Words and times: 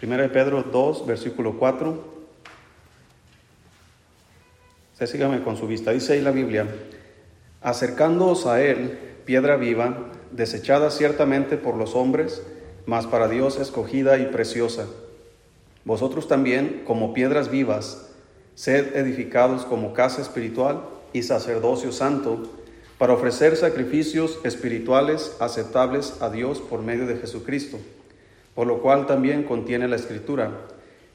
Primera 0.00 0.22
de 0.22 0.30
Pedro 0.30 0.62
2, 0.62 1.06
versículo 1.06 1.58
4. 1.58 2.04
Usted 4.94 5.06
sígame 5.06 5.42
con 5.42 5.58
su 5.58 5.66
vista. 5.66 5.90
Dice 5.90 6.14
ahí 6.14 6.22
la 6.22 6.30
Biblia, 6.30 6.66
acercándoos 7.60 8.46
a 8.46 8.62
él, 8.62 8.98
piedra 9.26 9.56
viva, 9.56 10.10
desechada 10.30 10.90
ciertamente 10.90 11.58
por 11.58 11.76
los 11.76 11.94
hombres, 11.94 12.40
mas 12.86 13.06
para 13.06 13.28
Dios 13.28 13.58
escogida 13.60 14.16
y 14.16 14.24
preciosa. 14.28 14.86
Vosotros 15.84 16.28
también, 16.28 16.80
como 16.86 17.12
piedras 17.12 17.50
vivas, 17.50 18.08
sed 18.54 18.96
edificados 18.96 19.66
como 19.66 19.92
casa 19.92 20.22
espiritual 20.22 20.80
y 21.12 21.24
sacerdocio 21.24 21.92
santo, 21.92 22.50
para 22.96 23.12
ofrecer 23.12 23.54
sacrificios 23.54 24.38
espirituales 24.44 25.36
aceptables 25.40 26.22
a 26.22 26.30
Dios 26.30 26.58
por 26.58 26.80
medio 26.80 27.06
de 27.06 27.18
Jesucristo, 27.18 27.78
por 28.60 28.66
lo 28.66 28.82
cual 28.82 29.06
también 29.06 29.44
contiene 29.44 29.88
la 29.88 29.96
Escritura. 29.96 30.50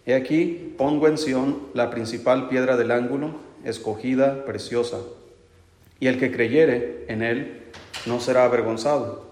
He 0.08 0.16
aquí, 0.16 0.74
pongo 0.80 1.08
en 1.08 1.20
Sión 1.20 1.60
la 1.76 1.92
principal 1.92 2.50
piedra 2.50 2.76
del 2.76 2.90
ángulo, 2.90 3.36
escogida, 3.64 4.46
preciosa, 4.46 4.98
y 6.00 6.08
el 6.08 6.18
que 6.18 6.32
creyere 6.32 7.06
en 7.08 7.22
él 7.22 7.62
no 8.08 8.20
será 8.20 8.46
avergonzado. 8.46 9.28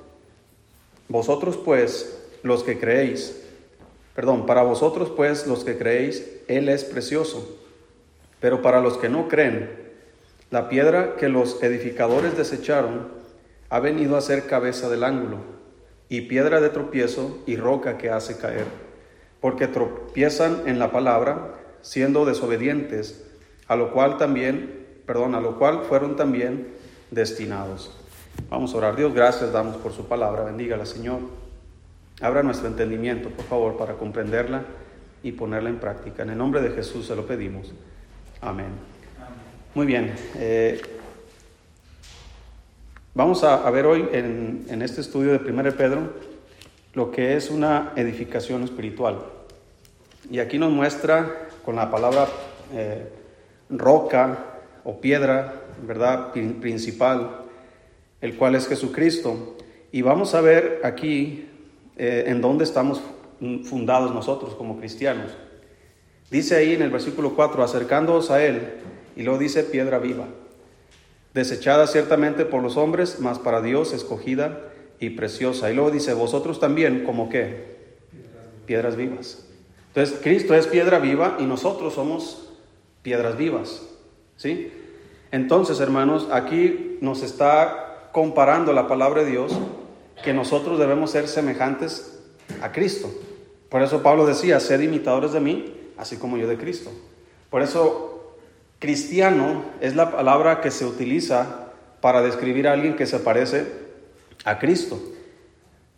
Vosotros 1.07 1.57
pues, 1.57 2.23
los 2.43 2.63
que 2.63 2.77
creéis, 2.77 3.47
perdón, 4.13 4.45
para 4.45 4.61
vosotros 4.61 5.09
pues 5.09 5.47
los 5.47 5.63
que 5.63 5.75
creéis, 5.75 6.23
Él 6.47 6.69
es 6.69 6.83
precioso, 6.83 7.57
pero 8.39 8.61
para 8.61 8.79
los 8.79 8.99
que 8.99 9.09
no 9.09 9.27
creen, 9.27 9.71
la 10.51 10.69
piedra 10.69 11.15
que 11.15 11.29
los 11.29 11.63
edificadores 11.63 12.37
desecharon 12.37 13.07
ha 13.71 13.79
venido 13.79 14.15
a 14.17 14.21
ser 14.21 14.45
cabeza 14.45 14.87
del 14.87 15.03
ángulo, 15.03 15.62
y 16.13 16.21
piedra 16.21 16.61
de 16.61 16.69
tropiezo 16.69 17.39
y 17.47 17.55
roca 17.55 17.97
que 17.97 18.11
hace 18.11 18.37
caer, 18.37 18.67
porque 19.41 19.67
tropiezan 19.67 20.67
en 20.67 20.77
la 20.77 20.91
palabra, 20.91 21.55
siendo 21.81 22.23
desobedientes, 22.23 23.25
a 23.67 23.75
lo 23.75 23.91
cual 23.91 24.19
también, 24.19 24.85
perdón, 25.07 25.33
a 25.33 25.41
lo 25.41 25.57
cual 25.57 25.85
fueron 25.89 26.15
también 26.15 26.67
destinados. 27.09 27.97
Vamos 28.47 28.75
a 28.75 28.77
orar. 28.77 28.95
Dios, 28.95 29.11
gracias 29.11 29.51
damos 29.51 29.77
por 29.77 29.91
su 29.91 30.07
palabra. 30.07 30.43
Bendígala, 30.43 30.85
Señor. 30.85 31.17
Abra 32.21 32.43
nuestro 32.43 32.67
entendimiento, 32.67 33.29
por 33.29 33.45
favor, 33.45 33.75
para 33.75 33.95
comprenderla 33.95 34.65
y 35.23 35.31
ponerla 35.31 35.69
en 35.69 35.79
práctica. 35.79 36.21
En 36.21 36.29
el 36.29 36.37
nombre 36.37 36.61
de 36.61 36.75
Jesús 36.75 37.07
se 37.07 37.15
lo 37.15 37.25
pedimos. 37.25 37.73
Amén. 38.39 38.69
Muy 39.73 39.87
bien. 39.87 40.13
Eh, 40.35 40.79
vamos 43.13 43.43
a, 43.43 43.69
ver 43.69 43.85
hoy 43.85 44.07
en, 44.11 44.81
este 44.81 45.01
estudio 45.01 45.37
de 45.37 45.51
1 45.51 45.71
Pedro 45.73 46.13
lo 46.93 47.11
que 47.11 47.35
es 47.35 47.49
una 47.49 47.93
edificación 47.95 48.63
espiritual. 48.63 49.19
Y 50.29 50.39
aquí 50.39 50.57
nos 50.57 50.71
muestra 50.71 51.49
con 51.65 51.75
la 51.75 51.89
palabra 51.89 52.27
eh, 52.73 53.07
roca 53.69 54.59
o 54.83 54.99
piedra, 54.99 55.63
¿verdad? 55.85 56.31
Principal, 56.31 57.41
el 58.21 58.35
cual 58.35 58.55
es 58.55 58.67
Jesucristo. 58.67 59.57
Y 59.91 60.01
vamos 60.01 60.35
a 60.35 60.41
ver 60.41 60.81
aquí 60.83 61.49
eh, 61.97 62.25
en 62.27 62.41
dónde 62.41 62.63
estamos 62.63 63.01
fundados 63.63 64.13
nosotros 64.13 64.55
como 64.55 64.77
cristianos. 64.77 65.31
Dice 66.29 66.55
ahí 66.55 66.73
en 66.73 66.81
el 66.81 66.89
versículo 66.89 67.35
4, 67.35 67.63
acercándoos 67.63 68.31
a 68.31 68.43
Él, 68.43 68.61
y 69.15 69.23
luego 69.23 69.39
dice 69.39 69.63
piedra 69.63 69.99
viva, 69.99 70.25
desechada 71.33 71.87
ciertamente 71.87 72.45
por 72.45 72.61
los 72.61 72.77
hombres, 72.77 73.17
mas 73.19 73.39
para 73.39 73.61
Dios 73.61 73.93
escogida 73.93 74.59
y 74.99 75.11
preciosa. 75.11 75.71
Y 75.71 75.75
luego 75.75 75.91
dice, 75.91 76.13
vosotros 76.13 76.59
también, 76.59 77.03
como 77.03 77.29
qué? 77.29 77.73
Piedras 78.65 78.95
vivas. 78.95 79.45
Entonces, 79.87 80.19
Cristo 80.21 80.55
es 80.55 80.67
piedra 80.67 80.99
viva 80.99 81.37
y 81.39 81.43
nosotros 81.43 81.93
somos 81.93 82.49
piedras 83.01 83.37
vivas. 83.37 83.81
¿Sí? 84.37 84.71
Entonces, 85.31 85.79
hermanos, 85.79 86.27
aquí 86.31 86.97
nos 87.01 87.23
está 87.23 88.09
comparando 88.11 88.73
la 88.73 88.87
palabra 88.87 89.23
de 89.23 89.31
Dios 89.31 89.51
que 90.23 90.33
nosotros 90.33 90.79
debemos 90.79 91.11
ser 91.11 91.27
semejantes 91.27 92.19
a 92.61 92.71
Cristo. 92.71 93.09
Por 93.69 93.81
eso 93.81 94.03
Pablo 94.03 94.25
decía, 94.25 94.59
sed 94.59 94.81
imitadores 94.81 95.33
de 95.33 95.39
mí, 95.39 95.75
así 95.97 96.17
como 96.17 96.37
yo 96.37 96.47
de 96.47 96.57
Cristo. 96.57 96.91
Por 97.49 97.61
eso 97.61 98.12
Cristiano 98.83 99.63
es 99.79 99.95
la 99.95 100.11
palabra 100.11 100.59
que 100.59 100.69
se 100.69 100.83
utiliza 100.85 101.69
para 102.01 102.21
describir 102.21 102.67
a 102.67 102.73
alguien 102.73 102.97
que 102.97 103.05
se 103.05 103.17
parece 103.19 103.65
a 104.43 104.59
Cristo. 104.59 104.99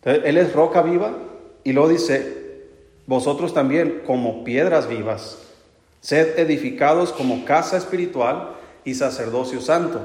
él 0.04 0.36
es 0.36 0.52
roca 0.52 0.82
viva 0.82 1.18
y 1.64 1.72
luego 1.72 1.88
dice, 1.88 2.62
vosotros 3.08 3.52
también 3.52 4.02
como 4.06 4.44
piedras 4.44 4.88
vivas, 4.88 5.42
sed 6.00 6.38
edificados 6.38 7.10
como 7.10 7.44
casa 7.44 7.76
espiritual 7.76 8.52
y 8.84 8.94
sacerdocio 8.94 9.60
santo, 9.60 10.02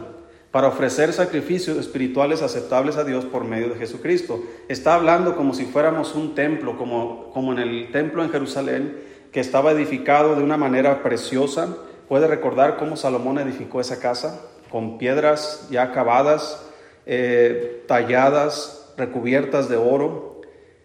para 0.50 0.69
ofrecer 0.69 1.13
sacrificios 1.13 1.78
espirituales 1.78 2.42
aceptables 2.42 2.98
a 2.98 3.03
Dios 3.03 3.25
por 3.25 3.44
medio 3.44 3.69
de 3.69 3.75
Jesucristo. 3.75 4.44
Está 4.69 4.96
hablando 4.96 5.36
como 5.36 5.53
si 5.53 5.66
fuéramos 5.66 6.16
un 6.16 6.34
templo, 6.34 6.80
como, 6.80 7.30
como 7.31 7.52
en 7.52 7.59
el 7.59 7.92
templo 7.92 8.24
en 8.24 8.31
Jerusalén, 8.31 8.98
que 9.31 9.40
estaba 9.40 9.72
edificado 9.72 10.36
de 10.36 10.42
una 10.42 10.58
manera 10.58 11.03
preciosa, 11.03 11.78
puede 12.11 12.27
recordar 12.27 12.75
cómo 12.75 12.97
Salomón 12.97 13.38
edificó 13.38 13.79
esa 13.79 14.01
casa 14.01 14.41
con 14.69 14.97
piedras 14.97 15.69
ya 15.72 15.83
acabadas, 15.83 16.61
eh, 17.05 17.85
talladas, 17.88 18.91
recubiertas 18.97 19.69
de 19.69 19.77
oro, 19.77 20.41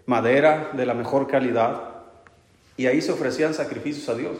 madera 0.06 0.70
de 0.74 0.86
la 0.86 0.94
mejor 0.94 1.26
calidad, 1.26 1.82
y 2.76 2.86
ahí 2.86 3.02
se 3.02 3.10
ofrecían 3.10 3.54
sacrificios 3.54 4.08
a 4.08 4.14
Dios. 4.14 4.36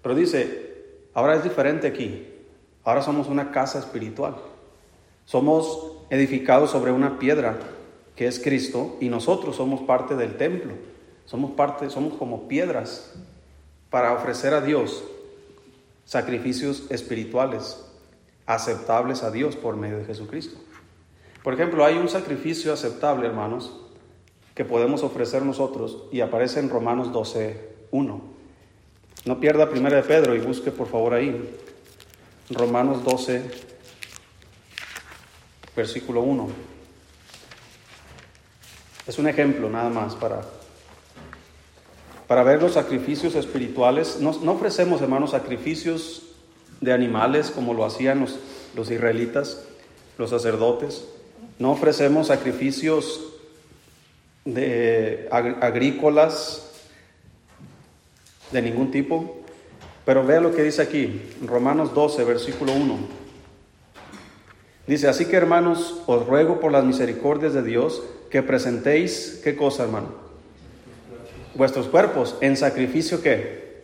Pero 0.00 0.14
dice, 0.14 1.02
ahora 1.12 1.34
es 1.34 1.44
diferente 1.44 1.86
aquí, 1.86 2.26
ahora 2.82 3.02
somos 3.02 3.28
una 3.28 3.50
casa 3.50 3.78
espiritual, 3.78 4.36
somos 5.26 5.98
edificados 6.08 6.70
sobre 6.70 6.92
una 6.92 7.18
piedra 7.18 7.58
que 8.16 8.26
es 8.26 8.40
Cristo 8.40 8.96
y 9.00 9.10
nosotros 9.10 9.56
somos 9.56 9.82
parte 9.82 10.16
del 10.16 10.38
templo, 10.38 10.72
somos 11.26 11.50
parte, 11.50 11.90
somos 11.90 12.14
como 12.14 12.48
piedras 12.48 13.12
para 13.90 14.14
ofrecer 14.14 14.54
a 14.54 14.62
Dios 14.62 15.04
sacrificios 16.04 16.84
espirituales 16.90 17.84
aceptables 18.46 19.22
a 19.22 19.30
Dios 19.30 19.56
por 19.56 19.76
medio 19.76 19.98
de 19.98 20.04
Jesucristo. 20.04 20.58
Por 21.42 21.54
ejemplo, 21.54 21.84
hay 21.84 21.96
un 21.96 22.08
sacrificio 22.08 22.72
aceptable, 22.72 23.26
hermanos, 23.26 23.72
que 24.54 24.64
podemos 24.64 25.02
ofrecer 25.02 25.42
nosotros 25.42 26.04
y 26.12 26.20
aparece 26.20 26.60
en 26.60 26.68
Romanos 26.68 27.12
12, 27.12 27.74
1. 27.90 28.22
No 29.24 29.40
pierda 29.40 29.70
primera 29.70 29.96
de 29.96 30.02
Pedro 30.02 30.34
y 30.34 30.40
busque 30.40 30.70
por 30.70 30.88
favor 30.88 31.14
ahí. 31.14 31.58
Romanos 32.50 33.02
12, 33.04 33.42
versículo 35.74 36.20
1. 36.22 36.48
Es 39.06 39.18
un 39.18 39.28
ejemplo 39.28 39.68
nada 39.68 39.88
más 39.88 40.14
para 40.14 40.42
para 42.32 42.44
ver 42.44 42.62
los 42.62 42.72
sacrificios 42.72 43.34
espirituales. 43.34 44.16
No, 44.18 44.52
ofrecemos, 44.52 45.02
hermanos, 45.02 45.32
sacrificios 45.32 46.22
de 46.80 46.94
animales 46.94 47.50
como 47.50 47.74
lo 47.74 47.84
hacían 47.84 48.20
los, 48.20 48.38
los 48.74 48.90
israelitas, 48.90 49.62
los 50.16 50.30
sacerdotes. 50.30 51.06
No 51.58 51.72
ofrecemos 51.72 52.28
sacrificios 52.28 53.20
de 54.46 55.28
agrícolas 55.30 56.70
de 58.50 58.62
ningún 58.62 58.90
tipo. 58.90 59.42
Pero 60.06 60.24
vea 60.24 60.40
lo 60.40 60.54
que 60.54 60.62
dice 60.62 60.80
aquí, 60.80 61.20
Romanos 61.44 61.92
12, 61.92 62.24
versículo 62.24 62.72
1. 62.72 62.98
Dice, 64.86 65.06
así 65.06 65.26
que 65.26 65.36
hermanos, 65.36 66.00
os 66.06 66.26
ruego 66.26 66.60
por 66.60 66.72
las 66.72 66.84
misericordias 66.84 67.52
de 67.52 67.62
Dios 67.62 68.02
que 68.30 68.42
presentéis, 68.42 69.42
¿qué 69.44 69.54
cosa, 69.54 69.82
hermano? 69.82 70.31
Vuestros 71.54 71.88
cuerpos 71.88 72.36
en 72.40 72.56
sacrificio 72.56 73.22
que 73.22 73.82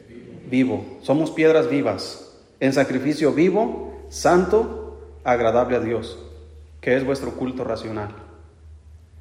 vivo. 0.51 0.85
Somos 1.03 1.31
piedras 1.31 1.69
vivas. 1.69 2.33
En 2.61 2.73
sacrificio 2.73 3.33
vivo, 3.33 4.03
santo, 4.09 4.99
agradable 5.25 5.77
a 5.77 5.81
Dios, 5.81 6.19
que 6.81 6.97
es 6.97 7.05
vuestro 7.05 7.33
culto 7.33 7.65
racional. 7.65 8.09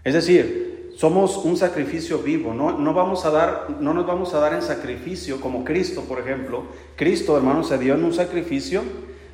Es 0.04 0.14
decir, 0.14 0.94
somos 0.96 1.38
un 1.38 1.58
sacrificio 1.58 2.20
vivo, 2.20 2.54
no, 2.56 2.78
no, 2.78 2.94
vamos 2.94 3.26
a 3.26 3.30
dar, 3.30 3.68
no 3.80 3.94
nos 3.94 4.08
vamos 4.08 4.34
a 4.34 4.40
dar 4.40 4.54
en 4.54 4.64
sacrificio 4.64 5.40
como 5.40 5.64
Cristo, 5.64 6.02
por 6.02 6.20
ejemplo. 6.20 6.64
Cristo, 6.96 7.38
hermano, 7.38 7.64
se 7.64 7.78
dio 7.78 7.94
en 7.94 8.04
un 8.04 8.14
sacrificio, 8.14 8.82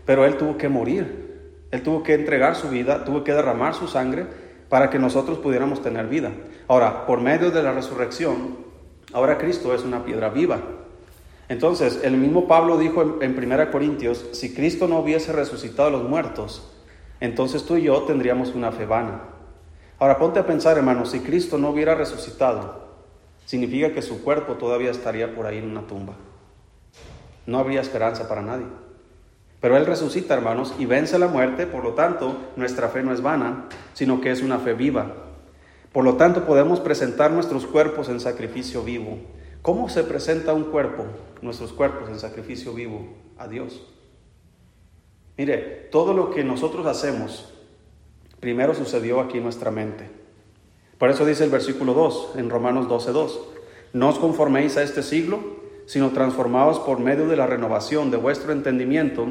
pero 0.06 0.25
Él 0.25 0.36
tuvo 0.36 0.57
que 0.57 0.68
morir. 0.68 1.31
Él 1.71 1.81
tuvo 1.81 2.04
que 2.04 2.16
entregar 2.16 2.56
su 2.56 2.69
vida, 2.69 3.06
tuvo 3.06 3.24
que 3.24 3.33
derramar 3.33 3.74
su 3.74 3.88
sangre 3.88 4.25
para 4.68 4.89
que 4.89 5.00
nosotros 5.00 5.38
pudiéramos 5.38 5.81
tener 5.81 6.07
vida. 6.07 6.31
Ahora, 6.68 7.06
por 7.06 7.21
medio 7.21 7.50
de 7.51 7.63
la 7.63 7.71
resurrección, 7.71 8.57
Ahora 9.13 9.38
Cristo 9.38 9.74
es 9.74 9.83
una 9.83 10.04
piedra 10.04 10.30
viva. 10.30 10.60
Entonces, 11.50 12.00
el 12.04 12.18
mismo 12.18 12.48
Pablo 12.48 12.77
dijo 12.77 13.21
en, 13.21 13.38
1 13.38 13.71
Corintios, 13.71 14.25
si 14.31 14.54
Cristo 14.54 14.88
no 14.88 15.00
hubiese 15.00 15.31
resucitado 15.31 15.89
a 15.89 15.92
los 15.92 16.04
muertos, 16.10 16.69
entonces 17.19 17.63
tú 17.63 17.77
y 17.77 17.83
yo 17.83 18.01
tendríamos 18.04 18.56
una 18.56 18.71
fe 18.71 18.86
vana. 18.86 19.21
Ahora 20.00 20.18
ponte 20.18 20.39
a 20.39 20.48
pensar, 20.48 20.77
hermano, 20.77 21.06
si 21.06 21.19
Cristo 21.19 21.57
no 21.57 21.69
hubiera 21.69 21.95
resucitado, 21.95 22.88
significa 23.45 23.94
que 23.94 24.01
su 24.01 24.24
cuerpo 24.24 24.54
todavía 24.54 24.92
estaría 24.92 25.36
por 25.36 25.45
ahí 25.45 25.59
en 25.59 25.69
una 25.69 25.86
tumba. 25.86 26.13
No 27.45 27.59
habría 27.59 27.81
esperanza 27.81 28.27
para 28.27 28.42
nadie. 28.42 28.66
Pero 29.62 29.77
Él 29.77 29.86
resucita, 29.86 30.33
hermanos, 30.33 30.74
y 30.80 30.86
vence 30.86 31.19
la 31.19 31.27
muerte, 31.27 31.68
por 31.68 31.83
lo 31.83 31.94
tanto, 31.94 32.36
nuestra 32.56 32.89
fe 32.89 33.04
no 33.04 33.13
es 33.13 33.21
vana, 33.21 33.66
sino 33.94 34.19
que 34.19 34.31
es 34.31 34.42
una 34.42 34.59
fe 34.59 34.74
viva. 34.74 35.13
Por 35.94 36.04
lo 36.04 36.16
tanto, 36.16 36.45
podemos 36.45 36.80
presentar 36.80 37.31
nuestros 37.31 37.68
cuerpos 37.68 38.10
en 38.10 38.19
sacrificio 38.19 38.84
vivo. 38.84 39.19
¿Cómo 39.62 39.90
se 39.90 40.04
presenta 40.04 40.51
un 40.51 40.66
cuerpo, 40.66 41.06
nuestros 41.42 41.72
cuerpos 41.72 42.10
en 42.10 42.19
sacrificio 42.19 42.74
vivo 42.74 43.07
a 43.38 43.48
Dios? 43.48 43.86
Mire, 45.38 45.57
todo 45.92 46.13
lo 46.13 46.31
que 46.31 46.44
nosotros 46.44 46.88
hacemos 46.88 47.54
primero 48.40 48.74
sucedió 48.74 49.22
aquí 49.22 49.38
en 49.38 49.44
nuestra 49.44 49.69
mente. 49.69 50.10
Por 50.98 51.12
eso 51.12 51.25
dice 51.25 51.44
el 51.44 51.51
versículo 51.51 51.94
2 51.94 52.34
en 52.38 52.50
Romanos 52.50 52.88
12:2, 52.88 53.40
no 53.94 54.10
os 54.10 54.18
conforméis 54.18 54.78
a 54.78 54.84
este 54.84 55.04
siglo, 55.04 55.40
sino 55.86 56.10
transformaos 56.10 56.80
por 56.80 57.00
medio 57.00 57.28
de 57.28 57.38
la 57.38 57.45
renovación 57.45 58.10
de 58.10 58.18
vuestro 58.18 58.51
entendimiento, 58.51 59.28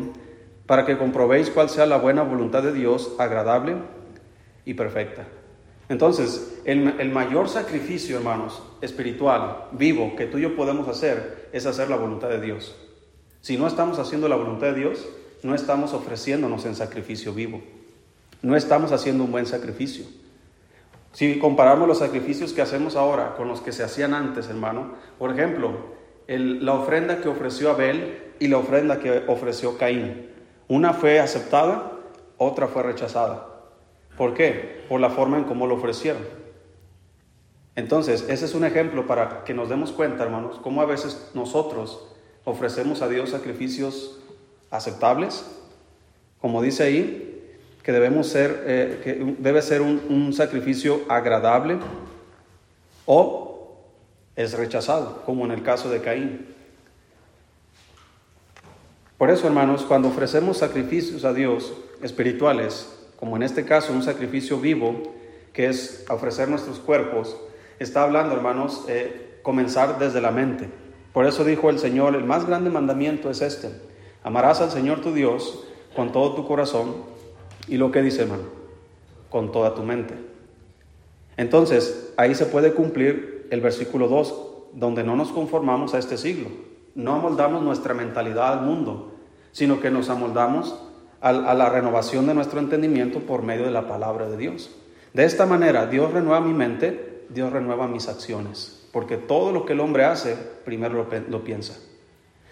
para 0.66 0.86
que 0.86 0.96
comprobéis 0.96 1.50
cuál 1.50 1.68
sea 1.68 1.86
la 1.86 1.98
buena 1.98 2.22
voluntad 2.22 2.62
de 2.62 2.72
Dios, 2.72 3.14
agradable 3.18 3.76
y 4.64 4.74
perfecta. 4.74 5.26
Entonces, 5.92 6.62
el, 6.64 6.98
el, 6.98 7.10
mayor 7.10 7.50
sacrificio, 7.50 8.16
hermanos, 8.16 8.62
espiritual, 8.80 9.66
vivo, 9.72 10.16
que 10.16 10.24
tú 10.24 10.38
y 10.38 10.40
yo 10.40 10.56
podemos 10.56 10.88
hacer, 10.88 11.50
es 11.52 11.66
hacer 11.66 11.90
la 11.90 11.96
voluntad 11.96 12.30
de 12.30 12.40
Dios. 12.40 12.74
Si 13.42 13.58
no 13.58 13.66
estamos 13.66 13.98
haciendo 13.98 14.26
la 14.26 14.36
voluntad 14.36 14.68
de 14.68 14.74
Dios, 14.74 15.06
no 15.42 15.54
estamos 15.54 15.92
ofreciéndonos 15.92 16.64
en 16.64 16.76
sacrificio 16.76 17.34
vivo. 17.34 17.60
No 18.40 18.56
estamos 18.56 18.90
haciendo 18.90 19.24
un 19.24 19.32
buen 19.32 19.44
sacrificio. 19.44 20.06
Si 21.12 21.38
comparamos 21.38 21.86
los 21.86 21.98
sacrificios 21.98 22.54
que 22.54 22.62
hacemos 22.62 22.96
ahora 22.96 23.34
con 23.36 23.48
los 23.48 23.60
que 23.60 23.72
se 23.72 23.84
hacían 23.84 24.14
antes, 24.14 24.48
hermano, 24.48 24.94
por 25.18 25.30
ejemplo, 25.30 25.72
la 26.26 26.72
ofrenda 26.72 27.20
que 27.20 27.28
ofreció 27.28 27.70
Abel 27.70 28.32
y 28.38 28.48
la 28.48 28.56
ofrenda 28.56 28.98
que 28.98 29.24
ofreció 29.28 29.76
Caín. 29.76 30.30
Una 30.68 30.94
fue 30.94 31.20
aceptada, 31.20 31.92
otra 32.38 32.66
fue 32.66 32.82
rechazada. 32.82 33.51
¿Por 34.16 34.34
qué? 34.34 34.84
Por 34.88 35.00
la 35.00 35.10
forma 35.10 35.38
en 35.38 35.44
cómo 35.44 35.66
lo 35.66 35.74
ofrecieron. 35.74 36.22
Entonces, 37.74 38.26
ese 38.28 38.44
es 38.44 38.54
un 38.54 38.64
ejemplo 38.64 39.06
para 39.06 39.44
que 39.44 39.54
nos 39.54 39.68
demos 39.68 39.92
cuenta, 39.92 40.24
hermanos, 40.24 40.60
cómo 40.62 40.82
a 40.82 40.86
veces 40.86 41.30
nosotros 41.34 42.06
ofrecemos 42.44 43.00
a 43.00 43.08
Dios 43.08 43.30
sacrificios 43.30 44.18
aceptables, 44.70 45.46
como 46.40 46.60
dice 46.60 46.82
ahí, 46.82 47.28
que 47.82 47.92
debemos 47.92 48.26
ser, 48.26 48.64
eh, 48.66 49.00
que 49.02 49.36
debe 49.38 49.62
ser 49.62 49.80
un, 49.80 50.02
un 50.08 50.32
sacrificio 50.32 51.00
agradable, 51.08 51.78
o 53.06 53.76
es 54.36 54.52
rechazado, 54.52 55.22
como 55.24 55.44
en 55.44 55.52
el 55.52 55.62
caso 55.62 55.90
de 55.90 56.00
Caín. 56.00 56.46
Por 59.18 59.30
eso, 59.30 59.46
hermanos, 59.46 59.82
cuando 59.82 60.08
ofrecemos 60.08 60.58
sacrificios 60.58 61.24
a 61.24 61.32
Dios 61.32 61.72
espirituales, 62.02 63.01
como 63.22 63.36
en 63.36 63.44
este 63.44 63.64
caso 63.64 63.92
un 63.92 64.02
sacrificio 64.02 64.58
vivo, 64.58 65.00
que 65.52 65.68
es 65.68 66.04
ofrecer 66.08 66.48
nuestros 66.48 66.80
cuerpos, 66.80 67.36
está 67.78 68.02
hablando, 68.02 68.34
hermanos, 68.34 68.84
eh, 68.88 69.38
comenzar 69.44 70.00
desde 70.00 70.20
la 70.20 70.32
mente. 70.32 70.68
Por 71.12 71.26
eso 71.26 71.44
dijo 71.44 71.70
el 71.70 71.78
Señor, 71.78 72.16
el 72.16 72.24
más 72.24 72.48
grande 72.48 72.68
mandamiento 72.68 73.30
es 73.30 73.40
este, 73.40 73.70
amarás 74.24 74.60
al 74.60 74.72
Señor 74.72 75.02
tu 75.02 75.14
Dios 75.14 75.64
con 75.94 76.10
todo 76.10 76.34
tu 76.34 76.48
corazón 76.48 76.96
y 77.68 77.76
lo 77.76 77.92
que 77.92 78.02
dice, 78.02 78.22
hermano, 78.22 78.42
con 79.30 79.52
toda 79.52 79.76
tu 79.76 79.84
mente. 79.84 80.14
Entonces, 81.36 82.12
ahí 82.16 82.34
se 82.34 82.46
puede 82.46 82.72
cumplir 82.72 83.46
el 83.52 83.60
versículo 83.60 84.08
2, 84.08 84.34
donde 84.72 85.04
no 85.04 85.14
nos 85.14 85.30
conformamos 85.30 85.94
a 85.94 86.00
este 86.00 86.18
siglo, 86.18 86.48
no 86.96 87.14
amoldamos 87.14 87.62
nuestra 87.62 87.94
mentalidad 87.94 88.54
al 88.54 88.66
mundo, 88.66 89.12
sino 89.52 89.78
que 89.78 89.92
nos 89.92 90.10
amoldamos 90.10 90.74
a, 91.22 91.54
la 91.54 91.68
renovación 91.68 92.26
de 92.26 92.34
nuestro 92.34 92.58
entendimiento 92.58 93.20
por 93.20 93.42
medio 93.42 93.64
de 93.64 93.70
la 93.70 93.86
palabra 93.86 94.28
de 94.28 94.36
Dios. 94.36 94.70
De 95.14 95.24
esta 95.24 95.46
manera, 95.46 95.86
Dios 95.86 96.12
renueva 96.12 96.40
mi 96.40 96.52
mente, 96.52 97.26
Dios 97.28 97.52
renueva 97.52 97.86
mis 97.86 98.08
acciones, 98.08 98.88
porque 98.92 99.16
todo 99.16 99.52
lo 99.52 99.64
que 99.64 99.74
el 99.74 99.80
hombre 99.80 100.04
hace, 100.04 100.36
primero 100.64 101.06
lo, 101.28 101.44
piensa. 101.44 101.78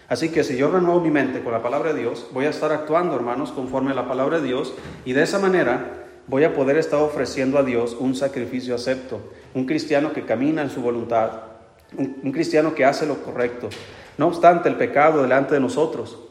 Así 0.09 0.29
que 0.29 0.45
si 0.45 0.57
yo 0.57 0.71
renuevo 0.71 1.01
mi 1.01 1.11
mente 1.11 1.43
con 1.43 1.53
la 1.53 1.63
palabra 1.63 1.93
de 1.93 2.01
Dios, 2.01 2.29
voy 2.33 2.45
a 2.45 2.51
estar 2.51 2.71
actuando, 2.73 3.17
hermanos, 3.17 3.51
conforme 3.51 3.91
a 3.91 3.95
la 3.95 4.07
palabra 4.07 4.39
de 4.39 4.47
Dios, 4.47 4.73
y 5.05 5.15
de 5.15 5.23
esa 5.23 5.41
manera 5.41 6.07
voy 6.29 6.45
a 6.45 6.55
poder 6.55 6.77
estar 6.79 7.01
ofreciendo 7.01 7.59
a 7.59 7.65
Dios 7.65 7.97
un 7.99 8.15
sacrificio 8.15 8.75
acepto, 8.77 9.21
un 9.53 9.67
cristiano 9.67 10.13
que 10.13 10.25
camina 10.25 10.63
en 10.63 10.71
su 10.71 10.81
voluntad, 10.81 11.31
un, 11.97 12.31
cristiano 12.31 12.75
que 12.75 12.85
hace 12.85 13.05
lo 13.05 13.23
correcto, 13.23 13.69
no 14.17 14.29
obstante 14.29 14.69
el 14.69 14.77
pecado 14.77 15.23
delante 15.23 15.55
de 15.55 15.61
nosotros. 15.61 16.30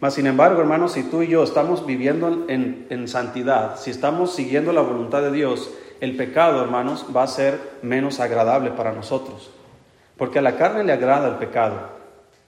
Mas, 0.00 0.14
sin 0.14 0.26
embargo, 0.26 0.60
hermanos, 0.60 0.92
si 0.92 1.02
tú 1.02 1.22
y 1.22 1.28
yo 1.28 1.42
estamos 1.42 1.84
viviendo 1.84 2.46
en, 2.48 2.86
en 2.88 3.06
santidad, 3.06 3.78
si 3.78 3.90
estamos 3.90 4.34
siguiendo 4.34 4.72
la 4.72 4.80
voluntad 4.80 5.20
de 5.20 5.30
Dios, 5.30 5.70
el 6.00 6.16
pecado, 6.16 6.62
hermanos, 6.62 7.06
va 7.14 7.24
a 7.24 7.26
ser 7.26 7.60
menos 7.82 8.20
agradable 8.20 8.70
para 8.70 8.92
nosotros. 8.92 9.50
Porque 10.16 10.38
a 10.38 10.42
la 10.42 10.56
carne 10.56 10.84
le 10.84 10.92
agrada 10.92 11.28
el 11.28 11.34
pecado. 11.34 11.78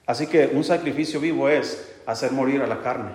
Así 0.07 0.27
que 0.27 0.51
un 0.53 0.65
sacrificio 0.65 1.21
vivo 1.21 1.49
es 1.49 1.95
hacer 2.07 2.33
morir 2.33 2.63
a 2.63 2.67
la 2.67 2.81
carne. 2.81 3.13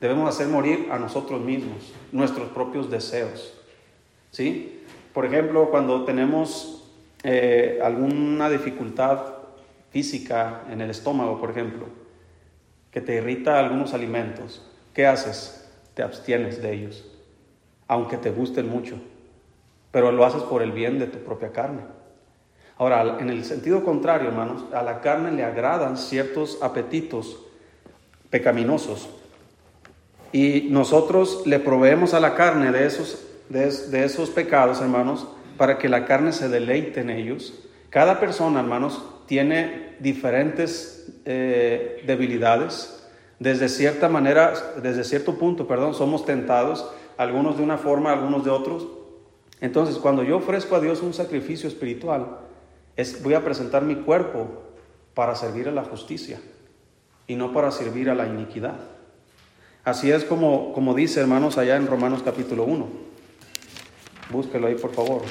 Debemos 0.00 0.28
hacer 0.28 0.48
morir 0.48 0.88
a 0.90 0.98
nosotros 0.98 1.40
mismos, 1.40 1.92
nuestros 2.12 2.48
propios 2.48 2.90
deseos. 2.90 3.54
¿Sí? 4.30 4.82
Por 5.12 5.26
ejemplo, 5.26 5.70
cuando 5.70 6.04
tenemos 6.04 6.84
eh, 7.22 7.78
alguna 7.82 8.48
dificultad 8.50 9.18
física 9.90 10.62
en 10.70 10.80
el 10.80 10.90
estómago, 10.90 11.40
por 11.40 11.50
ejemplo, 11.50 11.86
que 12.94 13.00
te 13.00 13.16
irrita 13.16 13.58
algunos 13.58 13.92
alimentos, 13.92 14.62
¿qué 14.94 15.04
haces? 15.04 15.68
Te 15.94 16.04
abstienes 16.04 16.62
de 16.62 16.72
ellos, 16.72 17.04
aunque 17.88 18.16
te 18.18 18.30
gusten 18.30 18.68
mucho, 18.68 18.94
pero 19.90 20.12
lo 20.12 20.24
haces 20.24 20.44
por 20.44 20.62
el 20.62 20.70
bien 20.70 21.00
de 21.00 21.08
tu 21.08 21.18
propia 21.18 21.50
carne. 21.50 21.80
Ahora, 22.78 23.18
en 23.18 23.30
el 23.30 23.44
sentido 23.44 23.84
contrario, 23.84 24.28
hermanos, 24.28 24.66
a 24.72 24.84
la 24.84 25.00
carne 25.00 25.32
le 25.32 25.42
agradan 25.42 25.96
ciertos 25.96 26.62
apetitos 26.62 27.40
pecaminosos 28.30 29.08
y 30.30 30.68
nosotros 30.70 31.42
le 31.46 31.58
proveemos 31.58 32.14
a 32.14 32.20
la 32.20 32.36
carne 32.36 32.70
de 32.70 32.86
esos, 32.86 33.26
de, 33.48 34.04
esos 34.04 34.30
pecados, 34.30 34.80
hermanos, 34.80 35.26
para 35.56 35.78
que 35.78 35.88
la 35.88 36.04
carne 36.04 36.32
se 36.32 36.48
deleite 36.48 37.00
en 37.00 37.10
ellos. 37.10 37.54
Cada 37.90 38.20
persona, 38.20 38.60
hermanos, 38.60 39.02
tiene 39.26 39.96
diferentes 40.00 41.12
eh, 41.24 42.02
debilidades. 42.06 43.02
Desde 43.38 43.68
cierta 43.68 44.08
manera, 44.08 44.54
desde 44.82 45.04
cierto 45.04 45.38
punto, 45.38 45.66
perdón, 45.66 45.94
somos 45.94 46.24
tentados, 46.24 46.90
algunos 47.16 47.56
de 47.56 47.62
una 47.62 47.78
forma, 47.78 48.12
algunos 48.12 48.44
de 48.44 48.50
otros. 48.50 48.86
Entonces, 49.60 49.96
cuando 49.96 50.22
yo 50.22 50.36
ofrezco 50.36 50.76
a 50.76 50.80
Dios 50.80 51.02
un 51.02 51.14
sacrificio 51.14 51.68
espiritual, 51.68 52.38
es, 52.96 53.22
voy 53.22 53.34
a 53.34 53.44
presentar 53.44 53.82
mi 53.82 53.96
cuerpo 53.96 54.62
para 55.14 55.34
servir 55.34 55.68
a 55.68 55.72
la 55.72 55.84
justicia 55.84 56.40
y 57.26 57.36
no 57.36 57.52
para 57.52 57.70
servir 57.70 58.10
a 58.10 58.14
la 58.14 58.26
iniquidad. 58.26 58.76
Así 59.84 60.10
es 60.10 60.24
como, 60.24 60.72
como 60.72 60.94
dice, 60.94 61.20
hermanos, 61.20 61.58
allá 61.58 61.76
en 61.76 61.86
Romanos 61.86 62.22
capítulo 62.24 62.64
1. 62.64 62.86
Búsquelo 64.30 64.66
ahí, 64.66 64.74
por 64.76 64.92
favor. 64.92 65.22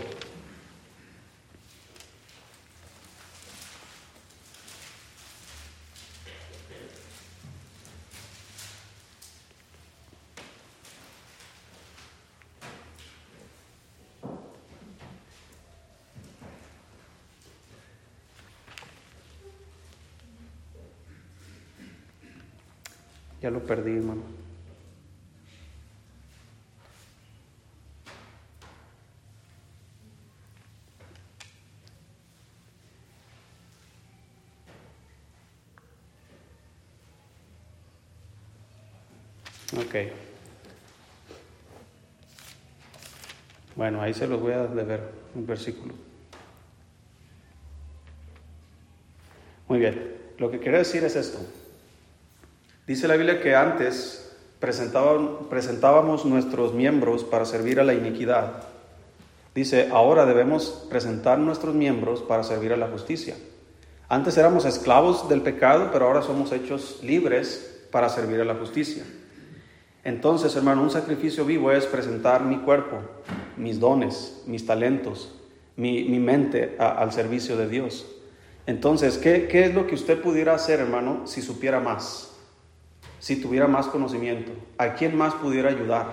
Ya 23.43 23.51
lo 23.51 23.59
perdí, 23.59 23.97
hermano. 23.97 24.21
Ok. 39.75 39.95
Bueno, 43.75 44.01
ahí 44.01 44.13
se 44.13 44.25
los 44.25 44.39
voy 44.39 44.53
a 44.53 44.61
ver 44.67 45.01
un 45.35 45.45
versículo. 45.45 45.93
Muy 49.67 49.79
bien, 49.79 50.15
lo 50.37 50.49
que 50.49 50.59
quiero 50.59 50.77
decir 50.77 51.03
es 51.03 51.17
esto. 51.17 51.62
Dice 52.87 53.07
la 53.07 53.15
Biblia 53.15 53.41
que 53.41 53.55
antes 53.55 54.31
presentábamos 54.59 56.25
nuestros 56.25 56.73
miembros 56.73 57.23
para 57.23 57.45
servir 57.45 57.79
a 57.79 57.83
la 57.83 57.93
iniquidad, 57.93 58.63
Dice, 59.55 59.89
ahora 59.91 60.25
debemos 60.25 60.85
presentar 60.89 61.37
nuestros 61.37 61.75
miembros 61.75 62.21
para 62.21 62.43
servir 62.43 62.73
a 62.73 62.77
la 62.77 62.87
justicia. 62.87 63.35
Antes 64.09 64.37
éramos 64.37 64.65
esclavos 64.65 65.29
del 65.29 65.41
pecado, 65.41 65.89
pero 65.93 66.07
ahora 66.07 66.23
somos 66.23 66.51
hechos 66.51 66.99
libres 67.03 67.85
para 67.91 68.09
servir 68.09 68.41
a 68.41 68.45
la 68.45 68.55
justicia. 68.55 69.03
Entonces, 70.03 70.55
hermano, 70.55 70.81
un 70.81 70.89
sacrificio 70.89 71.45
vivo 71.45 71.71
es 71.71 71.85
presentar 71.85 72.43
mi 72.43 72.57
cuerpo, 72.57 72.97
mis 73.55 73.79
dones, 73.79 74.41
mis 74.47 74.65
talentos, 74.65 75.35
mi, 75.75 76.03
mente 76.19 76.75
al 76.79 77.13
servicio 77.13 77.55
de 77.55 77.69
Dios. 77.69 78.07
Entonces, 78.65 79.19
¿qué, 79.19 79.47
¿qué 79.47 79.65
es 79.65 79.75
lo 79.75 79.85
que 79.85 79.95
usted 79.95 80.19
pudiera 80.19 80.55
hacer, 80.55 80.79
hermano, 80.79 81.27
si 81.27 81.41
supiera 81.41 81.79
más? 81.79 82.32
Si 83.23 83.37
tuviera 83.37 83.69
más 83.69 83.87
conocimiento. 83.87 84.51
¿A 84.77 84.95
quién 84.95 85.15
más 85.17 85.33
pudiera 85.35 85.69
ayudar? 85.69 86.07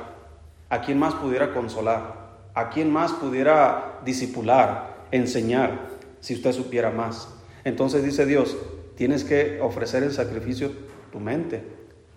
¿A 0.68 0.80
quién 0.80 0.96
más 0.96 1.12
pudiera 1.12 1.52
consolar? 1.52 2.14
¿A 2.54 2.70
quién 2.70 2.92
más 2.92 3.10
pudiera 3.10 3.98
disipular, 4.04 5.06
enseñar, 5.10 5.88
si 6.20 6.34
usted 6.34 6.52
supiera 6.52 6.92
más? 6.92 7.26
Entonces 7.64 8.04
dice 8.04 8.26
Dios, 8.26 8.56
tienes 8.94 9.24
que 9.24 9.58
ofrecer 9.60 10.04
el 10.04 10.12
sacrificio 10.12 10.70
tu 11.10 11.18
mente 11.18 11.64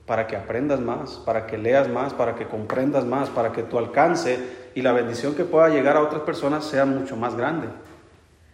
para 0.06 0.28
que 0.28 0.36
aprendas 0.36 0.80
más, 0.80 1.14
para 1.26 1.48
que 1.48 1.58
leas 1.58 1.90
más, 1.90 2.14
para 2.14 2.36
que 2.36 2.46
comprendas 2.46 3.04
más, 3.04 3.32
para 3.32 3.52
que 3.52 3.64
tu 3.64 3.80
alcance 3.80 4.38
y 4.76 4.84
la 4.84 4.94
bendición 4.94 5.34
que 5.34 5.44
pueda 5.44 5.70
llegar 5.70 5.98
a 5.98 6.04
otras 6.04 6.22
personas 6.22 6.66
sea 6.66 6.86
mucho 6.86 7.18
más 7.18 7.36
grande. 7.36 7.68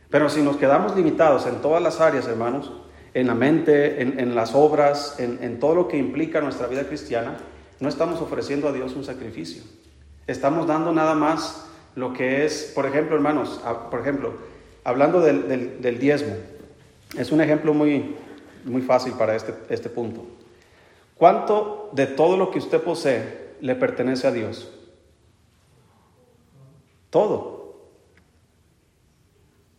Pero 0.09 0.29
si 0.29 0.41
nos 0.41 0.55
quedamos 0.55 0.95
limitados 0.95 1.45
en 1.47 1.55
todas 1.55 1.83
las 1.83 1.99
áreas, 1.99 2.29
hermanos, 2.29 2.71
en 3.13 3.27
la 3.27 3.33
mente, 3.33 4.01
en, 4.01 4.35
las 4.35 4.53
obras, 4.53 5.15
en, 5.19 5.39
en 5.41 5.59
todo 5.59 5.75
lo 5.75 5.87
que 5.87 5.97
implica 5.97 6.41
nuestra 6.41 6.67
vida 6.67 6.87
cristiana, 6.87 7.37
no 7.79 7.89
estamos 7.89 8.21
ofreciendo 8.21 8.67
a 8.67 8.71
Dios 8.71 8.93
un 8.95 9.03
sacrificio. 9.03 9.63
Estamos 10.27 10.67
dando 10.67 10.91
nada 10.91 11.15
más 11.15 11.65
lo 11.95 12.13
que 12.13 12.45
es, 12.45 12.71
por 12.75 12.85
ejemplo, 12.85 13.15
hermanos, 13.15 13.61
por 13.89 14.01
ejemplo, 14.01 14.33
hablando 14.83 15.21
del, 15.21 15.81
del, 15.81 15.99
diezmo, 15.99 16.35
es 17.17 17.31
un 17.31 17.41
ejemplo 17.41 17.73
muy, 17.73 18.15
muy 18.65 18.81
fácil 18.81 19.13
para 19.13 19.35
este, 19.35 19.53
este 19.69 19.89
punto. 19.89 20.25
¿Cuánto 21.15 21.89
de 21.93 22.07
todo 22.07 22.37
lo 22.37 22.51
que 22.51 22.59
usted 22.59 22.81
posee 22.81 23.55
le 23.59 23.75
pertenece 23.75 24.27
a 24.27 24.31
Dios? 24.31 24.71
Todo. 27.09 27.59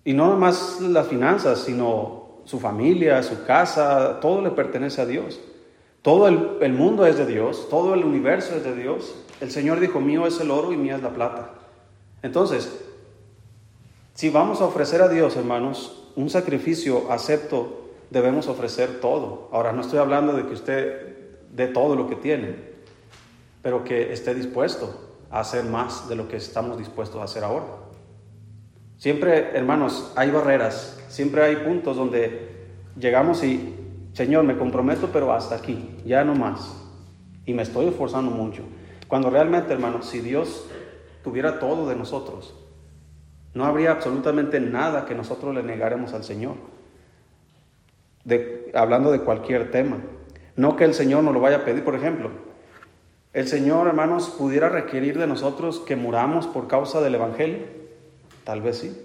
Y 0.04 0.12
no 0.12 0.36
más 0.36 0.80
las 0.80 1.06
finanzas, 1.06 1.60
sino 1.60 2.29
su 2.44 2.60
familia, 2.60 3.22
su 3.22 3.44
casa, 3.44 4.20
todo 4.20 4.42
le 4.42 4.50
pertenece 4.50 5.00
a 5.00 5.06
Dios. 5.06 5.40
Todo 6.02 6.28
el, 6.28 6.72
mundo 6.72 7.04
es 7.04 7.18
de 7.18 7.26
Dios, 7.26 7.68
todo 7.68 7.92
el 7.94 8.04
universo 8.04 8.54
es 8.54 8.64
de 8.64 8.74
Dios. 8.74 9.14
El 9.40 9.50
Señor 9.50 9.80
dijo, 9.80 10.00
mío 10.00 10.26
es 10.26 10.40
el 10.40 10.50
oro 10.50 10.72
y 10.72 10.76
mía 10.76 10.96
es 10.96 11.02
la 11.02 11.10
plata. 11.10 11.50
Entonces, 12.22 12.80
si 14.14 14.30
vamos 14.30 14.60
a 14.62 14.64
ofrecer 14.64 15.02
a 15.02 15.08
Dios, 15.08 15.36
hermanos, 15.36 16.08
un 16.16 16.30
sacrificio 16.30 17.10
acepto, 17.12 17.90
debemos 18.08 18.48
ofrecer 18.48 19.00
todo. 19.00 19.48
Ahora, 19.52 19.72
no 19.72 19.82
estoy 19.82 19.98
hablando 19.98 20.32
de 20.32 20.46
que 20.46 20.54
usted 20.54 21.16
dé 21.52 21.66
todo 21.68 21.96
lo 21.96 22.08
que 22.08 22.16
tiene, 22.16 22.54
pero 23.62 23.84
que 23.84 24.12
esté 24.12 24.34
dispuesto 24.34 25.10
a 25.30 25.40
hacer 25.40 25.64
más 25.64 26.08
de 26.08 26.16
lo 26.16 26.28
que 26.28 26.36
estamos 26.36 26.78
dispuestos 26.78 27.20
a 27.20 27.24
hacer 27.24 27.44
ahora. 27.44 27.66
Siempre, 29.00 29.56
hermanos, 29.56 30.12
hay 30.14 30.30
barreras, 30.30 31.02
siempre 31.08 31.42
hay 31.42 31.56
puntos 31.56 31.96
donde 31.96 32.66
llegamos 32.98 33.42
y, 33.42 33.74
Señor, 34.12 34.44
me 34.44 34.58
comprometo, 34.58 35.08
pero 35.10 35.32
hasta 35.32 35.54
aquí, 35.54 35.96
ya 36.04 36.22
no 36.22 36.34
más. 36.34 36.76
Y 37.46 37.54
me 37.54 37.62
estoy 37.62 37.86
esforzando 37.86 38.30
mucho. 38.30 38.60
Cuando 39.08 39.30
realmente, 39.30 39.72
hermanos, 39.72 40.04
si 40.04 40.20
Dios 40.20 40.66
tuviera 41.24 41.58
todo 41.58 41.88
de 41.88 41.96
nosotros, 41.96 42.54
no 43.54 43.64
habría 43.64 43.92
absolutamente 43.92 44.60
nada 44.60 45.06
que 45.06 45.14
nosotros 45.14 45.54
le 45.54 45.62
negaremos 45.62 46.12
al 46.12 46.22
Señor. 46.22 46.56
De, 48.24 48.70
hablando 48.74 49.10
de 49.12 49.20
cualquier 49.20 49.70
tema. 49.70 49.96
No 50.56 50.76
que 50.76 50.84
el 50.84 50.92
Señor 50.92 51.24
nos 51.24 51.32
lo 51.32 51.40
vaya 51.40 51.56
a 51.56 51.64
pedir, 51.64 51.84
por 51.84 51.94
ejemplo. 51.94 52.32
El 53.32 53.48
Señor, 53.48 53.86
hermanos, 53.86 54.28
pudiera 54.28 54.68
requerir 54.68 55.18
de 55.18 55.26
nosotros 55.26 55.80
que 55.80 55.96
muramos 55.96 56.46
por 56.46 56.68
causa 56.68 57.00
del 57.00 57.14
Evangelio. 57.14 57.79
Tal 58.44 58.62
vez 58.62 58.78
sí. 58.78 58.96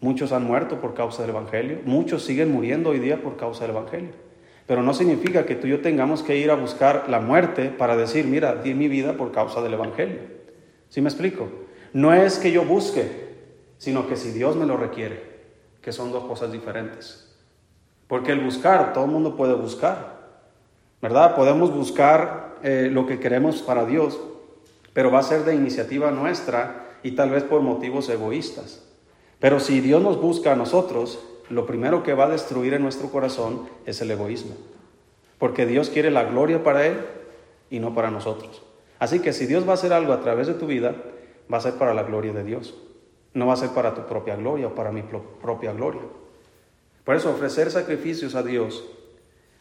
Muchos 0.00 0.32
han 0.32 0.44
muerto 0.44 0.80
por 0.80 0.94
causa 0.94 1.22
del 1.22 1.30
Evangelio. 1.30 1.78
Muchos 1.84 2.24
siguen 2.24 2.52
muriendo 2.52 2.90
hoy 2.90 2.98
día 2.98 3.22
por 3.22 3.36
causa 3.36 3.62
del 3.66 3.76
Evangelio. 3.76 4.10
Pero 4.66 4.82
no 4.82 4.94
significa 4.94 5.46
que 5.46 5.54
tú 5.54 5.66
y 5.66 5.70
yo 5.70 5.80
tengamos 5.80 6.22
que 6.22 6.36
ir 6.36 6.50
a 6.50 6.54
buscar 6.54 7.06
la 7.08 7.20
muerte 7.20 7.70
para 7.70 7.96
decir, 7.96 8.26
mira, 8.26 8.54
di 8.56 8.74
mi 8.74 8.88
vida 8.88 9.14
por 9.14 9.32
causa 9.32 9.60
del 9.62 9.74
Evangelio. 9.74 10.20
¿Sí 10.88 11.00
me 11.00 11.08
explico? 11.08 11.48
No 11.92 12.12
es 12.14 12.38
que 12.38 12.52
yo 12.52 12.64
busque, 12.64 13.08
sino 13.78 14.06
que 14.06 14.16
si 14.16 14.30
Dios 14.30 14.56
me 14.56 14.66
lo 14.66 14.76
requiere, 14.76 15.22
que 15.82 15.92
son 15.92 16.12
dos 16.12 16.24
cosas 16.24 16.50
diferentes. 16.52 17.34
Porque 18.06 18.32
el 18.32 18.40
buscar, 18.40 18.92
todo 18.92 19.04
el 19.04 19.10
mundo 19.10 19.36
puede 19.36 19.54
buscar, 19.54 20.14
¿verdad? 21.02 21.34
Podemos 21.34 21.70
buscar 21.72 22.56
eh, 22.62 22.88
lo 22.90 23.06
que 23.06 23.20
queremos 23.20 23.62
para 23.62 23.84
Dios, 23.84 24.18
pero 24.92 25.10
va 25.10 25.18
a 25.18 25.22
ser 25.22 25.44
de 25.44 25.54
iniciativa 25.54 26.10
nuestra 26.10 26.83
y 27.04 27.12
tal 27.12 27.30
vez 27.30 27.44
por 27.44 27.60
motivos 27.60 28.08
egoístas. 28.08 28.82
Pero 29.38 29.60
si 29.60 29.80
Dios 29.80 30.02
nos 30.02 30.20
busca 30.20 30.52
a 30.52 30.56
nosotros, 30.56 31.20
lo 31.50 31.66
primero 31.66 32.02
que 32.02 32.14
va 32.14 32.24
a 32.24 32.30
destruir 32.30 32.72
en 32.74 32.82
nuestro 32.82 33.10
corazón 33.10 33.68
es 33.86 34.00
el 34.00 34.10
egoísmo. 34.10 34.56
Porque 35.38 35.66
Dios 35.66 35.90
quiere 35.90 36.10
la 36.10 36.24
gloria 36.24 36.64
para 36.64 36.86
Él 36.86 36.96
y 37.70 37.78
no 37.78 37.94
para 37.94 38.10
nosotros. 38.10 38.62
Así 38.98 39.20
que 39.20 39.34
si 39.34 39.44
Dios 39.44 39.66
va 39.66 39.72
a 39.72 39.74
hacer 39.74 39.92
algo 39.92 40.14
a 40.14 40.22
través 40.22 40.46
de 40.46 40.54
tu 40.54 40.66
vida, 40.66 40.96
va 41.52 41.58
a 41.58 41.60
ser 41.60 41.74
para 41.74 41.92
la 41.92 42.04
gloria 42.04 42.32
de 42.32 42.42
Dios. 42.42 42.74
No 43.34 43.46
va 43.46 43.52
a 43.52 43.58
ser 43.58 43.70
para 43.70 43.94
tu 43.94 44.06
propia 44.06 44.36
gloria 44.36 44.68
o 44.68 44.74
para 44.74 44.90
mi 44.90 45.02
propia 45.02 45.72
gloria. 45.72 46.02
Por 47.04 47.16
eso 47.16 47.30
ofrecer 47.30 47.70
sacrificios 47.70 48.34
a 48.34 48.42
Dios 48.42 48.82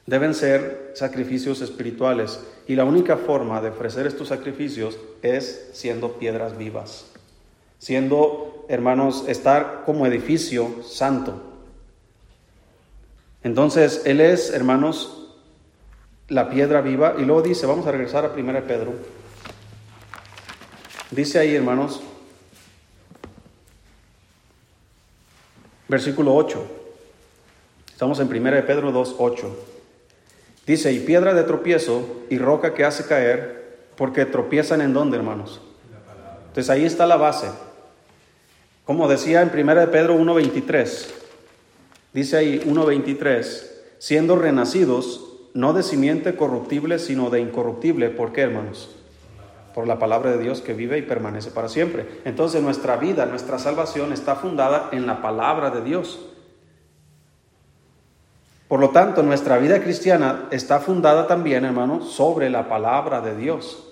deben 0.05 0.33
ser 0.33 0.91
sacrificios 0.95 1.61
espirituales. 1.61 2.41
Y 2.67 2.75
la 2.75 2.85
única 2.85 3.17
forma 3.17 3.59
de 3.59 3.69
ofrecer 3.69 4.07
estos 4.07 4.29
sacrificios 4.29 4.97
es 5.21 5.71
siendo 5.73 6.13
piedras 6.13 6.57
vivas. 6.57 7.12
Siendo, 7.83 8.65
hermanos, 8.69 9.25
estar 9.27 9.83
como 9.85 10.07
edificio 10.07 10.83
santo. 10.85 11.41
Entonces, 13.43 14.03
Él 14.05 14.21
es, 14.21 14.51
hermanos, 14.51 15.27
la 16.29 16.49
piedra 16.49 16.79
viva. 16.79 17.15
Y 17.17 17.25
luego 17.25 17.41
dice, 17.41 17.65
vamos 17.65 17.85
a 17.85 17.91
regresar 17.91 18.23
a 18.23 18.29
1 18.29 18.61
Pedro. 18.61 18.93
Dice 21.11 21.39
ahí, 21.39 21.53
hermanos, 21.53 21.99
versículo 25.89 26.35
8. 26.35 26.65
Estamos 27.91 28.17
en 28.21 28.27
1 28.27 28.51
de 28.51 28.63
Pedro 28.63 28.93
2, 28.93 29.15
8. 29.17 29.65
Dice, 30.65 30.93
y 30.93 31.01
piedra 31.01 31.33
de 31.33 31.43
tropiezo 31.43 32.21
y 32.29 32.37
roca 32.37 32.73
que 32.73 32.85
hace 32.85 33.05
caer, 33.05 33.89
porque 33.97 34.25
tropiezan 34.25 34.79
en 34.79 34.93
dónde, 34.93 35.17
hermanos. 35.17 35.59
Entonces 36.47 36.69
ahí 36.69 36.85
está 36.85 37.05
la 37.05 37.17
base. 37.17 37.49
Como 38.85 39.07
decía 39.07 39.41
en 39.41 39.51
1 39.57 39.75
de 39.75 39.87
Pedro 39.87 40.17
1.23, 40.17 41.07
dice 42.13 42.37
ahí 42.37 42.61
1.23, 42.65 43.71
siendo 43.97 44.35
renacidos, 44.35 45.29
no 45.53 45.73
de 45.73 45.83
simiente 45.83 46.35
corruptible, 46.35 46.99
sino 46.99 47.29
de 47.29 47.39
incorruptible. 47.39 48.09
¿Por 48.09 48.33
qué, 48.33 48.41
hermanos? 48.41 48.89
por 49.73 49.87
la 49.87 49.99
palabra 49.99 50.31
de 50.31 50.37
Dios 50.37 50.61
que 50.61 50.73
vive 50.73 50.97
y 50.97 51.01
permanece 51.01 51.51
para 51.51 51.67
siempre. 51.67 52.21
Entonces 52.25 52.61
nuestra 52.61 52.97
vida, 52.97 53.25
nuestra 53.25 53.59
salvación 53.59 54.13
está 54.13 54.35
fundada 54.35 54.89
en 54.91 55.07
la 55.07 55.21
palabra 55.21 55.71
de 55.71 55.81
Dios. 55.81 56.19
Por 58.67 58.79
lo 58.79 58.89
tanto, 58.89 59.23
nuestra 59.23 59.57
vida 59.57 59.81
cristiana 59.81 60.45
está 60.51 60.79
fundada 60.79 61.27
también, 61.27 61.65
hermanos, 61.65 62.11
sobre 62.11 62.49
la 62.49 62.69
palabra 62.69 63.21
de 63.21 63.35
Dios. 63.35 63.87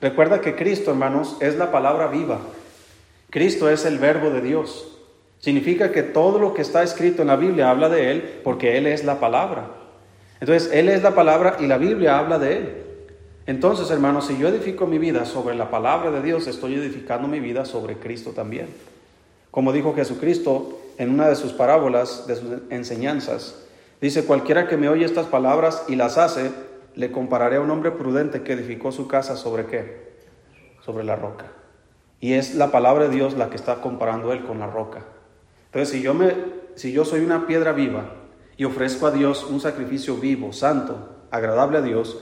Recuerda 0.00 0.40
que 0.40 0.56
Cristo, 0.56 0.90
hermanos, 0.90 1.36
es 1.40 1.56
la 1.56 1.70
palabra 1.70 2.08
viva. 2.08 2.38
Cristo 3.36 3.68
es 3.68 3.84
el 3.84 3.98
verbo 3.98 4.30
de 4.30 4.40
Dios. 4.40 4.88
Significa 5.40 5.92
que 5.92 6.02
todo 6.02 6.38
lo 6.38 6.54
que 6.54 6.62
está 6.62 6.82
escrito 6.82 7.20
en 7.20 7.28
la 7.28 7.36
Biblia 7.36 7.68
habla 7.68 7.90
de 7.90 8.10
Él 8.10 8.40
porque 8.42 8.78
Él 8.78 8.86
es 8.86 9.04
la 9.04 9.20
palabra. 9.20 9.72
Entonces, 10.40 10.70
Él 10.72 10.88
es 10.88 11.02
la 11.02 11.14
palabra 11.14 11.58
y 11.60 11.66
la 11.66 11.76
Biblia 11.76 12.18
habla 12.18 12.38
de 12.38 12.56
Él. 12.56 12.82
Entonces, 13.46 13.90
hermanos, 13.90 14.26
si 14.26 14.38
yo 14.38 14.48
edifico 14.48 14.86
mi 14.86 14.96
vida 14.96 15.26
sobre 15.26 15.54
la 15.54 15.70
palabra 15.70 16.10
de 16.10 16.22
Dios, 16.22 16.46
estoy 16.46 16.76
edificando 16.76 17.28
mi 17.28 17.38
vida 17.38 17.66
sobre 17.66 17.96
Cristo 17.96 18.30
también. 18.30 18.68
Como 19.50 19.70
dijo 19.70 19.94
Jesucristo 19.94 20.80
en 20.96 21.10
una 21.10 21.28
de 21.28 21.36
sus 21.36 21.52
parábolas, 21.52 22.26
de 22.26 22.36
sus 22.36 22.50
enseñanzas, 22.70 23.66
dice, 24.00 24.24
cualquiera 24.24 24.66
que 24.66 24.78
me 24.78 24.88
oye 24.88 25.04
estas 25.04 25.26
palabras 25.26 25.84
y 25.88 25.96
las 25.96 26.16
hace, 26.16 26.52
le 26.94 27.12
compararé 27.12 27.56
a 27.56 27.60
un 27.60 27.70
hombre 27.70 27.90
prudente 27.90 28.40
que 28.40 28.54
edificó 28.54 28.92
su 28.92 29.06
casa 29.06 29.36
sobre 29.36 29.66
qué? 29.66 30.06
Sobre 30.80 31.04
la 31.04 31.16
roca. 31.16 31.52
Y 32.20 32.32
es 32.32 32.54
la 32.54 32.70
palabra 32.70 33.08
de 33.08 33.14
Dios 33.14 33.34
la 33.34 33.50
que 33.50 33.56
está 33.56 33.76
comparando 33.76 34.32
él 34.32 34.44
con 34.44 34.58
la 34.58 34.66
roca. 34.66 35.02
Entonces, 35.66 35.90
si 35.90 36.02
yo, 36.02 36.14
me, 36.14 36.34
si 36.74 36.92
yo 36.92 37.04
soy 37.04 37.20
una 37.20 37.46
piedra 37.46 37.72
viva 37.72 38.12
y 38.56 38.64
ofrezco 38.64 39.06
a 39.06 39.10
Dios 39.10 39.44
un 39.44 39.60
sacrificio 39.60 40.16
vivo, 40.16 40.52
santo, 40.52 41.10
agradable 41.30 41.78
a 41.78 41.82
Dios, 41.82 42.18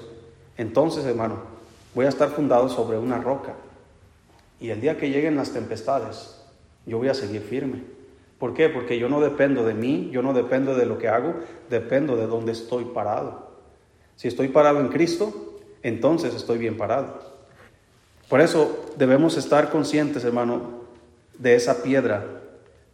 entonces, 0.57 1.05
hermano, 1.05 1.39
voy 1.95 2.07
a 2.07 2.09
estar 2.09 2.31
fundado 2.31 2.69
sobre 2.69 2.99
una 2.99 3.19
roca. 3.19 3.55
Y 4.61 4.71
el 4.71 4.81
día 4.81 4.99
que 4.99 5.11
lleguen 5.11 5.37
las 5.37 5.53
tempestades, 5.53 6.41
yo 6.87 6.99
voy 6.99 7.09
a 7.09 7.15
seguir 7.15 7.43
firme. 7.43 7.83
¿Por 8.39 8.55
qué? 8.55 8.69
Porque 8.69 8.99
yo 8.99 9.09
no 9.09 9.21
dependo 9.21 9.65
de 9.65 9.75
mí, 9.75 10.11
yo 10.13 10.23
no 10.23 10.33
dependo 10.33 10.75
de 10.75 10.87
lo 10.87 10.99
que 10.99 11.09
hago, 11.09 11.35
dependo 11.71 12.17
de 12.17 12.27
dónde 12.27 12.53
estoy 12.53 12.85
parado. 12.87 13.51
Si 14.17 14.29
estoy 14.29 14.49
parado 14.49 14.81
en 14.81 14.89
Cristo, 14.89 15.59
entonces 15.83 16.35
estoy 16.35 16.59
bien 16.59 16.77
parado. 16.77 17.34
Por 18.35 18.41
eso 18.41 18.93
debemos 18.97 19.37
estar 19.37 19.71
conscientes, 19.71 20.25
hermano, 20.25 20.61
de 21.39 21.55
esa 21.55 21.85
piedra. 21.85 22.27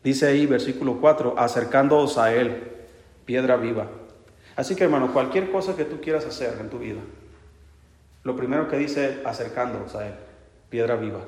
Dice 0.04 0.26
ahí, 0.26 0.44
versículo 0.44 1.00
4, 1.00 1.37
acercándoos 1.38 2.18
a 2.18 2.35
Él, 2.35 2.62
piedra 3.25 3.56
viva. 3.56 3.87
Así 4.54 4.76
que, 4.76 4.85
hermano, 4.85 5.14
cualquier 5.14 5.50
cosa 5.50 5.76
que 5.76 5.87
tú 5.87 5.99
quieras 6.02 6.26
hacer 6.26 6.59
en 6.61 6.68
tu 6.68 6.78
vida, 6.78 7.00
lo 8.23 8.37
primero 8.37 8.68
que 8.68 8.76
dice, 8.76 9.23
acercándoos 9.25 9.94
a 9.94 10.09
Él, 10.09 10.12
piedra 10.68 10.97
viva. 10.97 11.20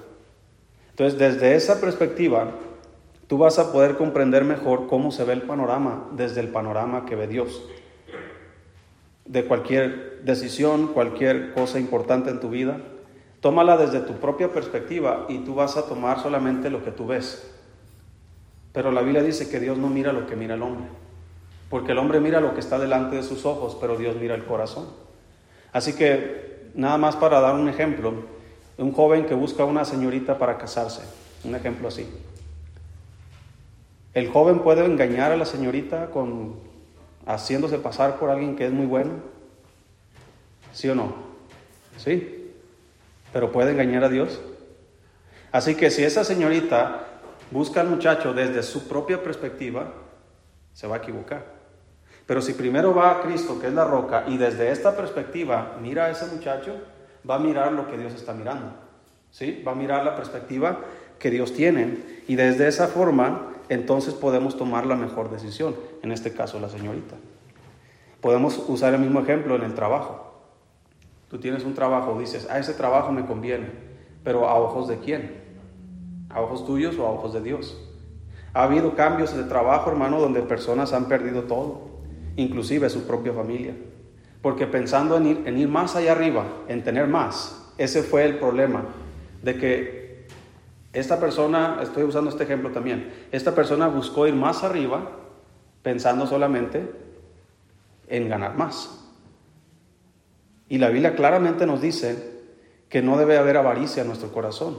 Entonces, 0.91 1.19
desde 1.19 1.55
esa 1.55 1.81
perspectiva, 1.81 2.51
tú 3.29 3.39
vas 3.39 3.59
a 3.59 3.73
poder 3.73 3.97
comprender 3.97 4.45
mejor 4.45 4.89
cómo 4.89 5.11
se 5.11 5.25
ve 5.25 5.33
el 5.33 5.43
panorama 5.45 6.11
desde 6.13 6.43
el 6.43 6.49
panorama 6.49 7.07
que 7.07 7.17
ve 7.17 7.29
Dios. 7.29 7.63
De 9.25 9.47
cualquier 9.47 10.21
decisión, 10.23 10.89
cualquier 10.89 11.55
cosa 11.55 11.81
importante 11.81 12.29
en 12.29 12.41
tu 12.41 12.51
vida, 12.51 12.79
tómala 13.43 13.77
desde 13.77 14.01
tu 14.01 14.15
propia 14.15 14.53
perspectiva 14.53 15.27
y 15.29 15.39
tú 15.39 15.57
vas 15.57 15.77
a 15.77 15.87
tomar 15.87 16.23
solamente 16.23 16.71
lo 16.71 16.85
que 16.85 16.93
tú 16.93 17.09
ves. 17.09 17.51
Pero 18.73 18.93
la 18.93 19.03
Biblia 19.03 19.23
dice 19.23 19.51
que 19.51 19.59
Dios 19.59 19.77
no 19.77 19.89
mira 19.89 20.13
lo 20.13 20.29
que 20.29 20.37
mira 20.37 20.55
el 20.55 20.63
hombre, 20.63 20.87
porque 21.69 21.91
el 21.91 21.99
hombre 21.99 22.21
mira 22.21 22.41
lo 22.41 22.55
que 22.55 22.61
está 22.61 22.79
delante 22.79 23.17
de 23.17 23.25
sus 23.25 23.45
ojos, 23.45 23.77
pero 23.81 23.97
Dios 23.97 24.15
mira 24.15 24.37
el 24.37 24.45
corazón. 24.45 24.87
Así 25.73 25.95
que, 25.95 26.71
nada 26.75 26.97
más 26.99 27.17
para 27.17 27.41
dar 27.41 27.57
un 27.57 27.69
ejemplo, 27.69 28.15
un 28.79 28.93
joven 28.93 29.27
que 29.27 29.35
busca 29.35 29.65
una 29.65 29.85
señorita 29.85 30.39
para 30.39 30.57
casarse, 30.57 31.03
un 31.43 31.57
ejemplo 31.57 31.89
así. 31.89 32.09
El 34.15 34.31
joven 34.31 34.61
puede 34.61 34.85
engañar 34.85 35.33
a 35.33 35.37
la 35.37 35.47
señorita 35.47 36.11
con 36.11 36.61
haciéndose 37.27 37.79
pasar 37.79 38.21
por 38.21 38.31
alguien 38.31 38.55
que 38.55 38.67
es 38.67 38.73
muy 38.73 38.87
bueno. 38.87 39.15
¿Sí 40.73 40.89
o 40.89 40.95
no? 40.95 41.13
¿Sí? 41.97 42.42
Pero 43.33 43.53
puede 43.53 43.73
engañar 43.73 44.05
a 44.05 44.09
Dios. 44.09 44.41
Así 45.51 45.75
que 45.75 45.91
si 45.91 46.05
esa 46.05 46.25
señorita 46.25 47.07
busca 47.51 47.81
al 47.81 47.89
muchacho 47.89 48.33
desde 48.33 48.63
su 48.63 48.89
propia 48.89 49.23
perspectiva, 49.23 49.93
se 50.73 50.87
va 50.87 50.97
a 50.97 50.99
equivocar. 50.99 51.45
Pero 52.27 52.41
si 52.41 52.55
primero 52.55 52.95
va 52.95 53.11
a 53.11 53.21
Cristo, 53.23 53.61
que 53.61 53.67
es 53.67 53.73
la 53.73 53.85
roca, 53.85 54.25
y 54.27 54.39
desde 54.39 54.71
esta 54.71 54.97
perspectiva 54.97 55.77
mira 55.81 56.07
a 56.07 56.11
ese 56.11 56.27
muchacho, 56.27 56.77
va 57.29 57.37
a 57.37 57.39
mirar 57.39 57.73
lo 57.73 57.89
que 57.89 57.99
Dios 57.99 58.15
está 58.15 58.33
mirando. 58.33 58.73
¿Sí? 59.31 59.63
Va 59.67 59.73
a 59.73 59.75
mirar 59.75 60.05
la 60.05 60.15
perspectiva 60.15 60.81
que 61.19 61.31
Dios 61.31 61.53
tiene. 61.53 61.99
Y 62.29 62.37
desde 62.37 62.69
esa 62.69 62.89
forma, 62.89 63.53
entonces 63.69 64.15
podemos 64.15 64.57
tomar 64.57 64.87
la 64.87 64.97
mejor 64.97 65.31
decisión. 65.31 65.75
En 66.03 66.13
este 66.13 66.33
caso, 66.33 66.61
la 66.61 66.69
señorita. 66.69 67.17
Podemos 68.21 68.63
usar 68.69 68.95
el 68.95 69.01
mismo 69.01 69.21
ejemplo 69.21 69.57
en 69.57 69.63
el 69.63 69.75
trabajo. 69.75 70.32
Tú 71.33 71.39
tienes 71.39 71.65
un 71.65 71.73
trabajo, 71.73 72.19
dices, 72.21 72.47
a 72.51 72.59
ese 72.59 72.75
trabajo 72.75 73.11
me 73.11 73.25
conviene, 73.25 73.71
pero 74.23 74.51
¿a 74.51 74.55
ojos 74.57 74.87
de 74.87 74.99
quién? 74.99 75.33
¿A 76.29 76.43
ojos 76.43 76.67
tuyos 76.67 76.99
o 76.99 77.07
a 77.07 77.11
ojos 77.11 77.33
de 77.33 77.41
Dios? 77.41 77.89
Ha 78.53 78.65
habido 78.65 78.95
cambios 78.95 79.35
de 79.35 79.45
trabajo, 79.45 79.91
hermano, 79.91 80.21
donde 80.21 80.43
personas 80.43 80.93
han 80.93 81.07
perdido 81.07 81.45
todo, 81.45 81.89
inclusive 82.37 82.91
su 82.91 83.07
propia 83.07 83.33
familia. 83.33 83.75
Porque 84.43 84.67
pensando 84.67 85.17
en 85.17 85.27
ir, 85.27 85.43
en 85.47 85.57
ir 85.57 85.69
más 85.69 85.97
allá 85.97 86.13
arriba, 86.13 86.45
en 86.69 86.85
tener 86.85 87.09
más, 87.09 87.73
ese 87.79 88.03
fue 88.03 88.27
el 88.27 88.37
problema, 88.37 88.85
de 89.43 89.57
que 89.57 90.27
esta 90.93 91.19
persona, 91.19 91.79
estoy 91.81 92.03
usando 92.03 92.29
este 92.29 92.45
ejemplo 92.45 92.73
también, 92.73 93.11
esta 93.33 93.55
persona 93.55 93.89
buscó 93.89 94.27
ir 94.27 94.35
más 94.35 94.65
arriba 94.65 95.13
pensando 95.83 96.27
solamente 96.27 96.93
en 98.09 98.29
ganar 98.29 98.55
más. 98.55 99.02
Y 100.73 100.79
la 100.79 100.89
Biblia 100.89 101.15
claramente 101.15 101.67
nos 101.67 101.83
dice 101.83 102.17
que 102.89 103.03
no 103.03 103.19
debe 103.19 103.37
haber 103.37 103.59
avaricia 103.59 104.01
en 104.01 104.07
nuestro 104.07 104.33
corazón. 104.33 104.79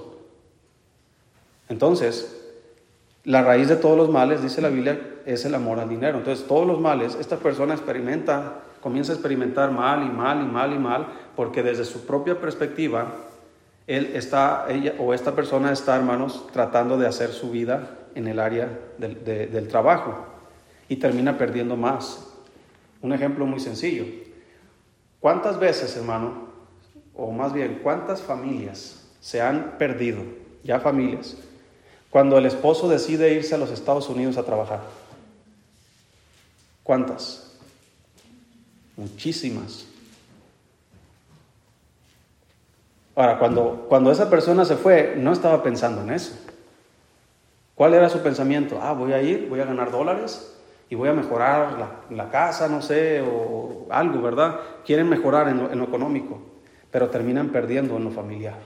Entonces, 1.69 2.36
la 3.25 3.43
raíz 3.43 3.67
de 3.67 3.75
todos 3.75 3.95
los 3.95 4.10
males, 4.10 4.41
dice 4.41 4.60
la 4.60 4.69
Biblia, 4.69 4.99
es 5.27 5.45
el 5.45 5.53
amor 5.53 5.79
al 5.79 5.89
dinero. 5.89 6.17
Entonces, 6.17 6.47
todos 6.47 6.65
los 6.65 6.82
males, 6.82 7.15
esta 7.19 7.38
persona 7.38 7.75
experimenta 7.75 8.62
comienza 8.82 9.12
a 9.12 9.15
experimentar 9.15 9.69
mal 9.69 10.03
y 10.03 10.10
mal 10.10 10.41
y 10.41 10.45
mal 10.45 10.73
y 10.73 10.79
mal, 10.79 11.06
porque 11.36 11.62
desde 11.62 11.86
su 11.86 12.08
propia 12.08 12.41
perspectiva, 12.41 13.13
él 13.86 14.13
está, 14.15 14.65
ella 14.69 14.95
o 14.97 15.13
esta 15.13 15.36
persona 15.36 15.71
está, 15.71 15.95
hermanos, 15.95 16.47
tratando 16.51 16.97
de 16.97 17.06
hacer 17.06 17.29
su 17.29 17.51
vida 17.51 17.99
en 18.15 18.27
el 18.27 18.39
área 18.39 18.67
del, 18.97 19.23
del 19.23 19.67
trabajo 19.67 20.25
y 20.89 20.95
termina 20.95 21.38
perdiendo 21.38 21.77
más. 21.77 22.34
Un 23.03 23.13
ejemplo 23.13 23.45
muy 23.45 23.60
sencillo. 23.60 24.33
¿Cuántas 25.23 25.57
veces, 25.57 25.95
hermano, 25.95 26.33
o 27.15 27.31
más 27.31 27.53
bien, 27.53 27.79
cuántas 27.81 28.21
familias 28.21 29.05
se 29.21 29.41
han 29.41 29.77
perdido, 29.77 30.21
ya 30.65 30.81
familias, 30.81 31.38
cuando 32.09 32.38
el 32.38 32.45
esposo 32.45 32.89
decide 32.89 33.33
irse 33.33 33.55
a 33.55 33.57
los 33.57 33.71
Estados 33.71 34.09
Unidos 34.09 34.38
a 34.38 34.43
trabajar? 34.43 34.81
¿Cuántas? 36.83 37.53
Muchísimas. 38.97 39.86
Ahora, 43.15 43.39
cuando, 43.39 43.86
cuando 43.88 44.12
esa 44.12 44.29
persona 44.29 44.65
se 44.65 44.75
fue, 44.75 45.15
no 45.15 45.31
estaba 45.31 45.63
pensando 45.63 46.01
en 46.01 46.12
eso. 46.12 46.33
¿Cuál 47.75 47.93
era 47.93 48.09
su 48.09 48.19
pensamiento? 48.19 48.77
Ah, 48.81 48.91
voy 48.91 49.13
a 49.13 49.21
ir, 49.21 49.47
voy 49.47 49.62
a 49.62 49.65
ganar 49.65 49.89
dólares 49.89 50.52
y 50.93 50.95
voy 50.95 51.10
a 51.10 51.13
mejorar 51.13 52.06
la, 52.12 52.29
casa, 52.29 52.67
no 52.67 52.79
sé, 52.79 53.19
o, 53.19 53.88
algo, 53.89 54.21
¿verdad? 54.21 54.60
Quieren 54.86 55.10
mejorar 55.10 55.47
en 55.47 55.58
lo, 55.58 55.71
en 55.71 55.79
lo 55.79 55.86
económico, 55.86 56.39
pero 56.91 57.10
terminan 57.10 57.49
perdiendo 57.49 57.97
en 57.97 58.03
lo 58.03 58.12
familiar. 58.12 58.60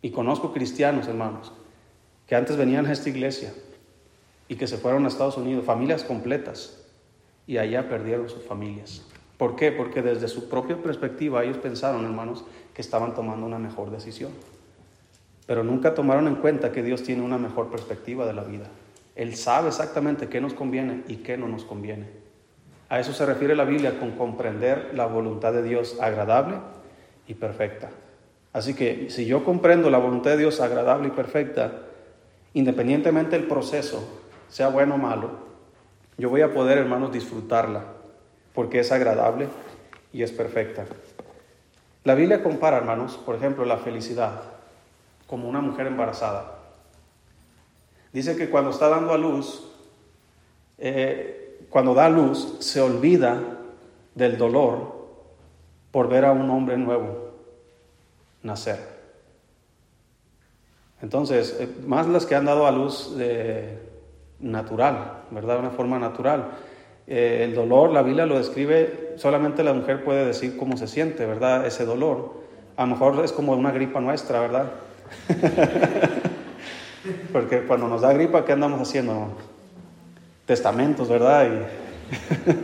Y 0.00 0.12
conozco 0.12 0.52
cristianos, 0.52 1.08
hermanos, 1.08 1.52
que 2.28 2.36
antes 2.36 2.56
venían 2.56 2.86
a 2.86 2.92
esta 2.92 3.08
iglesia 3.08 3.52
y 4.46 4.54
que 4.54 4.68
se 4.68 4.78
fueron 4.78 5.06
a 5.06 5.08
Estados 5.08 5.36
Unidos, 5.38 5.64
familias 5.64 6.04
completas, 6.04 6.80
y 7.48 7.58
allá 7.58 7.88
perdieron 7.88 8.28
sus 8.28 8.44
familias. 8.44 9.04
¿Por 9.38 9.56
qué? 9.56 9.72
Porque 9.72 10.02
desde 10.02 10.28
su 10.28 10.48
propia 10.48 10.76
perspectiva 10.76 11.42
ellos 11.42 11.56
pensaron, 11.56 12.04
hermanos, 12.04 12.44
que 12.74 12.80
estaban 12.80 13.12
tomando 13.16 13.44
una 13.44 13.58
mejor 13.58 13.90
decisión. 13.90 14.30
Pero 15.48 15.64
nunca 15.64 15.94
tomaron 15.94 16.28
en 16.28 16.36
cuenta 16.36 16.70
que 16.70 16.84
Dios 16.84 17.02
tiene 17.02 17.22
una 17.22 17.38
mejor 17.38 17.70
perspectiva 17.70 18.24
de 18.24 18.34
la 18.34 18.44
vida. 18.44 18.68
Él 19.16 19.36
sabe 19.36 19.68
exactamente 19.68 20.28
qué 20.28 20.40
nos 20.40 20.54
conviene 20.54 21.02
y 21.08 21.16
qué 21.16 21.36
no 21.36 21.48
nos 21.48 21.64
conviene. 21.64 22.06
A 22.88 22.98
eso 22.98 23.12
se 23.12 23.26
refiere 23.26 23.54
la 23.54 23.64
Biblia 23.64 23.98
con 23.98 24.12
comprender 24.12 24.90
la 24.94 25.06
voluntad 25.06 25.52
de 25.52 25.62
Dios 25.62 25.98
agradable 26.00 26.56
y 27.26 27.34
perfecta. 27.34 27.90
Así 28.52 28.74
que 28.74 29.10
si 29.10 29.26
yo 29.26 29.44
comprendo 29.44 29.90
la 29.90 29.98
voluntad 29.98 30.32
de 30.32 30.38
Dios 30.38 30.60
agradable 30.60 31.08
y 31.08 31.12
perfecta, 31.12 31.72
independientemente 32.54 33.38
del 33.38 33.46
proceso, 33.46 34.02
sea 34.48 34.68
bueno 34.68 34.96
o 34.96 34.98
malo, 34.98 35.30
yo 36.18 36.28
voy 36.28 36.42
a 36.42 36.52
poder, 36.52 36.78
hermanos, 36.78 37.12
disfrutarla, 37.12 37.84
porque 38.54 38.80
es 38.80 38.90
agradable 38.90 39.48
y 40.12 40.22
es 40.22 40.32
perfecta. 40.32 40.84
La 42.02 42.14
Biblia 42.14 42.42
compara, 42.42 42.76
hermanos, 42.76 43.16
por 43.24 43.36
ejemplo, 43.36 43.64
la 43.64 43.76
felicidad 43.76 44.42
como 45.26 45.48
una 45.48 45.60
mujer 45.60 45.86
embarazada. 45.86 46.59
Dice 48.12 48.36
que 48.36 48.50
cuando 48.50 48.70
está 48.70 48.88
dando 48.88 49.12
a 49.12 49.18
luz, 49.18 49.62
eh, 50.78 51.66
cuando 51.68 51.94
da 51.94 52.08
luz, 52.08 52.56
se 52.60 52.80
olvida 52.80 53.40
del 54.14 54.36
dolor 54.36 55.00
por 55.90 56.08
ver 56.08 56.24
a 56.24 56.32
un 56.32 56.50
hombre 56.50 56.76
nuevo 56.76 57.30
nacer. 58.42 58.78
Entonces, 61.02 61.56
eh, 61.60 61.68
más 61.86 62.06
las 62.08 62.26
que 62.26 62.34
han 62.34 62.44
dado 62.44 62.66
a 62.66 62.70
luz 62.70 63.16
de 63.16 63.78
natural, 64.40 65.22
¿verdad? 65.30 65.58
Una 65.58 65.70
forma 65.70 65.98
natural. 65.98 66.50
Eh, 67.06 67.44
el 67.44 67.54
dolor, 67.54 67.90
la 67.90 68.02
Biblia 68.02 68.26
lo 68.26 68.38
describe, 68.38 69.14
solamente 69.16 69.64
la 69.64 69.72
mujer 69.72 70.04
puede 70.04 70.26
decir 70.26 70.56
cómo 70.56 70.76
se 70.76 70.86
siente, 70.86 71.26
¿verdad? 71.26 71.66
Ese 71.66 71.84
dolor. 71.84 72.40
A 72.76 72.82
lo 72.82 72.88
mejor 72.88 73.24
es 73.24 73.32
como 73.32 73.52
una 73.52 73.72
gripa 73.72 74.00
nuestra, 74.00 74.40
¿verdad? 74.40 74.70
Porque 77.32 77.62
cuando 77.62 77.88
nos 77.88 78.02
da 78.02 78.12
gripa, 78.12 78.44
¿qué 78.44 78.52
andamos 78.52 78.80
haciendo? 78.80 79.28
Testamentos, 80.46 81.08
¿verdad? 81.08 81.48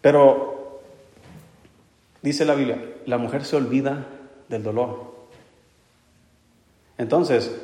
Pero 0.00 0.80
dice 2.22 2.44
la 2.44 2.54
Biblia, 2.54 2.82
la 3.06 3.18
mujer 3.18 3.44
se 3.44 3.56
olvida 3.56 4.06
del 4.48 4.62
dolor. 4.62 5.16
Entonces, 6.96 7.60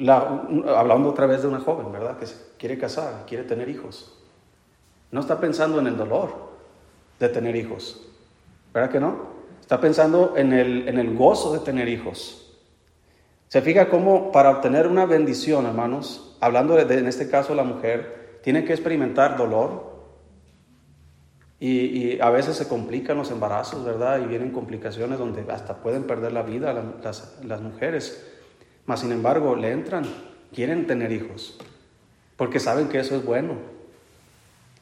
hablando 0.00 1.10
otra 1.10 1.26
vez 1.26 1.42
de 1.42 1.48
una 1.48 1.60
joven, 1.60 1.92
¿verdad? 1.92 2.18
Que 2.18 2.26
quiere 2.58 2.78
casar, 2.78 3.24
quiere 3.26 3.44
tener 3.44 3.68
hijos. 3.68 4.18
No 5.10 5.20
está 5.20 5.40
pensando 5.40 5.78
en 5.80 5.86
el 5.86 5.96
dolor 5.96 6.48
de 7.18 7.28
tener 7.28 7.56
hijos, 7.56 8.00
¿verdad 8.72 8.90
que 8.90 9.00
no? 9.00 9.38
Está 9.60 9.80
pensando 9.80 10.34
en 10.36 10.52
el, 10.52 10.88
en 10.88 10.98
el 10.98 11.16
gozo 11.16 11.52
de 11.52 11.60
tener 11.60 11.88
hijos. 11.88 12.47
Se 13.48 13.62
fija 13.62 13.88
cómo 13.88 14.30
para 14.30 14.50
obtener 14.50 14.86
una 14.86 15.06
bendición, 15.06 15.64
hermanos, 15.64 16.36
hablando 16.40 16.74
de, 16.74 16.98
en 16.98 17.06
este 17.06 17.30
caso 17.30 17.54
la 17.54 17.64
mujer, 17.64 18.40
tiene 18.42 18.64
que 18.64 18.74
experimentar 18.74 19.36
dolor. 19.38 19.96
Y, 21.60 22.20
a 22.20 22.30
veces 22.30 22.56
se 22.56 22.68
complican 22.68 23.16
los 23.16 23.30
embarazos, 23.30 23.84
¿verdad? 23.84 24.20
Y 24.20 24.26
vienen 24.26 24.50
complicaciones 24.50 25.18
donde 25.18 25.50
hasta 25.50 25.78
pueden 25.78 26.04
perder 26.04 26.32
la 26.32 26.42
vida 26.42 26.72
las, 27.02 27.38
las 27.42 27.60
mujeres. 27.62 28.24
Mas, 28.86 29.00
sin 29.00 29.12
embargo, 29.12 29.56
le 29.56 29.72
entran, 29.72 30.04
quieren 30.54 30.86
tener 30.86 31.10
hijos, 31.10 31.58
porque 32.36 32.60
saben 32.60 32.88
que 32.88 33.00
eso 33.00 33.16
es 33.16 33.24
bueno. 33.24 33.54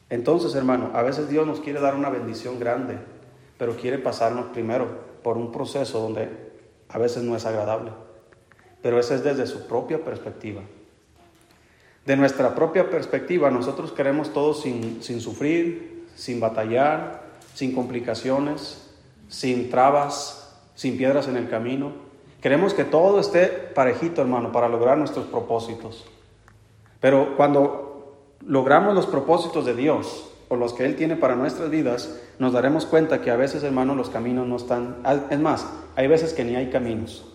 Entonces, 0.09 0.53
hermano, 0.55 0.91
a 0.93 1.01
veces 1.01 1.29
Dios 1.29 1.47
nos 1.47 1.61
quiere 1.61 1.79
dar 1.79 1.95
una 1.95 2.09
bendición 2.09 2.59
grande, 2.59 2.97
pero 3.57 3.75
quiere 3.75 3.97
pasarnos 3.97 4.47
primero 4.47 4.87
por 5.23 5.37
un 5.37 5.51
proceso 5.51 5.99
donde 5.99 6.29
a 6.89 6.97
veces 6.97 7.23
no 7.23 7.35
es 7.35 7.45
agradable. 7.45 7.91
Pero 8.81 8.99
ese 8.99 9.15
es 9.15 9.23
desde 9.23 9.47
su 9.47 9.67
propia 9.67 10.03
perspectiva. 10.03 10.61
De 12.05 12.15
nuestra 12.15 12.55
propia 12.55 12.89
perspectiva, 12.89 13.51
nosotros 13.51 13.91
queremos 13.91 14.31
todo 14.31 14.53
sin, 14.53 15.03
sin 15.03 15.19
sufrir, 15.19 16.05
sin 16.15 16.39
batallar, 16.39 17.23
sin 17.53 17.75
complicaciones, 17.75 18.89
sin 19.27 19.69
trabas, 19.69 20.57
sin 20.75 20.97
piedras 20.97 21.27
en 21.27 21.37
el 21.37 21.49
camino. 21.49 21.91
Queremos 22.41 22.73
que 22.73 22.85
todo 22.85 23.19
esté 23.19 23.47
parejito, 23.47 24.21
hermano, 24.21 24.51
para 24.51 24.69
lograr 24.69 24.97
nuestros 24.97 25.25
propósitos. 25.25 26.05
Pero 26.99 27.35
cuando 27.35 28.15
logramos 28.45 28.95
los 28.95 29.05
propósitos 29.05 29.65
de 29.65 29.75
Dios 29.75 30.29
o 30.49 30.55
los 30.55 30.73
que 30.73 30.85
Él 30.85 30.95
tiene 30.95 31.15
para 31.15 31.35
nuestras 31.35 31.69
vidas, 31.69 32.19
nos 32.39 32.53
daremos 32.53 32.85
cuenta 32.85 33.21
que 33.21 33.31
a 33.31 33.35
veces, 33.35 33.63
hermano, 33.63 33.95
los 33.95 34.09
caminos 34.09 34.47
no 34.47 34.55
están... 34.55 34.97
Es 35.29 35.39
más, 35.39 35.67
hay 35.95 36.07
veces 36.07 36.33
que 36.33 36.43
ni 36.43 36.55
hay 36.55 36.69
caminos. 36.69 37.25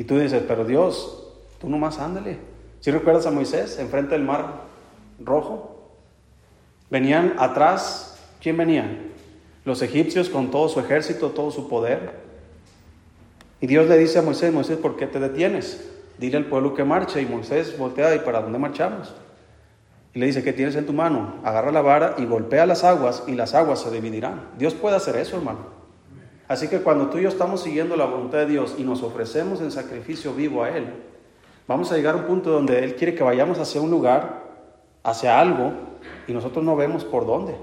Y 0.00 0.04
tú 0.04 0.18
dices, 0.18 0.42
pero 0.48 0.64
Dios, 0.64 1.26
tú 1.60 1.68
nomás 1.68 1.98
ándale. 1.98 2.38
Si 2.80 2.90
recuerdas 2.90 3.26
a 3.26 3.30
Moisés 3.30 3.78
enfrente 3.78 4.14
del 4.14 4.24
mar 4.24 4.62
rojo? 5.22 5.90
Venían 6.88 7.34
atrás, 7.38 8.18
¿quién 8.40 8.56
venía? 8.56 8.98
Los 9.66 9.82
egipcios 9.82 10.30
con 10.30 10.50
todo 10.50 10.70
su 10.70 10.80
ejército, 10.80 11.32
todo 11.32 11.50
su 11.50 11.68
poder. 11.68 12.12
Y 13.60 13.66
Dios 13.66 13.88
le 13.88 13.98
dice 13.98 14.18
a 14.18 14.22
Moisés, 14.22 14.50
Moisés, 14.54 14.78
¿por 14.78 14.96
qué 14.96 15.06
te 15.06 15.20
detienes? 15.20 15.86
Dile 16.16 16.38
al 16.38 16.46
pueblo 16.46 16.72
que 16.72 16.82
marche. 16.82 17.20
Y 17.20 17.26
Moisés 17.26 17.76
voltea, 17.76 18.14
¿y 18.14 18.20
para 18.20 18.40
dónde 18.40 18.58
marchamos? 18.58 19.14
Y 20.14 20.18
le 20.18 20.24
dice, 20.24 20.42
¿qué 20.42 20.54
tienes 20.54 20.76
en 20.76 20.86
tu 20.86 20.94
mano? 20.94 21.34
Agarra 21.44 21.72
la 21.72 21.82
vara 21.82 22.14
y 22.16 22.24
golpea 22.24 22.64
las 22.64 22.84
aguas 22.84 23.24
y 23.26 23.32
las 23.32 23.52
aguas 23.52 23.82
se 23.82 23.90
dividirán. 23.90 24.48
Dios 24.56 24.72
puede 24.72 24.96
hacer 24.96 25.16
eso, 25.16 25.36
hermano. 25.36 25.79
Así 26.50 26.66
que 26.66 26.80
cuando 26.80 27.10
tú 27.10 27.18
y 27.18 27.22
yo 27.22 27.28
estamos 27.28 27.62
siguiendo 27.62 27.94
la 27.94 28.06
voluntad 28.06 28.38
de 28.38 28.46
Dios 28.46 28.74
y 28.76 28.82
nos 28.82 29.04
ofrecemos 29.04 29.60
en 29.60 29.70
sacrificio 29.70 30.34
vivo 30.34 30.64
a 30.64 30.70
Él, 30.70 30.84
vamos 31.68 31.92
a 31.92 31.96
llegar 31.96 32.16
a 32.16 32.18
un 32.18 32.24
punto 32.24 32.50
donde 32.50 32.82
Él 32.82 32.96
quiere 32.96 33.14
que 33.14 33.22
vayamos 33.22 33.60
hacia 33.60 33.80
un 33.80 33.88
lugar, 33.88 34.42
hacia 35.04 35.38
algo, 35.38 35.70
y 36.26 36.32
nosotros 36.32 36.64
no 36.64 36.74
vemos 36.74 37.04
por 37.04 37.24
dónde. 37.24 37.54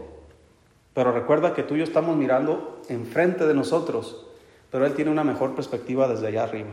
Pero 0.94 1.12
recuerda 1.12 1.54
que 1.54 1.64
tú 1.64 1.76
y 1.76 1.80
yo 1.80 1.84
estamos 1.84 2.16
mirando 2.16 2.80
enfrente 2.88 3.46
de 3.46 3.54
nosotros, 3.54 4.26
pero 4.72 4.86
Él 4.86 4.94
tiene 4.94 5.12
una 5.12 5.26
mejor 5.26 5.54
perspectiva 5.54 6.08
desde 6.08 6.28
allá 6.28 6.44
arriba. 6.44 6.70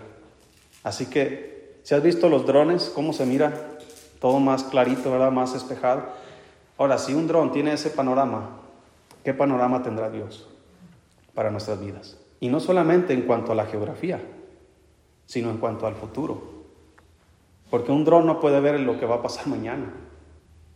Así 0.85 1.07
que, 1.07 1.81
si 1.83 1.97
has 1.97 2.03
visto 2.05 2.29
los 2.29 2.47
drones, 2.47 2.93
cómo 2.95 3.13
se 3.13 3.27
mira 3.27 3.55
todo 4.21 4.39
más 4.39 4.63
clarito, 4.63 5.11
¿verdad? 5.11 5.33
Más 5.33 5.57
espejado. 5.57 6.05
Ahora, 6.79 6.97
si 6.97 7.13
un 7.13 7.27
dron 7.27 7.51
tiene 7.51 7.73
ese 7.73 7.91
panorama, 7.91 8.51
¿qué 9.25 9.35
panorama 9.35 9.83
tendrá 9.83 10.11
Dios? 10.11 10.54
Para 11.35 11.51
nuestras 11.51 11.81
vidas. 11.81 12.17
Y 12.41 12.49
no 12.49 12.61
solamente 12.61 13.13
en 13.13 13.23
cuanto 13.23 13.53
a 13.53 13.55
la 13.55 13.67
geografía, 13.67 14.21
sino 15.27 15.51
en 15.51 15.59
cuanto 15.59 15.87
al 15.87 15.95
futuro. 15.95 16.55
Porque 17.71 17.93
un 17.93 18.05
dron 18.05 18.27
no 18.27 18.41
puede 18.41 18.61
ver 18.61 18.79
lo 18.81 18.99
que 18.99 19.07
va 19.07 19.17
a 19.17 19.23
pasar 19.23 19.47
mañana, 19.47 19.93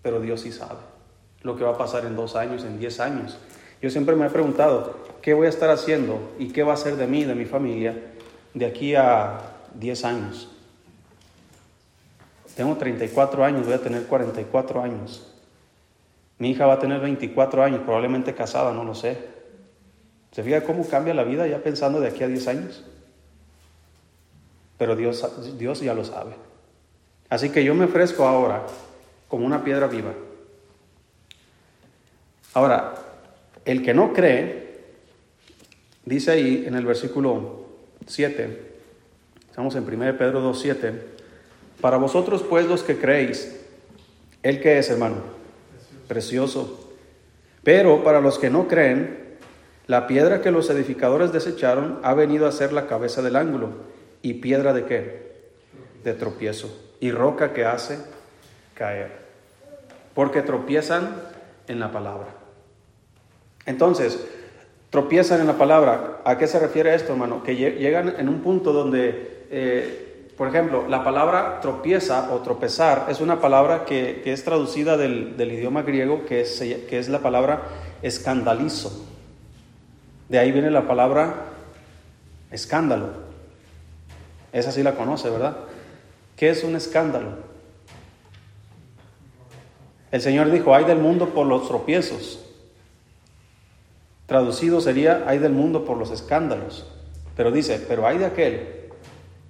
pero 0.02 0.20
Dios 0.20 0.40
sí 0.40 0.52
sabe 0.52 0.98
lo 1.42 1.56
que 1.56 1.64
va 1.64 1.70
a 1.70 1.78
pasar 1.78 2.04
en 2.04 2.16
dos 2.16 2.36
años, 2.36 2.64
en 2.64 2.78
diez 2.78 3.00
años. 3.00 3.38
Yo 3.80 3.90
siempre 3.90 4.16
me 4.16 4.26
he 4.26 4.30
preguntado, 4.30 4.96
¿qué 5.22 5.34
voy 5.34 5.46
a 5.46 5.50
estar 5.50 5.70
haciendo 5.70 6.34
y 6.38 6.48
qué 6.48 6.62
va 6.62 6.72
a 6.72 6.76
ser 6.76 6.96
de 6.96 7.06
mí, 7.06 7.24
de 7.24 7.34
mi 7.34 7.44
familia, 7.44 7.94
de 8.54 8.66
aquí 8.66 8.94
a 8.94 9.38
diez 9.74 10.04
años? 10.04 10.50
Tengo 12.56 12.76
34 12.76 13.44
años, 13.44 13.66
voy 13.66 13.74
a 13.74 13.80
tener 13.80 14.06
44 14.06 14.82
años. 14.82 15.32
Mi 16.38 16.50
hija 16.50 16.66
va 16.66 16.74
a 16.74 16.78
tener 16.80 17.00
24 17.00 17.62
años, 17.62 17.80
probablemente 17.84 18.34
casada, 18.34 18.72
no 18.72 18.82
lo 18.82 18.94
sé. 18.94 19.37
¿Se 20.32 20.42
fija 20.42 20.62
cómo 20.62 20.86
cambia 20.86 21.14
la 21.14 21.24
vida 21.24 21.46
ya 21.46 21.62
pensando 21.62 22.00
de 22.00 22.08
aquí 22.08 22.22
a 22.22 22.28
10 22.28 22.48
años? 22.48 22.84
Pero 24.76 24.94
Dios, 24.94 25.58
Dios 25.58 25.80
ya 25.80 25.94
lo 25.94 26.04
sabe. 26.04 26.32
Así 27.28 27.50
que 27.50 27.64
yo 27.64 27.74
me 27.74 27.86
ofrezco 27.86 28.26
ahora 28.26 28.64
como 29.28 29.44
una 29.44 29.64
piedra 29.64 29.86
viva. 29.86 30.12
Ahora, 32.54 32.94
el 33.64 33.82
que 33.82 33.92
no 33.92 34.12
cree, 34.12 34.78
dice 36.04 36.30
ahí 36.30 36.64
en 36.66 36.74
el 36.74 36.86
versículo 36.86 37.66
7, 38.06 38.72
estamos 39.50 39.74
en 39.76 39.84
1 39.84 40.16
Pedro 40.16 40.40
2, 40.40 40.60
7, 40.60 41.02
para 41.80 41.98
vosotros 41.98 42.42
pues 42.42 42.66
los 42.66 42.82
que 42.82 42.96
creéis, 42.96 43.60
¿el 44.42 44.60
que 44.60 44.78
es 44.78 44.88
hermano? 44.88 45.16
Precioso. 46.08 46.94
Pero 47.62 48.02
para 48.02 48.20
los 48.20 48.38
que 48.38 48.48
no 48.48 48.66
creen, 48.66 49.27
la 49.88 50.06
piedra 50.06 50.42
que 50.42 50.50
los 50.50 50.68
edificadores 50.68 51.32
desecharon 51.32 51.98
ha 52.02 52.12
venido 52.12 52.46
a 52.46 52.52
ser 52.52 52.72
la 52.74 52.86
cabeza 52.86 53.22
del 53.22 53.36
ángulo. 53.36 53.70
¿Y 54.20 54.34
piedra 54.34 54.74
de 54.74 54.84
qué? 54.84 55.50
De 56.04 56.12
tropiezo. 56.12 56.68
Y 57.00 57.10
roca 57.10 57.54
que 57.54 57.64
hace 57.64 57.98
caer. 58.74 59.10
Porque 60.14 60.42
tropiezan 60.42 61.08
en 61.68 61.80
la 61.80 61.90
palabra. 61.90 62.26
Entonces, 63.64 64.22
tropiezan 64.90 65.40
en 65.40 65.46
la 65.46 65.56
palabra. 65.56 66.20
¿A 66.22 66.36
qué 66.36 66.46
se 66.46 66.58
refiere 66.58 66.94
esto, 66.94 67.12
hermano? 67.12 67.42
Que 67.42 67.56
llegan 67.56 68.14
en 68.18 68.28
un 68.28 68.42
punto 68.42 68.74
donde, 68.74 69.46
eh, 69.50 70.28
por 70.36 70.48
ejemplo, 70.48 70.86
la 70.86 71.02
palabra 71.02 71.60
tropieza 71.62 72.30
o 72.34 72.40
tropezar 72.40 73.06
es 73.08 73.22
una 73.22 73.40
palabra 73.40 73.86
que, 73.86 74.20
es 74.26 74.44
traducida 74.44 74.98
del, 74.98 75.34
idioma 75.38 75.80
griego, 75.80 76.26
que 76.26 76.42
es, 76.42 76.60
que 76.60 76.98
es 76.98 77.08
la 77.08 77.20
palabra 77.20 77.62
escandalizo. 78.02 79.07
De 80.28 80.38
ahí 80.38 80.52
viene 80.52 80.70
la 80.70 80.86
palabra 80.86 81.46
escándalo. 82.50 83.10
Esa 84.52 84.72
sí 84.72 84.82
la 84.82 84.94
conoce, 84.94 85.30
¿verdad? 85.30 85.56
¿Qué 86.36 86.50
es 86.50 86.64
un 86.64 86.76
escándalo? 86.76 87.48
El 90.10 90.20
Señor 90.22 90.50
dijo, 90.50 90.74
hay 90.74 90.84
del 90.84 90.98
mundo 90.98 91.30
por 91.30 91.46
los 91.46 91.68
tropiezos. 91.68 92.44
Traducido 94.26 94.80
sería, 94.80 95.24
hay 95.26 95.38
del 95.38 95.52
mundo 95.52 95.84
por 95.84 95.96
los 95.96 96.10
escándalos. 96.10 96.86
Pero 97.36 97.50
dice, 97.50 97.84
pero 97.86 98.06
hay 98.06 98.18
de 98.18 98.26
aquel 98.26 98.68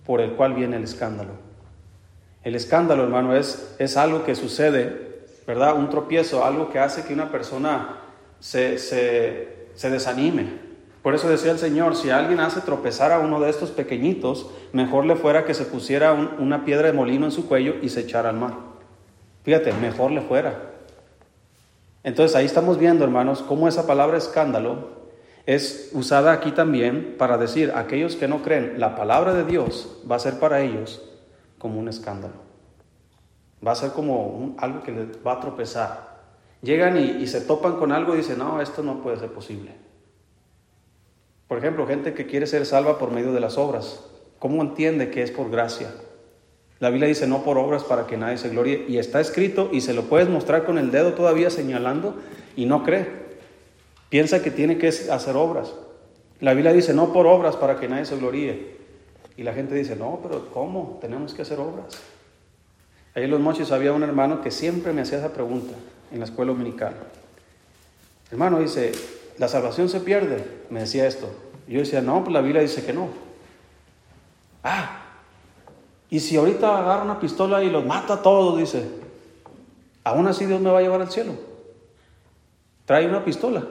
por 0.05 0.21
el 0.21 0.33
cual 0.33 0.55
viene 0.55 0.77
el 0.77 0.85
escándalo. 0.85 1.33
El 2.43 2.55
escándalo, 2.55 3.05
hermano, 3.05 3.37
es, 3.37 3.75
es 3.79 3.97
algo 3.97 4.25
que 4.25 4.35
sucede, 4.35 5.27
¿verdad? 5.47 5.77
Un 5.77 5.91
tropiezo, 5.91 6.45
algo 6.45 6.71
que 6.71 6.79
hace 6.79 7.05
que 7.05 7.13
una 7.13 7.31
persona 7.31 7.99
se, 8.41 8.79
se, 8.79 9.69
se 9.75 9.91
desanime, 9.91 10.68
por 11.09 11.15
eso 11.15 11.31
decía 11.31 11.53
el 11.53 11.59
Señor, 11.59 11.97
si 11.97 12.11
alguien 12.11 12.39
hace 12.39 12.61
tropezar 12.61 13.13
a 13.13 13.19
uno 13.19 13.41
de 13.41 13.49
estos 13.49 13.71
pequeñitos, 13.71 14.51
mejor 14.75 15.07
le 15.07 15.17
fuera 15.17 15.47
que 15.47 15.55
se 15.55 15.65
pusiera 15.65 16.13
una 16.13 16.67
piedra 16.67 16.89
de 16.89 16.93
molino 16.93 17.25
en 17.25 17.33
su 17.33 17.49
cuello 17.49 17.77
y 17.81 17.89
se 17.89 18.01
echara 18.01 18.29
al 18.29 18.37
mar. 18.37 18.53
Fíjate, 19.43 19.73
mejor 19.73 20.11
le 20.11 20.21
fuera. 20.21 20.73
Entonces 22.05 22.37
ahí 22.37 22.45
estamos 22.45 22.77
viendo, 22.77 23.05
hermanos, 23.05 23.41
cómo 23.41 23.69
esa 23.69 23.87
palabra 23.87 24.19
escándalo 24.19 24.99
es 25.47 25.93
usada 25.95 26.31
aquí 26.31 26.51
también 26.51 27.15
para 27.17 27.39
decir, 27.39 27.73
aquellos 27.75 28.15
que 28.15 28.29
no 28.29 28.43
creen, 28.43 28.75
la 28.77 28.95
palabra 28.95 29.33
de 29.33 29.45
Dios 29.45 30.03
va 30.11 30.17
a 30.17 30.19
ser 30.19 30.39
para 30.39 30.61
ellos 30.61 31.03
como 31.57 31.81
un 31.81 31.89
escándalo. 31.89 32.35
Va 33.67 33.73
a 33.73 33.77
ser 33.77 33.93
como 33.93 34.57
algo 34.59 34.83
que 34.83 34.93
les 34.93 35.07
va 35.27 35.33
a 35.33 35.41
tropezar. 35.41 36.19
Llegan 36.61 36.99
y, 36.99 37.13
y 37.13 37.27
se 37.29 37.41
topan 37.41 37.77
con 37.77 37.93
algo 37.93 38.13
y 38.13 38.19
dicen, 38.19 38.37
no, 38.37 38.61
esto 38.61 38.83
no 38.83 39.01
puede 39.01 39.17
ser 39.17 39.31
posible. 39.33 39.88
Por 41.49 41.59
ejemplo, 41.59 41.87
gente 41.87 42.15
que 42.15 42.27
quiere 42.27 42.47
ser 42.47 42.67
salva 42.67 42.99
por 42.99 43.11
medio 43.11 43.33
de 43.33 43.41
las 43.41 43.59
obras. 43.59 44.05
¿Cómo 44.39 44.63
entiende 44.63 45.11
que 45.11 45.23
es 45.23 45.31
por 45.31 45.51
gracia? 45.51 45.91
La 46.79 46.91
Biblia 46.91 47.09
dice 47.09 47.27
no 47.27 47.43
por 47.43 47.59
obras 47.59 47.83
para 47.83 48.07
que 48.07 48.17
nadie 48.17 48.39
se 48.39 48.51
glorie. 48.51 48.85
Y 48.87 48.99
está 48.99 49.21
escrito 49.21 49.71
y 49.73 49.81
se 49.81 49.95
lo 49.95 50.03
puedes 50.05 50.29
mostrar 50.29 50.65
con 50.65 50.79
el 50.79 50.91
dedo 50.91 51.15
todavía 51.15 51.51
señalando 51.51 52.17
y 52.55 52.67
no 52.67 52.85
cree. 52.85 53.07
Piensa 54.11 54.43
que 54.43 54.51
tiene 54.51 54.79
que 54.79 54.89
hacer 54.89 55.37
obras. 55.37 55.75
La 56.41 56.55
Biblia 56.55 56.73
dice 56.73 56.95
no 56.95 57.13
por 57.13 57.27
obras 57.27 57.57
para 57.57 57.81
que 57.81 57.89
nadie 57.89 58.05
se 58.05 58.17
gloríe. 58.17 58.79
Y 59.39 59.45
la 59.45 59.55
gente 59.55 59.75
dice, 59.75 59.95
no, 59.95 60.19
pero 60.21 60.51
¿cómo? 60.51 60.99
Tenemos 61.01 61.33
que 61.33 61.43
hacer 61.43 61.61
obras. 61.61 61.97
Ahí 63.15 63.25
en 63.25 63.31
los 63.31 63.41
mochis 63.41 63.71
había 63.71 63.93
un 63.93 64.03
hermano 64.03 64.41
que 64.41 64.51
siempre 64.51 64.93
me 64.93 65.03
hacía 65.03 65.19
esa 65.19 65.33
pregunta 65.33 65.75
en 66.13 66.19
la 66.19 66.25
escuela 66.25 66.53
dominical. 66.53 66.95
Hermano 68.33 68.59
dice, 68.59 68.93
¿la 69.39 69.49
salvación 69.49 69.89
se 69.89 70.01
pierde? 70.01 70.45
Me 70.71 70.81
decía 70.81 71.07
esto. 71.07 71.29
Yo 71.67 71.81
decía, 71.81 72.01
no, 72.01 72.25
pues 72.25 72.33
la 72.33 72.41
Biblia 72.41 72.63
dice 72.63 72.85
que 72.85 72.93
no. 72.93 73.09
Ah, 74.65 74.99
y 76.11 76.21
si 76.21 76.37
ahorita 76.37 76.79
agarra 76.79 77.03
una 77.03 77.21
pistola 77.21 77.63
y 77.63 77.71
los 77.71 77.85
mata 77.85 78.15
a 78.15 78.23
todos, 78.23 78.59
dice, 78.59 78.89
aún 80.05 80.27
así 80.27 80.47
Dios 80.47 80.61
me 80.61 80.71
va 80.71 80.79
a 80.79 80.83
llevar 80.83 81.03
al 81.03 81.11
cielo. 81.11 81.35
Trae 82.87 83.07
una 83.07 83.25
pistola. 83.25 83.63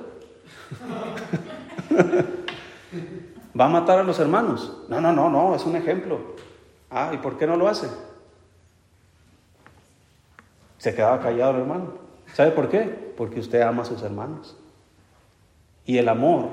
va 3.60 3.66
a 3.66 3.70
matar 3.70 4.00
a 4.00 4.04
los 4.04 4.20
hermanos. 4.20 4.84
No, 4.88 5.02
no, 5.02 5.12
no, 5.12 5.30
no, 5.30 5.56
es 5.56 5.66
un 5.66 5.76
ejemplo. 5.76 6.20
Ah, 6.92 7.12
¿y 7.14 7.18
por 7.18 7.38
qué 7.38 7.48
no 7.48 7.58
lo 7.58 7.68
hace? 7.68 7.88
Se 10.78 10.94
quedaba 10.94 11.20
callado 11.20 11.56
el 11.56 11.62
hermano. 11.62 11.94
¿Sabe 12.34 12.52
por 12.52 12.70
qué? 12.70 13.14
Porque 13.18 13.40
usted 13.40 13.62
ama 13.62 13.82
a 13.82 13.86
sus 13.86 14.04
hermanos. 14.04 14.56
Y 15.88 15.98
el 15.98 16.10
amor 16.10 16.50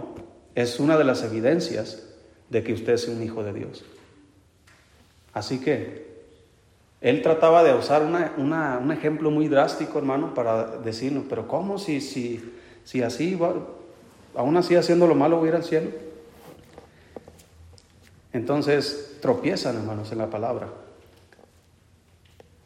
es 0.55 0.81
una 0.81 0.97
de 0.97 1.05
las 1.05 1.23
evidencias 1.25 2.07
de 2.49 2.63
que 2.63 2.73
usted 2.73 2.95
es 2.95 3.09
un 3.09 3.23
hijo 3.23 3.43
de 3.43 3.53
Dios. 3.53 3.85
Así 5.33 5.61
que 5.61 6.15
él 7.01 7.21
trataba 7.21 7.65
de 7.65 7.75
usar 7.75 8.03
un 8.05 8.93
ejemplo 8.93 9.31
muy 9.33 9.49
drástico, 9.49 9.99
hermano, 9.99 10.33
para 10.33 10.79
decirnos, 10.79 11.25
pero 11.29 11.49
¿cómo 11.49 11.79
si, 11.79 12.01
si, 12.01 12.55
si 12.85 13.03
así, 13.03 13.39
aún 14.37 14.57
así 14.57 14.77
haciendo 14.77 15.09
lo 15.09 15.17
malo 15.17 15.39
voy 15.39 15.51
a 15.51 15.57
al 15.57 15.65
cielo? 15.65 15.91
Entonces 18.33 19.19
tropiezan, 19.21 19.77
hermanos, 19.77 20.13
en 20.13 20.19
la 20.19 20.31
palabra. 20.31 20.69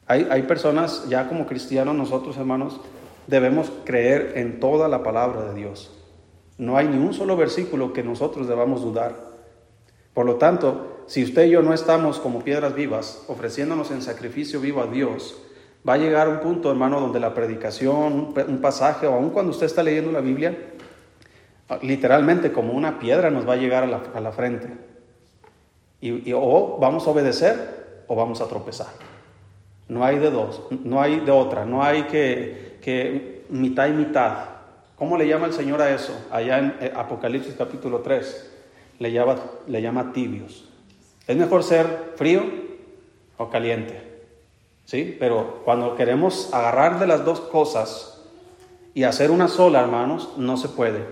Hay, 0.07 0.29
hay 0.31 0.43
personas, 0.43 1.09
ya 1.09 1.29
como 1.29 1.47
cristianos, 1.47 1.95
nosotros, 1.95 2.37
hermanos, 2.37 2.79
debemos 3.27 3.73
creer 3.85 4.35
en 4.37 4.61
toda 4.61 4.87
la 4.89 5.03
palabra 5.03 5.45
de 5.47 5.55
Dios. 5.55 5.98
No 6.59 6.77
hay 6.77 6.89
ni 6.89 6.99
un 6.99 7.15
solo 7.15 7.37
versículo 7.37 7.93
que 7.93 8.03
nosotros 8.03 8.49
debamos 8.49 8.83
dudar. 8.83 9.15
Por 10.13 10.27
lo 10.27 10.37
tanto, 10.37 11.05
si 11.07 11.23
usted 11.23 11.47
y 11.47 11.51
yo 11.51 11.63
no 11.63 11.73
estamos 11.73 12.19
como 12.19 12.43
piedras 12.43 12.75
vivas, 12.75 13.25
ofreciéndonos 13.29 13.93
en 13.93 14.03
sacrificio 14.03 14.61
vivo 14.61 14.83
a 14.83 14.87
Dios, 14.87 15.41
va 15.89 15.95
a 15.95 15.99
llegar 15.99 16.29
un 16.29 16.41
punto, 16.41 16.71
hermano, 16.71 17.01
donde 17.01 17.21
la 17.21 17.33
predicación, 17.35 18.35
un 18.49 18.61
pasaje, 18.61 19.07
o 19.07 19.15
aun 19.15 19.31
cuando 19.31 19.53
usted 19.53 19.67
está 19.67 19.83
leyendo 19.83 20.11
la 20.11 20.21
Biblia, 20.21 20.57
literalmente 21.83 22.53
como 22.53 22.73
una 22.73 22.99
piedra 22.99 23.31
nos 23.31 23.49
va 23.49 23.53
a 23.53 23.57
llegar 23.57 23.85
a 23.85 24.21
la, 24.21 24.33
frente. 24.33 24.77
Y, 26.01 26.33
o 26.33 26.79
vamos 26.81 27.07
a 27.07 27.11
obedecer 27.11 28.05
o 28.07 28.17
vamos 28.17 28.41
a 28.41 28.49
tropezar. 28.49 28.89
No 29.89 30.05
hay 30.05 30.19
de 30.19 30.31
dos, 30.31 30.63
no 30.85 31.01
hay 31.01 31.21
de 31.21 31.31
otra, 31.31 31.65
no 31.65 31.83
hay 31.83 32.03
que, 32.05 32.79
que 32.83 33.45
mitad 33.49 33.89
y 33.89 33.93
mitad. 33.93 34.58
¿Cómo 34.99 35.17
le 35.17 35.29
llama 35.29 35.47
el 35.47 35.53
Señor 35.53 35.81
a 35.81 35.95
eso? 35.95 36.27
Allá 36.29 36.59
en 36.59 36.77
eh, 36.81 36.93
Apocalipsis 36.95 37.55
capítulo 37.57 38.01
3, 38.01 38.51
le 38.99 39.13
llama, 39.13 40.13
tibios. 40.13 40.69
Es 41.29 41.37
mejor 41.37 41.63
ser 41.63 42.15
frío 42.17 42.43
o 43.37 43.49
caliente. 43.49 44.03
¿Sí? 44.85 45.17
Pero 45.21 45.63
cuando 45.65 45.95
queremos 45.95 46.53
agarrar 46.53 46.99
de 46.99 47.07
las 47.07 47.25
dos 47.25 47.39
cosas 47.41 48.25
y 48.93 49.05
hacer 49.05 49.31
una 49.31 49.47
sola, 49.47 49.81
hermanos, 49.81 50.31
no 50.37 50.57
se 50.57 50.69
puede. 50.69 51.05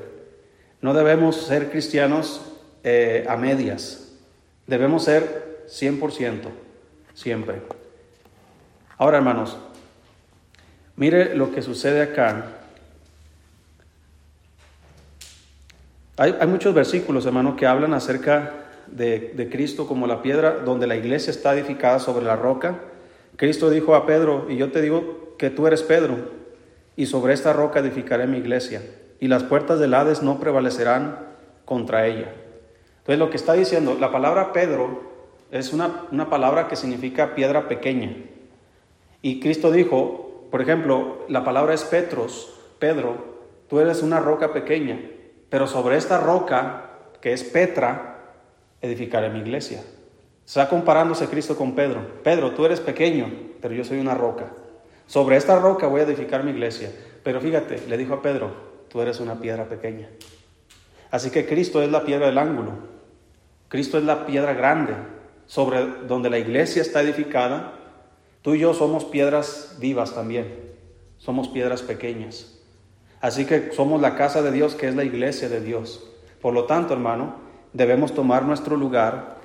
No 0.81 0.93
debemos 0.93 1.37
ser 1.37 1.71
cristianos 1.71 2.41
eh, 2.83 3.25
a 3.29 3.37
medias. 3.37 4.15
Debemos 4.67 5.05
ser 5.05 5.65
100%, 5.69 6.49
siempre. 7.15 7.63
Ahora, 8.99 9.19
hermanos, 9.19 9.57
mire 10.97 11.37
lo 11.37 11.53
que 11.53 11.63
sucede 11.63 12.03
acá 12.03 12.56
Hay, 16.19 16.35
muchos 16.47 16.73
versículos, 16.73 17.27
hermano, 17.27 17.57
que 17.57 17.67
hablan 17.67 17.93
acerca 17.93 18.55
de, 18.87 19.49
Cristo 19.53 19.87
como 19.87 20.07
la 20.07 20.23
piedra 20.23 20.61
donde 20.65 20.87
la 20.87 20.97
iglesia 20.97 21.31
está 21.31 21.53
edificada 21.53 21.99
sobre 21.99 22.25
la 22.25 22.37
roca. 22.37 22.81
Cristo 23.37 23.69
dijo 23.69 23.95
a 23.95 24.07
Pedro, 24.07 24.47
y 24.49 24.57
yo 24.57 24.73
te 24.73 24.81
digo 24.81 25.35
que 25.37 25.51
tú 25.51 25.67
eres 25.67 25.83
Pedro, 25.83 26.17
y 26.97 27.05
sobre 27.05 27.35
esta 27.35 27.53
roca 27.53 27.81
edificaré 27.81 28.27
mi 28.27 28.39
iglesia, 28.39 28.81
y 29.21 29.29
las 29.29 29.43
puertas 29.43 29.79
del 29.79 29.93
Hades 29.93 30.23
no 30.23 30.41
prevalecerán 30.41 31.19
contra 31.67 32.07
ella. 32.07 32.33
Entonces 33.01 33.19
lo 33.19 33.29
que 33.29 33.37
está 33.37 33.53
diciendo, 33.53 33.99
la 34.01 34.11
palabra 34.11 34.55
Pedro 34.55 35.03
es 35.51 35.75
una, 35.75 36.07
una 36.13 36.31
palabra 36.31 36.67
que 36.67 36.77
significa 36.77 37.35
piedra 37.35 37.69
pequeña. 37.69 38.17
Y 39.21 39.41
Cristo 39.41 39.71
dijo, 39.71 40.47
por 40.51 40.63
ejemplo, 40.63 41.27
la 41.29 41.45
palabra 41.45 41.75
es 41.75 41.85
Petros, 41.85 42.55
Pedro, 42.79 43.37
tú 43.69 43.81
eres 43.81 44.03
una 44.03 44.19
roca 44.19 44.55
pequeña. 44.55 44.99
Pero 45.49 45.67
sobre 45.67 45.97
esta 45.97 46.19
roca, 46.19 46.91
que 47.21 47.33
es 47.33 47.45
Petra, 47.45 48.17
edificaré 48.81 49.31
mi 49.31 49.41
iglesia. 49.41 49.83
Está 50.47 50.69
comparándose 50.69 51.29
Cristo 51.29 51.57
con 51.57 51.75
Pedro. 51.75 52.23
Pedro, 52.23 52.53
tú 52.53 52.65
eres 52.65 52.81
pequeño, 52.81 53.33
pero 53.61 53.75
yo 53.75 53.85
soy 53.85 53.99
una 53.99 54.15
roca. 54.15 54.53
Sobre 55.07 55.37
esta 55.37 55.59
roca 55.59 55.87
voy 55.87 56.01
a 56.01 56.05
edificar 56.05 56.45
mi 56.45 56.51
iglesia. 56.51 56.93
Pero 57.23 57.41
fíjate, 57.41 57.83
le 57.89 57.97
dijo 57.97 58.15
a 58.15 58.23
Pedro, 58.23 58.51
tú 58.89 59.01
eres 59.01 59.21
una 59.21 59.41
piedra 59.41 59.65
pequeña. 59.69 60.09
Así 61.11 61.31
que 61.31 61.47
Cristo 61.47 61.83
es 61.83 61.91
la 61.91 62.05
piedra 62.05 62.27
del 62.27 62.39
ángulo. 62.39 62.73
Cristo 63.69 63.99
es 63.99 64.05
la 64.05 64.27
piedra 64.27 64.55
grande 64.55 64.95
sobre 65.47 65.85
donde 66.07 66.31
la 66.31 66.39
iglesia 66.39 66.83
está 66.83 67.03
edificada. 67.03 67.73
Tú 68.43 68.55
y 68.55 68.61
yo 68.61 68.75
somos 68.75 69.05
piedras 69.05 69.77
vivas 69.81 70.15
también. 70.15 70.47
Somos 71.19 71.49
piedras 71.49 71.83
pequeñas. 71.83 72.56
Así 73.27 73.45
que 73.45 73.73
somos 73.73 74.01
la 74.01 74.15
casa 74.15 74.41
de 74.41 74.53
Dios, 74.53 74.77
que 74.77 74.87
es 74.87 74.95
la 74.95 75.03
iglesia 75.03 75.49
de 75.49 75.61
Dios. 75.61 76.01
Por 76.41 76.55
lo 76.55 76.67
tanto, 76.67 76.95
hermano, 76.95 77.35
debemos 77.73 78.15
tomar 78.15 78.45
nuestro 78.45 78.77
lugar 78.77 79.39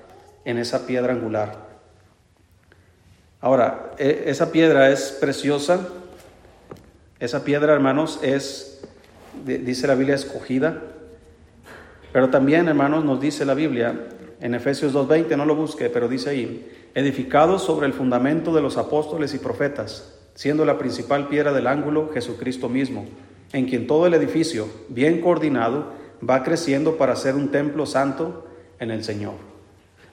en 0.46 0.60
esa 0.60 0.86
piedra 0.86 1.14
angular. 1.14 1.56
Ahora, 3.40 3.94
e, 3.98 4.26
esa 4.28 4.52
piedra 4.52 4.92
es 4.92 5.18
preciosa. 5.20 5.80
Esa 7.20 7.44
piedra, 7.44 7.74
hermanos, 7.74 8.20
es, 8.22 8.84
dice 9.46 9.88
la 9.88 9.96
Biblia, 9.96 10.14
escogida. 10.14 10.80
Pero 12.14 12.30
también, 12.30 12.68
hermanos, 12.68 13.04
nos 13.04 13.20
dice 13.20 13.46
la 13.46 13.56
Biblia, 13.56 14.10
en 14.42 14.54
Efesios 14.54 14.94
2.20, 14.94 15.36
no 15.36 15.46
lo 15.46 15.56
busque, 15.56 15.90
pero 15.90 16.08
dice 16.08 16.30
ahí, 16.30 16.72
edificados 16.94 17.64
sobre 17.64 17.88
el 17.88 17.94
fundamento 17.94 18.54
de 18.54 18.62
los 18.62 18.78
apóstoles 18.78 19.34
y 19.34 19.40
profetas, 19.40 20.20
siendo 20.36 20.66
la 20.66 20.78
principal 20.78 21.30
piedra 21.30 21.52
del 21.52 21.66
ángulo 21.66 22.12
Jesucristo 22.14 22.70
mismo 22.70 23.08
en 23.54 23.66
quien 23.66 23.88
todo 23.88 24.08
el 24.08 24.14
edificio, 24.14 24.68
bien 24.90 25.22
coordinado, 25.22 25.94
va 26.28 26.44
creciendo 26.44 26.98
para 26.98 27.16
ser 27.16 27.36
un 27.36 27.50
templo 27.50 27.86
santo 27.86 28.46
en 28.80 28.92
el 28.92 29.04
Señor. 29.04 29.34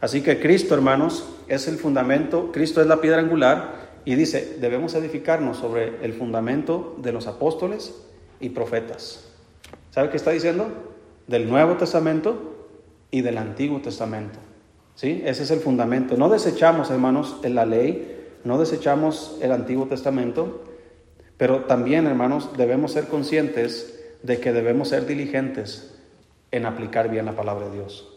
Así 0.01 0.23
que 0.23 0.41
Cristo, 0.41 0.75
hermanos, 0.75 1.29
es 1.49 1.67
el 1.69 1.77
fundamento, 1.77 2.53
Cristo 2.53 2.81
es 2.81 2.87
la 2.87 3.01
piedra 3.01 3.19
angular 3.19 3.89
y 4.05 4.15
dice, 4.15 4.57
debemos 4.61 4.95
edificarnos 4.95 5.57
sobre 5.57 6.05
el 6.05 6.13
fundamento 6.13 6.97
de 6.99 7.13
los 7.13 7.27
apóstoles 7.27 7.95
y 8.41 8.51
profetas. 8.51 9.29
¿Sabe 9.91 10.11
qué 10.11 10.17
está 10.17 10.31
diciendo? 10.31 10.69
Del 11.27 11.49
Nuevo 11.49 11.77
Testamento 11.77 12.67
y 13.11 13.23
del 13.23 13.39
Antiguo 13.39 13.81
Testamento. 13.81 14.39
¿Sí? 14.95 15.23
Ese 15.25 15.43
es 15.45 15.51
el 15.51 15.61
fundamento. 15.61 16.17
No 16.17 16.29
desechamos, 16.29 16.91
hermanos, 16.91 17.37
en 17.43 17.55
la 17.55 17.67
ley, 17.67 18.17
no 18.45 18.59
desechamos 18.59 19.39
el 19.41 19.53
Antiguo 19.53 19.87
Testamento, 19.87 20.63
pero 21.39 21.61
también, 21.61 22.07
hermanos, 22.07 22.51
debemos 22.57 22.93
ser 22.93 23.07
conscientes 23.07 23.95
de 24.23 24.41
que 24.41 24.53
debemos 24.53 24.89
ser 24.89 25.07
diligentes 25.07 25.95
en 26.51 26.67
aplicar 26.67 27.09
bien 27.09 27.27
la 27.27 27.37
palabra 27.37 27.69
de 27.69 27.77
Dios. 27.77 28.13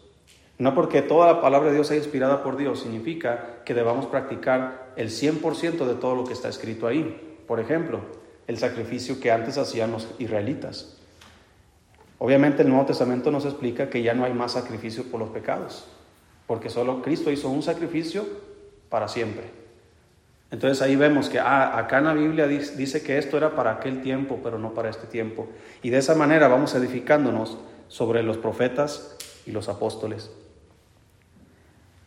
No 0.57 0.75
porque 0.75 1.01
toda 1.01 1.31
la 1.31 1.41
palabra 1.41 1.69
de 1.69 1.75
Dios 1.75 1.87
sea 1.87 1.97
inspirada 1.97 2.43
por 2.43 2.57
Dios 2.57 2.81
significa 2.81 3.63
que 3.63 3.73
debamos 3.73 4.07
practicar 4.07 4.91
el 4.95 5.09
100% 5.09 5.85
de 5.85 5.95
todo 5.95 6.15
lo 6.15 6.23
que 6.23 6.33
está 6.33 6.49
escrito 6.49 6.87
ahí. 6.87 7.39
Por 7.47 7.59
ejemplo, 7.59 8.01
el 8.47 8.57
sacrificio 8.57 9.19
que 9.19 9.31
antes 9.31 9.57
hacían 9.57 9.91
los 9.91 10.07
israelitas. 10.19 10.97
Obviamente 12.17 12.63
el 12.63 12.69
Nuevo 12.69 12.85
Testamento 12.85 13.31
nos 13.31 13.45
explica 13.45 13.89
que 13.89 14.03
ya 14.03 14.13
no 14.13 14.25
hay 14.25 14.33
más 14.33 14.51
sacrificio 14.53 15.05
por 15.05 15.19
los 15.19 15.29
pecados, 15.29 15.85
porque 16.45 16.69
solo 16.69 17.01
Cristo 17.01 17.31
hizo 17.31 17.49
un 17.49 17.63
sacrificio 17.63 18.25
para 18.89 19.07
siempre. 19.07 19.60
Entonces 20.51 20.81
ahí 20.81 20.97
vemos 20.97 21.29
que 21.29 21.39
ah, 21.39 21.77
acá 21.77 21.99
en 21.99 22.05
la 22.05 22.13
Biblia 22.13 22.45
dice 22.45 23.01
que 23.01 23.17
esto 23.17 23.37
era 23.37 23.55
para 23.55 23.71
aquel 23.71 24.01
tiempo, 24.01 24.41
pero 24.43 24.59
no 24.59 24.73
para 24.73 24.89
este 24.89 25.07
tiempo. 25.07 25.47
Y 25.81 25.89
de 25.89 25.97
esa 25.97 26.13
manera 26.13 26.49
vamos 26.49 26.75
edificándonos 26.75 27.57
sobre 27.87 28.21
los 28.21 28.37
profetas 28.37 29.15
y 29.45 29.51
los 29.51 29.69
apóstoles. 29.69 30.29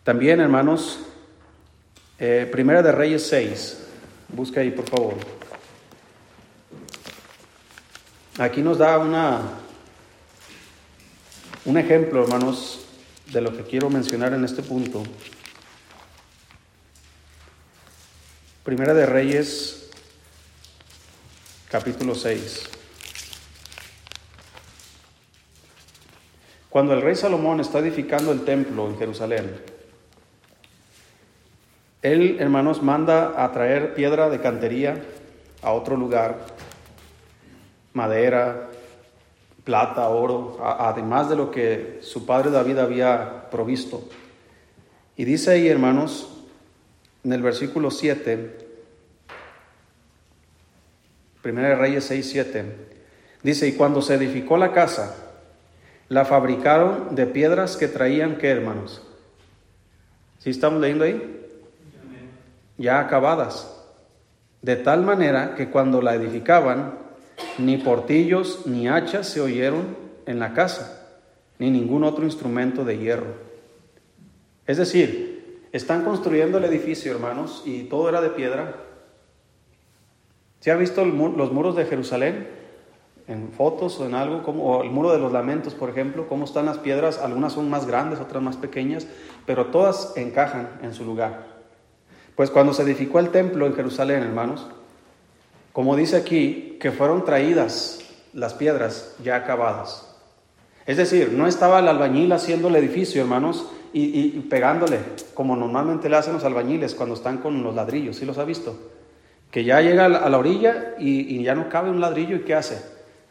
También, 0.03 0.41
hermanos, 0.41 1.01
eh, 2.19 2.47
Primera 2.53 2.83
de 2.83 2.93
Reyes 2.93 3.27
6, 3.27 3.87
busca 4.29 4.61
ahí 4.61 4.71
por 4.71 4.89
favor. 4.89 5.15
Aquí 8.39 8.61
nos 8.61 8.77
da 8.77 8.99
una, 8.99 9.41
un 11.65 11.79
ejemplo, 11.79 12.25
hermanos, 12.25 12.85
de 13.33 13.41
lo 13.41 13.57
que 13.57 13.63
quiero 13.63 13.89
mencionar 13.89 14.35
en 14.35 14.45
este 14.45 14.63
punto. 14.63 15.03
Primera 18.65 18.95
de 18.95 19.05
Reyes, 19.05 19.91
capítulo 21.71 22.15
6. 22.15 22.71
Cuando 26.71 26.95
el 26.95 27.03
rey 27.03 27.15
Salomón 27.15 27.61
está 27.61 27.81
edificando 27.81 28.33
el 28.33 28.47
templo 28.47 28.87
en 28.89 28.97
Jerusalén, 28.97 29.55
Él, 32.01 32.39
hermanos, 32.41 32.83
manda 32.83 33.45
a 33.45 33.53
traer 33.53 33.93
piedra 33.93 34.31
de 34.31 34.41
cantería 34.41 35.05
a 35.61 35.73
otro 35.73 35.99
lugar, 35.99 36.47
madera, 37.93 38.71
plata, 39.63 40.09
oro, 40.09 40.57
además 40.63 41.29
de 41.29 41.37
lo 41.37 41.51
que 41.51 41.99
su 42.01 42.25
padre 42.25 42.51
David 42.51 42.79
había 42.79 43.51
provisto. 43.51 44.09
Y 45.19 45.27
dice 45.27 45.51
ahí, 45.51 45.69
hermanos, 45.69 46.34
en 47.25 47.33
el 47.33 47.43
versículo 47.43 47.91
7, 47.91 48.59
Primera 51.41 51.71
de 51.71 51.75
Reyes 51.75 52.05
6, 52.05 52.29
7, 52.31 52.65
dice, 53.43 53.69
y 53.69 53.73
cuando 53.73 54.03
se 54.03 54.15
edificó 54.15 54.57
la 54.57 54.73
casa, 54.73 55.17
la 56.09 56.25
fabricaron 56.25 57.15
de 57.15 57.27
piedras 57.27 57.77
que 57.77 57.89
traían, 57.89 58.37
¿qué 58.37 58.51
hermanos? 58.51 59.03
¿Sí 60.39 60.51
estamos 60.51 60.81
leyendo 60.81 61.05
ahí? 61.05 61.41
Ya 62.77 63.01
acabadas. 63.01 63.71
De 64.61 64.77
tal 64.77 65.03
manera 65.03 65.55
que 65.55 65.71
cuando 65.71 66.03
la 66.03 66.15
edificaban, 66.15 66.99
ni 67.59 67.79
portillos 67.79 68.67
ni 68.67 68.89
hachas 68.89 69.29
se 69.29 69.41
oyeron 69.41 69.97
en 70.27 70.39
la 70.39 70.53
casa, 70.53 71.07
ni 71.59 71.71
ningún 71.71 72.05
otro 72.05 72.25
instrumento 72.25 72.85
de 72.85 72.99
hierro. 72.99 73.35
Es 74.67 74.77
decir, 74.77 75.34
están 75.75 76.05
construyendo 76.05 76.59
el 76.59 76.65
edificio, 76.67 77.11
hermanos, 77.11 77.65
y 77.67 77.83
todo 77.83 78.09
era 78.09 78.21
de 78.21 78.31
piedra. 78.31 78.77
¿Se 80.61 80.73
visto 80.77 81.05
los 81.05 81.53
muros 81.53 81.75
de 81.75 81.85
Jerusalén? 81.85 82.47
En 83.27 83.51
fotos 83.51 83.99
o 83.99 84.07
en 84.07 84.15
algo, 84.15 84.45
como 84.45 84.85
el 84.85 84.91
muro 84.91 85.11
de 85.11 85.19
los 85.19 85.33
lamentos, 85.33 85.75
por 85.75 85.91
ejemplo, 85.91 86.29
cómo 86.29 86.45
están 86.45 86.67
las 86.67 86.79
piedras, 86.79 87.19
algunas 87.19 87.55
son 87.55 87.69
más 87.69 87.89
grandes, 87.89 88.21
otras 88.21 88.41
más 88.41 88.57
pequeñas, 88.57 89.09
pero 89.47 89.67
todas 89.67 90.13
encajan 90.17 90.79
en 90.83 90.95
su 90.95 91.05
lugar. 91.05 91.45
Pues 92.37 92.53
cuando 92.53 92.73
se 92.73 92.85
edificó 92.85 93.19
el 93.19 93.31
templo 93.31 93.67
en 93.67 93.75
Jerusalén, 93.75 94.23
hermanos, 94.23 94.69
como 95.73 95.97
dice 95.97 96.17
aquí, 96.17 96.79
que 96.81 96.93
fueron 96.93 97.25
traídas 97.25 97.99
las 98.33 98.55
piedras 98.55 99.17
ya 99.25 99.35
acabadas. 99.35 100.15
Es 100.87 100.99
decir, 100.99 101.33
no 101.33 101.49
estaba 101.49 101.81
el 101.81 101.89
albañil 101.89 102.31
haciendo 102.31 102.69
el 102.69 102.77
edificio, 102.77 103.23
hermanos, 103.23 103.67
y, 103.97 104.41
pegándole, 104.51 104.99
como 105.35 105.55
normalmente 105.55 106.09
le 106.09 106.17
hacen 106.17 106.33
los 106.33 106.45
albañiles 106.45 106.95
cuando 106.95 107.15
están 107.15 107.39
con 107.39 107.63
los 107.63 107.75
ladrillos, 107.75 108.17
¿sí 108.17 108.27
los 108.27 108.39
ha 108.39 108.45
visto? 108.45 108.77
Que 109.53 109.63
ya 109.63 109.81
llega 109.81 110.07
a 110.07 110.29
la 110.29 110.39
orilla 110.39 110.95
y, 110.99 111.43
ya 111.45 111.55
no 111.55 111.69
cabe 111.69 111.91
un 111.91 112.01
ladrillo, 112.01 112.35
¿y 112.35 112.41
qué 112.41 112.55
hace? 112.55 112.83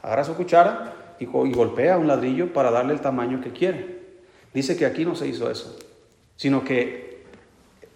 Agarra 0.02 0.23
su 0.23 0.36
cuchara 0.36 1.15
y, 1.19 1.26
y 1.26 1.54
golpea 1.54 1.97
un 1.97 2.08
ladrillo 2.08 2.54
para 2.54 2.71
darle 2.71 2.93
el 2.93 3.02
tamaño 3.02 3.41
que 3.41 3.52
quiere. 3.52 4.04
Dice 4.54 4.78
que 4.78 4.86
aquí 4.86 5.04
no 5.04 5.15
se 5.15 5.28
hizo 5.28 5.52
eso, 5.52 5.78
sino 6.38 6.63
que 6.63 7.23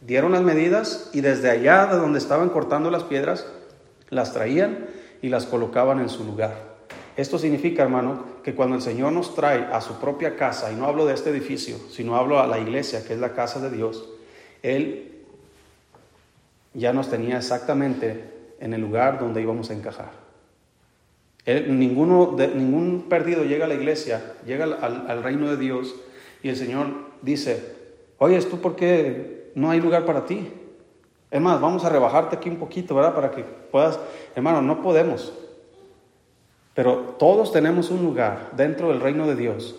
dieron 0.01 0.33
las 0.33 0.41
medidas 0.41 1.09
y 1.13 1.21
desde 1.21 1.49
allá 1.49 1.85
de 1.85 1.97
donde 1.97 2.19
estaban 2.19 2.49
cortando 2.49 2.91
las 2.91 3.03
piedras, 3.03 3.47
las 4.09 4.33
traían 4.33 4.87
y 5.21 5.29
las 5.29 5.45
colocaban 5.45 5.99
en 5.99 6.09
su 6.09 6.25
lugar. 6.25 6.66
Esto 7.17 7.39
significa, 7.39 7.81
hermano, 7.81 8.23
que 8.43 8.53
cuando 8.53 8.75
el 8.75 8.81
Señor 8.83 9.11
nos 9.11 9.33
trae 9.33 9.65
a 9.73 9.81
su 9.81 9.99
propia 9.99 10.35
casa, 10.35 10.71
y 10.71 10.75
no 10.75 10.85
hablo 10.85 11.07
de 11.07 11.15
este 11.15 11.31
edificio, 11.31 11.77
sino 11.89 12.15
hablo 12.15 12.39
a 12.39 12.45
la 12.45 12.59
iglesia, 12.59 13.03
que 13.03 13.13
es 13.13 13.19
la 13.19 13.33
casa 13.33 13.59
de 13.59 13.75
Dios, 13.75 14.07
Él 14.61 15.23
ya 16.75 16.93
nos 16.93 17.09
tenía 17.09 17.37
exactamente 17.37 18.23
en 18.59 18.73
el 18.75 18.81
lugar 18.81 19.19
donde 19.19 19.41
íbamos 19.41 19.71
a 19.71 19.73
encajar. 19.73 20.11
ninguno 21.47 22.35
de, 22.37 22.49
ningún 22.49 23.07
perdido 23.09 23.43
llega 23.43 23.65
a 23.65 23.67
la 23.67 23.73
iglesia, 23.73 24.35
llega 24.45 24.65
al, 24.65 25.05
al 25.09 25.23
reino 25.23 25.49
de 25.49 25.57
Dios, 25.57 25.95
y 26.43 26.49
el 26.49 26.55
Señor 26.55 26.87
dice, 27.23 27.73
oye, 28.19 28.39
¿tú 28.43 28.61
por 28.61 28.75
qué 28.75 29.51
no 29.55 29.71
hay 29.71 29.81
lugar 29.81 30.05
para 30.05 30.27
ti? 30.27 30.51
Es 31.31 31.41
más, 31.41 31.59
vamos 31.59 31.83
a 31.83 31.89
rebajarte 31.89 32.35
aquí 32.35 32.47
un 32.47 32.57
poquito, 32.57 32.93
¿verdad? 32.93 33.15
Para 33.15 33.31
que 33.31 33.43
puedas, 33.43 33.99
hermano, 34.35 34.61
no 34.61 34.83
podemos. 34.83 35.33
Pero 36.77 37.15
todos 37.17 37.51
tenemos 37.51 37.89
un 37.89 38.03
lugar 38.03 38.51
dentro 38.55 38.89
del 38.89 39.01
reino 39.01 39.25
de 39.25 39.35
Dios 39.35 39.75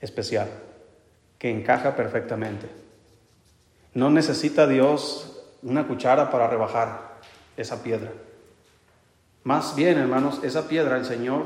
especial, 0.00 0.48
que 1.38 1.50
encaja 1.50 1.94
perfectamente. 1.94 2.68
No 3.92 4.08
necesita 4.08 4.66
Dios 4.66 5.44
una 5.62 5.86
cuchara 5.86 6.30
para 6.30 6.48
rebajar 6.48 7.18
esa 7.58 7.82
piedra. 7.82 8.12
Más 9.44 9.76
bien, 9.76 9.98
hermanos, 9.98 10.40
esa 10.42 10.68
piedra 10.68 10.96
el 10.96 11.04
Señor, 11.04 11.42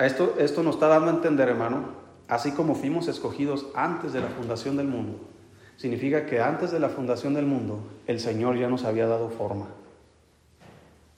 esto, 0.00 0.36
esto 0.38 0.62
nos 0.62 0.76
está 0.76 0.88
dando 0.88 1.10
a 1.10 1.14
entender, 1.14 1.50
hermano, 1.50 1.90
así 2.26 2.52
como 2.52 2.74
fuimos 2.74 3.08
escogidos 3.08 3.66
antes 3.74 4.14
de 4.14 4.22
la 4.22 4.28
fundación 4.28 4.78
del 4.78 4.86
mundo, 4.86 5.20
significa 5.76 6.24
que 6.24 6.40
antes 6.40 6.72
de 6.72 6.80
la 6.80 6.88
fundación 6.88 7.34
del 7.34 7.44
mundo 7.44 7.80
el 8.06 8.18
Señor 8.18 8.56
ya 8.56 8.70
nos 8.70 8.84
había 8.84 9.06
dado 9.06 9.28
forma. 9.28 9.66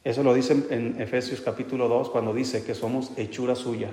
Eso 0.08 0.22
lo 0.22 0.32
dice 0.32 0.64
en 0.70 0.98
Efesios 1.02 1.42
capítulo 1.42 1.86
2 1.86 2.08
cuando 2.08 2.32
dice 2.32 2.64
que 2.64 2.74
somos 2.74 3.12
hechura 3.18 3.54
suya, 3.54 3.90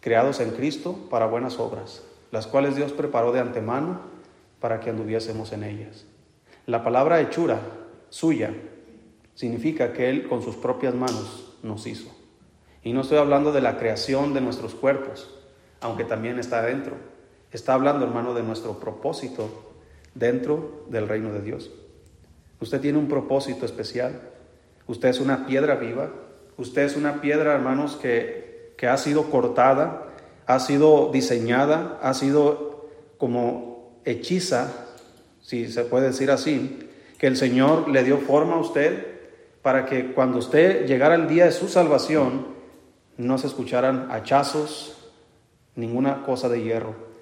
creados 0.00 0.40
en 0.40 0.50
Cristo 0.50 1.06
para 1.08 1.26
buenas 1.26 1.60
obras, 1.60 2.02
las 2.32 2.48
cuales 2.48 2.74
Dios 2.74 2.90
preparó 2.90 3.30
de 3.30 3.38
antemano 3.38 4.00
para 4.58 4.80
que 4.80 4.90
anduviésemos 4.90 5.52
en 5.52 5.62
ellas. 5.62 6.06
La 6.66 6.82
palabra 6.82 7.20
hechura 7.20 7.60
suya 8.08 8.52
significa 9.36 9.92
que 9.92 10.10
Él 10.10 10.26
con 10.26 10.42
sus 10.42 10.56
propias 10.56 10.92
manos 10.92 11.56
nos 11.62 11.86
hizo. 11.86 12.10
Y 12.82 12.92
no 12.92 13.02
estoy 13.02 13.18
hablando 13.18 13.52
de 13.52 13.60
la 13.60 13.78
creación 13.78 14.34
de 14.34 14.40
nuestros 14.40 14.74
cuerpos, 14.74 15.32
aunque 15.80 16.02
también 16.02 16.40
está 16.40 16.62
dentro. 16.62 16.96
Está 17.52 17.74
hablando, 17.74 18.04
hermano, 18.04 18.34
de 18.34 18.42
nuestro 18.42 18.80
propósito 18.80 19.72
dentro 20.16 20.84
del 20.88 21.06
reino 21.06 21.32
de 21.32 21.42
Dios. 21.42 21.70
Usted 22.58 22.80
tiene 22.80 22.98
un 22.98 23.06
propósito 23.06 23.64
especial. 23.64 24.33
Usted 24.86 25.08
es 25.08 25.20
una 25.20 25.46
piedra 25.46 25.76
viva. 25.76 26.10
Usted 26.56 26.82
es 26.82 26.96
una 26.96 27.20
piedra, 27.20 27.54
hermanos, 27.54 27.96
que, 27.96 28.72
que 28.76 28.86
ha 28.86 28.96
sido 28.96 29.30
cortada, 29.30 30.08
ha 30.46 30.60
sido 30.60 31.10
diseñada, 31.12 31.98
ha 32.02 32.14
sido 32.14 32.88
como 33.18 34.00
hechiza, 34.04 34.72
si 35.40 35.70
se 35.70 35.84
puede 35.84 36.08
decir 36.08 36.30
así, 36.30 36.88
que 37.18 37.26
el 37.26 37.36
Señor 37.36 37.88
le 37.88 38.04
dio 38.04 38.18
forma 38.18 38.54
a 38.54 38.60
usted 38.60 39.06
para 39.62 39.86
que 39.86 40.12
cuando 40.12 40.38
usted 40.38 40.86
llegara 40.86 41.14
el 41.14 41.28
día 41.28 41.46
de 41.46 41.52
su 41.52 41.68
salvación, 41.68 42.54
no 43.16 43.38
se 43.38 43.46
escucharan 43.46 44.08
hachazos, 44.10 45.10
ninguna 45.74 46.22
cosa 46.22 46.48
de 46.48 46.62
hierro, 46.62 47.14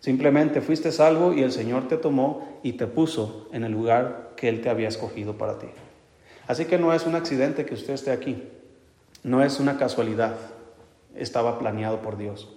Simplemente 0.00 0.62
fuiste 0.62 0.92
salvo 0.92 1.34
y 1.34 1.42
el 1.42 1.52
Señor 1.52 1.86
te 1.86 1.98
tomó 1.98 2.60
y 2.62 2.72
te 2.72 2.86
puso 2.86 3.48
en 3.52 3.64
el 3.64 3.72
lugar 3.72 4.32
que 4.34 4.48
Él 4.48 4.62
te 4.62 4.70
había 4.70 4.88
escogido 4.88 5.36
para 5.36 5.58
ti. 5.58 5.66
Así 6.50 6.64
que 6.64 6.78
no 6.78 6.92
es 6.92 7.06
un 7.06 7.14
accidente 7.14 7.64
que 7.64 7.74
usted 7.74 7.94
esté 7.94 8.10
aquí, 8.10 8.42
no 9.22 9.44
es 9.44 9.60
una 9.60 9.78
casualidad, 9.78 10.34
estaba 11.14 11.60
planeado 11.60 12.02
por 12.02 12.18
Dios. 12.18 12.48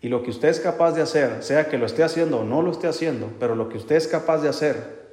Y 0.00 0.08
lo 0.08 0.22
que 0.22 0.30
usted 0.30 0.48
es 0.48 0.60
capaz 0.60 0.92
de 0.92 1.02
hacer, 1.02 1.42
sea 1.42 1.68
que 1.68 1.76
lo 1.76 1.84
esté 1.84 2.02
haciendo 2.02 2.38
o 2.38 2.44
no 2.44 2.62
lo 2.62 2.70
esté 2.70 2.88
haciendo, 2.88 3.30
pero 3.38 3.54
lo 3.54 3.68
que 3.68 3.76
usted 3.76 3.96
es 3.96 4.08
capaz 4.08 4.38
de 4.38 4.48
hacer, 4.48 5.10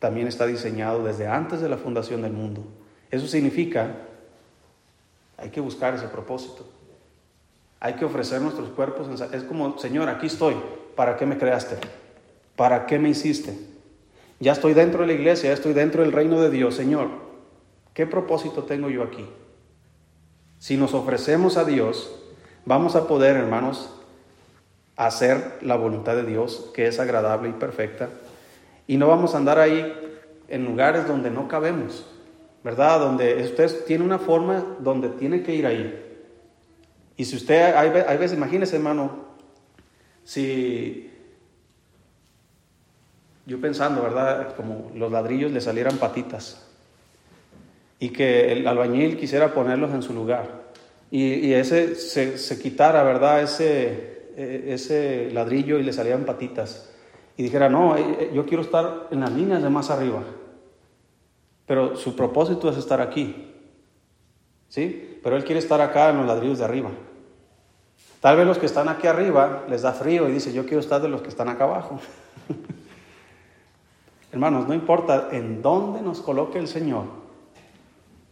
también 0.00 0.26
está 0.26 0.46
diseñado 0.46 1.04
desde 1.04 1.28
antes 1.28 1.60
de 1.60 1.68
la 1.68 1.76
fundación 1.76 2.22
del 2.22 2.32
mundo. 2.32 2.64
Eso 3.08 3.28
significa, 3.28 3.94
hay 5.36 5.50
que 5.50 5.60
buscar 5.60 5.94
ese 5.94 6.08
propósito. 6.08 6.66
Hay 7.78 7.94
que 7.94 8.04
ofrecer 8.04 8.40
nuestros 8.40 8.70
cuerpos. 8.70 9.06
Es 9.32 9.44
como, 9.44 9.78
Señor, 9.78 10.08
aquí 10.08 10.26
estoy. 10.26 10.56
¿Para 10.96 11.16
qué 11.16 11.24
me 11.24 11.38
creaste? 11.38 11.76
¿Para 12.56 12.84
qué 12.86 12.98
me 12.98 13.10
hiciste? 13.10 13.56
Ya 14.40 14.50
estoy 14.50 14.74
dentro 14.74 15.02
de 15.02 15.06
la 15.06 15.12
iglesia, 15.12 15.50
ya 15.50 15.54
estoy 15.54 15.72
dentro 15.72 16.02
del 16.02 16.10
reino 16.10 16.40
de 16.40 16.50
Dios. 16.50 16.74
Señor, 16.74 17.27
¿qué 17.98 18.06
propósito 18.06 18.62
tengo 18.62 18.88
yo 18.90 19.02
aquí? 19.02 19.26
Si 20.60 20.76
nos 20.76 20.94
ofrecemos 20.94 21.56
a 21.56 21.64
Dios, 21.64 22.14
vamos 22.64 22.94
a 22.94 23.08
poder, 23.08 23.34
hermanos, 23.34 23.92
hacer 24.94 25.58
la 25.62 25.74
voluntad 25.74 26.14
de 26.14 26.22
Dios, 26.22 26.70
que 26.72 26.86
es 26.86 27.00
agradable 27.00 27.48
y 27.48 27.54
perfecta. 27.54 28.08
Y 28.86 28.98
no 28.98 29.08
vamos 29.08 29.34
a 29.34 29.38
andar 29.38 29.58
ahí 29.58 29.92
en 30.46 30.64
lugares 30.64 31.08
donde 31.08 31.28
no 31.28 31.48
cabemos, 31.48 32.06
¿verdad? 32.62 33.00
Donde 33.00 33.42
usted 33.42 33.84
tiene 33.84 34.04
una 34.04 34.20
forma 34.20 34.64
donde 34.78 35.08
tiene 35.08 35.42
que 35.42 35.56
ir 35.56 35.66
ahí. 35.66 36.20
Y 37.16 37.24
si 37.24 37.34
usted, 37.34 37.74
hay, 37.74 37.90
veces, 37.90 38.34
imagínese 38.34 38.76
hermano, 38.76 39.24
si 40.22 41.10
yo 43.44 43.60
pensando, 43.60 44.04
¿verdad? 44.04 44.54
Como 44.54 44.92
los 44.94 45.10
ladrillos 45.10 45.50
le 45.50 45.60
salieran 45.60 45.96
patitas 45.96 46.67
y 47.98 48.10
que 48.10 48.52
el 48.52 48.66
albañil 48.66 49.16
quisiera 49.16 49.52
ponerlos 49.52 49.92
en 49.92 50.02
su 50.02 50.12
lugar 50.12 50.68
y, 51.10 51.52
ese 51.52 51.94
se, 51.94 52.58
quitara, 52.58 53.02
¿verdad? 53.02 53.42
Ese, 53.42 54.32
e, 54.36 54.74
ese 54.74 55.30
ladrillo 55.32 55.78
y 55.78 55.82
le 55.82 55.92
salieran 55.92 56.24
patitas 56.24 56.90
y 57.36 57.42
dijera, 57.42 57.68
no, 57.68 57.96
eh, 57.96 58.16
eh, 58.20 58.30
yo 58.34 58.44
quiero 58.44 58.62
estar 58.62 59.08
en 59.10 59.20
las 59.20 59.32
líneas 59.32 59.62
de 59.62 59.70
más 59.70 59.90
arriba, 59.90 60.22
pero 61.66 61.96
su 61.96 62.14
propósito 62.14 62.68
es 62.68 62.76
estar 62.76 63.00
aquí, 63.00 63.54
¿sí? 64.68 65.20
Pero 65.22 65.36
él 65.36 65.44
quiere 65.44 65.60
estar 65.60 65.80
acá 65.80 66.10
en 66.10 66.18
los 66.18 66.26
ladrillos 66.26 66.58
de 66.58 66.64
arriba. 66.64 66.90
Tal 68.20 68.36
vez 68.36 68.46
los 68.46 68.58
que 68.58 68.66
están 68.66 68.88
aquí 68.88 69.06
arriba 69.06 69.64
les 69.68 69.82
da 69.82 69.92
frío 69.92 70.28
y 70.28 70.32
dice, 70.32 70.52
yo 70.52 70.64
quiero 70.64 70.80
estar 70.80 71.00
de 71.00 71.08
los 71.08 71.22
que 71.22 71.28
están 71.28 71.48
acá 71.48 71.64
abajo. 71.64 72.00
Hermanos, 74.32 74.68
no 74.68 74.74
importa 74.74 75.28
en 75.32 75.62
dónde 75.62 76.02
nos 76.02 76.20
coloque 76.20 76.58
el 76.58 76.68
Señor, 76.68 77.04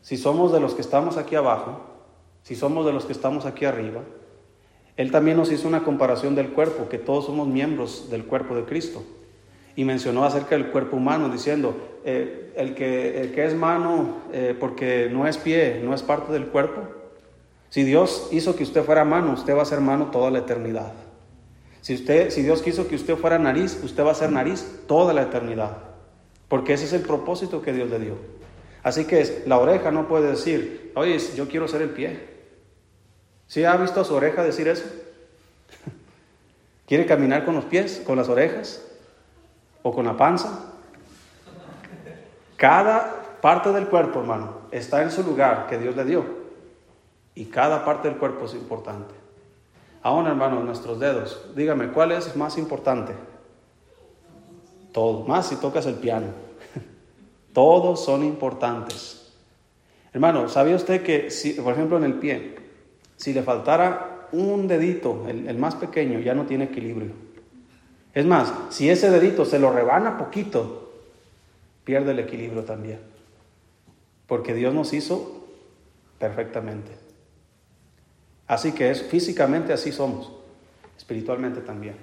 si 0.06 0.16
somos 0.16 0.52
de 0.52 0.60
los 0.60 0.74
que 0.74 0.82
estamos 0.82 1.16
aquí 1.16 1.34
abajo, 1.34 1.80
si 2.44 2.54
somos 2.54 2.86
de 2.86 2.92
los 2.92 3.06
que 3.06 3.12
estamos 3.12 3.44
aquí 3.44 3.64
arriba, 3.64 4.02
Él 4.96 5.10
también 5.10 5.36
nos 5.36 5.50
hizo 5.50 5.66
una 5.66 5.82
comparación 5.82 6.36
del 6.36 6.50
cuerpo, 6.50 6.88
que 6.88 6.96
todos 6.96 7.26
somos 7.26 7.48
miembros 7.48 8.08
del 8.08 8.24
cuerpo 8.24 8.54
de 8.54 8.62
Cristo. 8.62 9.02
Y 9.74 9.82
mencionó 9.82 10.24
acerca 10.24 10.54
del 10.54 10.68
cuerpo 10.68 10.96
humano, 10.96 11.28
diciendo, 11.28 11.74
eh, 12.04 12.52
el, 12.54 12.76
que, 12.76 13.32
que, 13.34 13.46
es 13.46 13.56
mano 13.56 14.18
eh, 14.32 14.56
porque 14.56 15.10
no 15.12 15.26
es 15.26 15.38
pie, 15.38 15.80
no 15.82 15.92
es 15.92 16.04
parte 16.04 16.32
del 16.32 16.46
cuerpo. 16.46 16.82
Si 17.70 17.82
Dios 17.82 18.28
hizo 18.30 18.54
que 18.54 18.62
usted 18.62 18.84
fuera 18.84 19.04
mano, 19.04 19.32
usted 19.32 19.56
va 19.56 19.62
a 19.62 19.64
ser 19.64 19.80
mano 19.80 20.12
toda 20.12 20.30
la 20.30 20.38
eternidad. 20.38 20.92
Si, 21.80 21.94
usted, 21.94 22.30
si 22.30 22.42
Dios 22.42 22.62
quiso 22.62 22.86
que 22.86 22.94
usted 22.94 23.16
fuera 23.16 23.40
nariz, 23.40 23.80
usted 23.82 24.04
va 24.04 24.12
a 24.12 24.14
ser 24.14 24.30
nariz 24.30 24.82
toda 24.86 25.12
la 25.12 25.22
eternidad. 25.22 25.78
Porque 26.46 26.74
ese 26.74 26.84
es 26.84 26.92
el 26.92 27.02
propósito 27.02 27.60
que 27.60 27.72
Dios 27.72 27.90
le 27.90 27.98
dio. 27.98 28.35
Así 28.86 29.04
que 29.04 29.42
la 29.46 29.58
oreja 29.58 29.90
no 29.90 30.06
puede 30.06 30.30
decir, 30.30 30.92
oye, 30.94 31.18
yo 31.34 31.48
quiero 31.48 31.66
ser 31.66 31.82
el 31.82 31.90
pie. 31.90 32.24
¿Sí 33.48 33.64
ha 33.64 33.76
visto 33.76 34.00
a 34.00 34.04
su 34.04 34.14
oreja 34.14 34.44
decir 34.44 34.68
eso? 34.68 34.84
¿Quiere 36.86 37.04
caminar 37.04 37.44
con 37.44 37.56
los 37.56 37.64
pies, 37.64 38.00
con 38.06 38.16
las 38.16 38.28
orejas 38.28 38.80
o 39.82 39.92
con 39.92 40.06
la 40.06 40.16
panza? 40.16 40.72
Cada 42.54 43.38
parte 43.40 43.72
del 43.72 43.88
cuerpo, 43.88 44.20
hermano, 44.20 44.58
está 44.70 45.02
en 45.02 45.10
su 45.10 45.24
lugar 45.24 45.66
que 45.66 45.78
Dios 45.78 45.96
le 45.96 46.04
dio. 46.04 46.24
Y 47.34 47.46
cada 47.46 47.84
parte 47.84 48.08
del 48.08 48.18
cuerpo 48.18 48.44
es 48.44 48.54
importante. 48.54 49.16
Aún, 50.00 50.28
hermano, 50.28 50.62
nuestros 50.62 51.00
dedos, 51.00 51.44
dígame, 51.56 51.88
¿cuál 51.88 52.12
es 52.12 52.36
más 52.36 52.56
importante? 52.56 53.14
Todo, 54.92 55.24
más 55.24 55.48
si 55.48 55.56
tocas 55.56 55.86
el 55.86 55.96
piano. 55.96 56.45
Todos 57.56 58.04
son 58.04 58.22
importantes. 58.22 59.32
Hermano, 60.12 60.46
¿sabía 60.46 60.76
usted 60.76 61.02
que, 61.02 61.30
si, 61.30 61.54
por 61.54 61.72
ejemplo, 61.72 61.96
en 61.96 62.04
el 62.04 62.12
pie, 62.12 62.54
si 63.16 63.32
le 63.32 63.42
faltara 63.42 64.28
un 64.32 64.68
dedito, 64.68 65.24
el, 65.26 65.56
más 65.56 65.74
pequeño, 65.74 66.18
ya 66.18 66.34
no 66.34 66.44
tiene 66.44 66.64
equilibrio. 66.64 67.12
Es 68.12 68.26
más, 68.26 68.52
si 68.68 68.90
ese 68.90 69.10
dedito 69.10 69.46
se 69.46 69.58
lo 69.58 69.72
rebana 69.72 70.18
poquito, 70.18 70.92
pierde 71.82 72.10
el 72.10 72.18
equilibrio 72.18 72.62
también. 72.64 72.98
Porque 74.26 74.52
Dios 74.52 74.74
nos 74.74 74.92
hizo 74.92 75.46
perfectamente. 76.18 76.92
Así 78.46 78.72
que 78.72 78.90
es 78.90 79.02
físicamente 79.02 79.72
así 79.72 79.92
somos, 79.92 80.30
espiritualmente 80.98 81.62
también. 81.62 81.96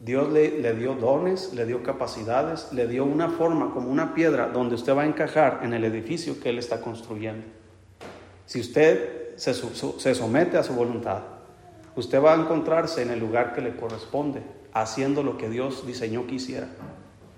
Dios 0.00 0.32
le, 0.32 0.60
le, 0.60 0.74
dio 0.74 0.94
dones, 0.94 1.52
le 1.52 1.66
dio 1.66 1.82
capacidades, 1.82 2.72
le 2.72 2.86
dio 2.86 3.04
una 3.04 3.28
forma 3.28 3.72
como 3.72 3.90
una 3.90 4.14
piedra 4.14 4.48
donde 4.48 4.74
usted 4.74 4.96
va 4.96 5.02
a 5.02 5.06
encajar 5.06 5.60
en 5.62 5.74
el 5.74 5.84
edificio 5.84 6.40
que 6.40 6.48
Él 6.48 6.58
está 6.58 6.80
construyendo. 6.80 7.46
Si 8.46 8.58
usted 8.58 9.36
se, 9.36 10.14
somete 10.14 10.58
a 10.58 10.62
su 10.62 10.74
voluntad, 10.74 11.22
usted 11.96 12.20
va 12.20 12.34
a 12.34 12.36
encontrarse 12.36 13.00
en 13.00 13.10
el 13.10 13.20
lugar 13.20 13.54
que 13.54 13.60
le 13.60 13.76
corresponde, 13.76 14.42
haciendo 14.72 15.22
lo 15.22 15.38
que 15.38 15.48
Dios 15.48 15.86
diseñó 15.86 16.26
que 16.26 16.34
hiciera. 16.34 16.68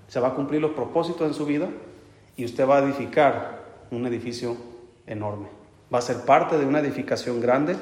Se 0.07 0.19
va 0.19 0.29
a 0.29 0.33
cumplir 0.33 0.61
los 0.61 0.71
propósitos 0.71 1.27
en 1.27 1.33
su 1.33 1.45
vida 1.45 1.69
y 2.35 2.45
usted 2.45 2.67
va 2.67 2.77
a 2.77 2.83
edificar 2.83 3.63
un 3.91 4.05
edificio 4.05 4.57
enorme. 5.05 5.47
Va 5.93 5.99
a 5.99 6.01
ser 6.01 6.25
parte 6.25 6.57
de 6.57 6.65
una 6.65 6.79
edificación 6.79 7.39
grande 7.39 7.75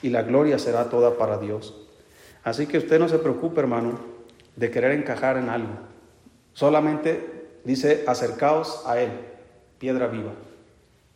y 0.00 0.08
la 0.08 0.22
gloria 0.22 0.58
será 0.58 0.90
toda 0.90 1.18
para 1.18 1.38
Dios. 1.38 1.88
Así 2.44 2.66
que 2.66 2.78
usted 2.78 2.98
no 2.98 3.08
se 3.08 3.18
preocupe, 3.18 3.60
hermano, 3.60 4.11
de 4.56 4.70
querer 4.70 4.92
encajar 4.92 5.36
en 5.36 5.48
algo. 5.48 5.74
Solamente 6.52 7.60
dice, 7.64 8.04
acercaos 8.06 8.82
a 8.86 9.00
Él, 9.00 9.10
piedra 9.78 10.06
viva. 10.06 10.32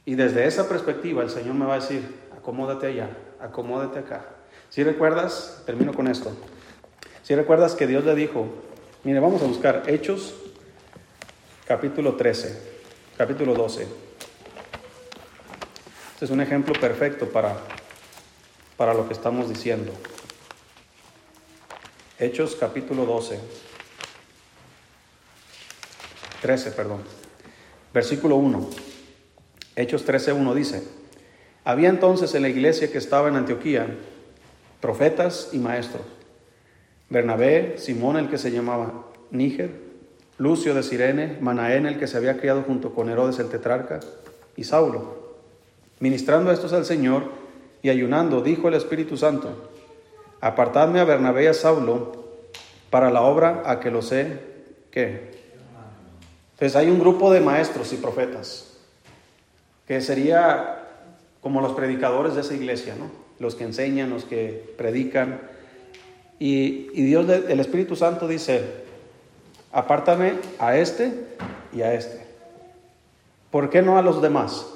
Y 0.05 0.15
desde 0.15 0.47
esa 0.47 0.69
perspectiva 0.69 1.23
el 1.23 1.31
Señor 1.31 1.55
me 1.55 1.67
va 1.67 1.75
a 1.75 1.81
decir, 1.81 2.03
acomódate 2.37 2.87
allá, 2.87 3.11
acomódate 3.41 3.99
acá. 3.99 4.25
Si 4.71 4.83
recuerdas, 4.83 5.63
termino 5.67 5.93
con 5.93 6.09
esto. 6.09 6.33
Si 7.23 7.35
recuerdas 7.35 7.75
que 7.75 7.87
Dios 7.87 8.05
le 8.05 8.15
dijo, 8.15 8.47
mire, 9.03 9.21
vamos 9.21 9.43
a 9.43 9.47
buscar 9.47 9.83
Hechos, 9.87 10.35
capítulo 11.67 12.15
13, 12.15 12.57
capítulo 13.17 13.55
12. 13.55 13.83
Este 16.13 16.25
es 16.25 16.31
un 16.31 16.41
ejemplo 16.41 16.73
perfecto 16.81 17.29
para, 17.29 17.57
para 18.77 18.95
lo 18.95 19.07
que 19.07 19.13
estamos 19.13 19.49
diciendo. 19.49 19.93
Hechos, 22.19 22.57
capítulo 22.59 23.05
12. 23.05 23.39
13, 26.41 26.71
perdón. 26.71 27.03
Versículo 27.93 28.37
1. 28.37 28.71
Hechos 29.77 30.07
13, 30.07 30.33
1 30.33 30.55
dice, 30.55 30.83
había 31.63 31.91
entonces 31.91 32.35
en 32.35 32.41
la 32.41 32.49
iglesia 32.49 32.91
que 32.91 32.97
estaba 32.97 33.29
en 33.29 33.37
Antioquía 33.37 33.87
profetas 34.81 35.51
y 35.53 35.59
maestros. 35.59 36.05
Bernabé, 37.11 37.75
Simón 37.77 38.17
el 38.17 38.31
que 38.31 38.39
se 38.39 38.51
llamaba 38.51 39.05
Níger, 39.31 39.73
Lucio 40.39 40.75
de 40.75 40.83
Sirene, 40.83 41.37
Manaén 41.43 41.85
el 41.85 41.99
que 41.99 42.07
se 42.07 42.17
había 42.17 42.39
criado 42.39 42.63
junto 42.63 42.95
con 42.95 43.11
Herodes 43.11 43.39
el 43.41 43.51
tetrarca 43.51 44.01
y 44.57 44.65
Saulo. 44.65 45.37
Ministrando 46.01 46.51
estos 46.51 46.73
al 46.73 46.87
Señor 46.87 47.31
y 47.83 47.91
ayunando, 47.91 48.41
dijo 48.41 48.69
el 48.69 48.75
Espíritu 48.75 49.19
Santo, 49.19 49.71
apartadme 50.41 51.01
a 51.01 51.05
Bernabé 51.05 51.45
y 51.45 51.47
a 51.47 51.55
Saulo 51.55 52.25
para 52.91 53.11
la 53.11 53.23
obra 53.23 53.63
a 53.67 53.81
que 53.81 53.91
lo 53.91 54.03
sé 54.03 54.41
que. 54.91 55.37
Entonces 56.53 56.77
hay 56.77 56.89
un 56.89 56.99
grupo 56.99 57.31
de 57.33 57.41
maestros 57.41 57.93
y 57.93 57.97
profetas 57.97 58.79
que 59.87 60.01
sería 60.01 60.83
como 61.41 61.61
los 61.61 61.73
predicadores 61.73 62.35
de 62.35 62.41
esa 62.41 62.55
iglesia, 62.55 62.97
¿no? 62.99 63.11
Los 63.39 63.55
que 63.55 63.65
enseñan, 63.65 64.11
los 64.11 64.25
que 64.25 64.75
predican. 64.77 65.41
Y, 66.39 66.89
Dios, 67.03 67.29
el 67.29 67.61
Espíritu 67.61 67.95
Santo 67.95 68.27
dice, 68.27 68.65
apártame 69.73 70.35
a 70.59 70.77
este 70.77 71.27
y 71.73 71.83
a 71.83 71.95
este. 71.95 72.27
¿Por 73.51 73.71
qué 73.71 73.83
no 73.83 73.97
a 73.97 74.03
los 74.03 74.21
demás? 74.21 74.67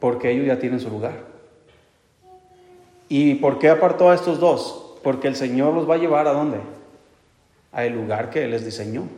Porque 0.00 0.30
ellos 0.30 0.46
ya 0.46 0.58
tienen 0.58 0.80
su 0.80 0.90
lugar. 0.90 1.29
¿Y 3.10 3.34
por 3.34 3.58
qué 3.58 3.68
apartó 3.68 4.08
a 4.08 4.14
estos 4.14 4.38
dos? 4.38 4.94
Porque 5.02 5.26
el 5.26 5.34
Señor 5.34 5.74
los 5.74 5.90
va 5.90 5.96
a 5.96 5.98
llevar 5.98 6.28
a 6.28 6.32
dónde? 6.32 6.58
A 7.72 7.84
el 7.84 7.94
lugar 7.94 8.30
que 8.30 8.44
Él 8.44 8.52
les 8.52 8.64
diseñó. 8.64 9.08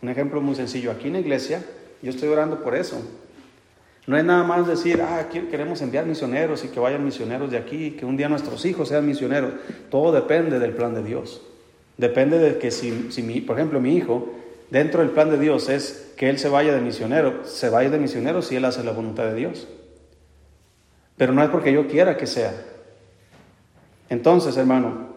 Un 0.00 0.08
ejemplo 0.08 0.40
muy 0.40 0.54
sencillo. 0.54 0.92
Aquí 0.92 1.08
en 1.08 1.14
la 1.14 1.18
iglesia 1.18 1.64
yo 2.02 2.10
estoy 2.10 2.28
orando 2.28 2.62
por 2.62 2.76
eso. 2.76 3.02
No 4.06 4.16
es 4.16 4.24
nada 4.24 4.44
más 4.44 4.68
decir, 4.68 5.02
ah, 5.02 5.26
queremos 5.28 5.82
enviar 5.82 6.06
misioneros 6.06 6.64
y 6.64 6.68
que 6.68 6.78
vayan 6.78 7.04
misioneros 7.04 7.50
de 7.50 7.58
aquí, 7.58 7.92
que 7.92 8.06
un 8.06 8.16
día 8.16 8.28
nuestros 8.28 8.64
hijos 8.64 8.90
sean 8.90 9.04
misioneros. 9.04 9.54
Todo 9.90 10.12
depende 10.12 10.60
del 10.60 10.72
plan 10.72 10.94
de 10.94 11.02
Dios. 11.02 11.42
Depende 11.96 12.38
de 12.38 12.58
que 12.58 12.70
si, 12.70 12.92
por 13.44 13.56
ejemplo, 13.56 13.80
mi 13.80 13.96
hijo, 13.96 14.32
dentro 14.70 15.00
del 15.00 15.10
plan 15.10 15.30
de 15.30 15.38
Dios 15.38 15.68
es 15.68 16.12
que 16.16 16.30
él 16.30 16.38
se 16.38 16.48
vaya 16.48 16.72
de 16.72 16.80
misionero, 16.80 17.44
se 17.44 17.70
vaya 17.70 17.90
de 17.90 17.98
misionero 17.98 18.40
si 18.40 18.54
él 18.54 18.64
hace 18.66 18.84
la 18.84 18.92
voluntad 18.92 19.24
de 19.24 19.34
Dios. 19.34 19.66
Pero 21.16 21.32
no 21.32 21.42
es 21.42 21.50
porque 21.50 21.72
yo 21.72 21.86
quiera 21.86 22.16
que 22.16 22.26
sea. 22.26 22.52
Entonces, 24.08 24.56
hermano, 24.56 25.08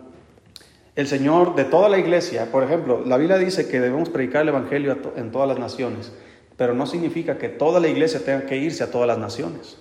el 0.95 1.07
Señor 1.07 1.55
de 1.55 1.65
toda 1.65 1.89
la 1.89 1.97
iglesia, 1.97 2.51
por 2.51 2.63
ejemplo, 2.63 3.03
la 3.05 3.17
Biblia 3.17 3.37
dice 3.37 3.67
que 3.67 3.79
debemos 3.79 4.09
predicar 4.09 4.43
el 4.43 4.49
Evangelio 4.49 4.97
en 5.15 5.31
todas 5.31 5.47
las 5.47 5.59
naciones 5.59 6.11
pero 6.57 6.73
no 6.73 6.87
significa 6.87 7.37
que 7.37 7.49
toda 7.49 7.79
la 7.79 7.87
iglesia 7.87 8.19
tenga 8.25 8.45
que 8.45 8.57
irse 8.57 8.83
a 8.83 8.91
todas 8.91 9.07
las 9.07 9.19
naciones. 9.19 9.77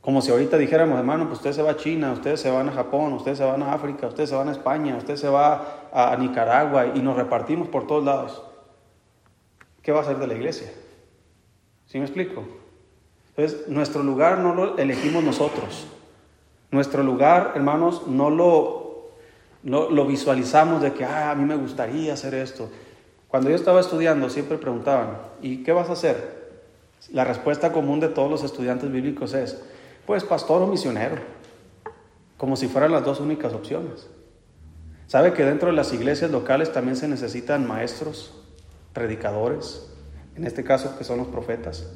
Como 0.00 0.20
si 0.20 0.30
ahorita 0.30 0.58
dijéramos, 0.58 0.98
hermano, 0.98 1.26
pues 1.26 1.38
usted 1.38 1.52
se 1.52 1.62
va 1.62 1.72
a 1.72 1.76
China, 1.76 2.12
ustedes 2.12 2.40
se 2.40 2.50
van 2.50 2.68
a 2.68 2.72
Japón, 2.72 3.12
ustedes 3.12 3.38
se 3.38 3.44
van 3.44 3.62
a 3.62 3.72
África, 3.72 4.08
ustedes 4.08 4.28
se 4.28 4.34
van 4.34 4.48
a 4.48 4.52
España, 4.52 4.96
usted 4.96 5.16
se 5.16 5.28
va 5.28 5.88
a 5.92 6.16
Nicaragua 6.16 6.92
y 6.94 7.00
nos 7.00 7.16
repartimos 7.16 7.68
por 7.68 7.86
todos 7.86 8.04
lados. 8.04 8.42
¿Qué 9.82 9.92
va 9.92 10.00
a 10.00 10.02
hacer 10.02 10.18
de 10.18 10.26
la 10.26 10.34
iglesia? 10.34 10.70
¿Sí 11.86 11.98
me 11.98 12.04
explico? 12.04 12.44
Entonces, 13.38 13.68
nuestro 13.68 14.02
lugar 14.02 14.40
no 14.40 14.52
lo 14.52 14.78
elegimos 14.78 15.22
nosotros. 15.22 15.86
Nuestro 16.72 17.04
lugar, 17.04 17.52
hermanos, 17.54 18.08
no 18.08 18.30
lo, 18.30 19.12
no, 19.62 19.88
lo 19.90 20.06
visualizamos 20.06 20.82
de 20.82 20.92
que, 20.92 21.04
ah, 21.04 21.30
a 21.30 21.34
mí 21.36 21.44
me 21.44 21.54
gustaría 21.54 22.14
hacer 22.14 22.34
esto. 22.34 22.68
Cuando 23.28 23.48
yo 23.48 23.54
estaba 23.54 23.78
estudiando 23.78 24.28
siempre 24.28 24.58
preguntaban, 24.58 25.18
¿y 25.40 25.62
qué 25.62 25.70
vas 25.70 25.88
a 25.88 25.92
hacer? 25.92 26.48
La 27.12 27.22
respuesta 27.22 27.72
común 27.72 28.00
de 28.00 28.08
todos 28.08 28.28
los 28.28 28.42
estudiantes 28.42 28.90
bíblicos 28.90 29.32
es, 29.34 29.62
pues 30.04 30.24
pastor 30.24 30.60
o 30.62 30.66
misionero, 30.66 31.18
como 32.38 32.56
si 32.56 32.66
fueran 32.66 32.90
las 32.90 33.04
dos 33.04 33.20
únicas 33.20 33.52
opciones. 33.52 34.08
¿Sabe 35.06 35.32
que 35.32 35.44
dentro 35.44 35.68
de 35.68 35.76
las 35.76 35.92
iglesias 35.92 36.32
locales 36.32 36.72
también 36.72 36.96
se 36.96 37.06
necesitan 37.06 37.68
maestros, 37.68 38.34
predicadores, 38.92 39.88
en 40.34 40.44
este 40.44 40.64
caso 40.64 40.98
que 40.98 41.04
son 41.04 41.18
los 41.18 41.28
profetas? 41.28 41.86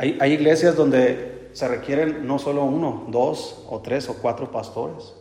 Hay, 0.00 0.32
iglesias 0.32 0.76
donde 0.76 1.48
se 1.54 1.66
requieren 1.66 2.24
no 2.24 2.38
solo 2.38 2.62
uno, 2.62 3.06
dos 3.08 3.64
o 3.68 3.80
tres 3.80 4.08
o 4.08 4.14
cuatro 4.14 4.52
pastores 4.52 5.12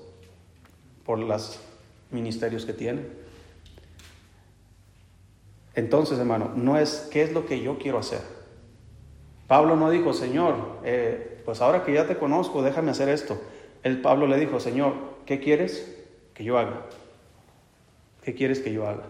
por 1.03 1.17
los 1.17 1.59
ministerios 2.11 2.63
que 2.63 2.73
tienen. 2.73 3.11
Entonces, 5.73 6.19
hermano, 6.19 6.51
no 6.55 6.77
es 6.77 7.09
qué 7.11 7.23
es 7.23 7.33
lo 7.33 7.47
que 7.47 7.59
yo 7.59 7.79
quiero 7.79 7.97
hacer. 7.97 8.21
Pablo 9.47 9.75
no 9.75 9.89
dijo, 9.89 10.13
Señor, 10.13 10.53
eh, 10.83 11.41
pues 11.43 11.59
ahora 11.61 11.83
que 11.83 11.93
ya 11.93 12.05
te 12.05 12.17
conozco, 12.17 12.61
déjame 12.61 12.91
hacer 12.91 13.09
esto. 13.09 13.41
El 13.81 13.99
Pablo 14.01 14.27
le 14.27 14.37
dijo, 14.39 14.59
Señor, 14.59 14.93
¿qué 15.25 15.39
quieres 15.39 15.91
que 16.35 16.43
yo 16.43 16.59
haga? 16.59 16.85
¿Qué 18.21 18.35
quieres 18.35 18.59
que 18.59 18.71
yo 18.71 18.87
haga? 18.87 19.05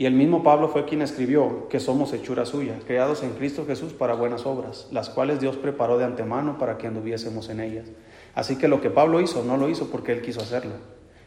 Y 0.00 0.06
el 0.06 0.14
mismo 0.14 0.42
Pablo 0.42 0.68
fue 0.68 0.86
quien 0.86 1.02
escribió 1.02 1.68
que 1.68 1.78
somos 1.78 2.14
hechura 2.14 2.46
suya, 2.46 2.78
creados 2.86 3.22
en 3.22 3.32
Cristo 3.32 3.66
Jesús 3.66 3.92
para 3.92 4.14
buenas 4.14 4.46
obras, 4.46 4.88
las 4.90 5.10
cuales 5.10 5.40
Dios 5.40 5.58
preparó 5.58 5.98
de 5.98 6.06
antemano 6.06 6.56
para 6.56 6.78
que 6.78 6.86
anduviésemos 6.86 7.50
en 7.50 7.60
ellas. 7.60 7.84
Así 8.34 8.56
que 8.56 8.66
lo 8.66 8.80
que 8.80 8.88
Pablo 8.88 9.20
hizo 9.20 9.44
no 9.44 9.58
lo 9.58 9.68
hizo 9.68 9.90
porque 9.90 10.12
él 10.12 10.22
quiso 10.22 10.40
hacerlo, 10.40 10.72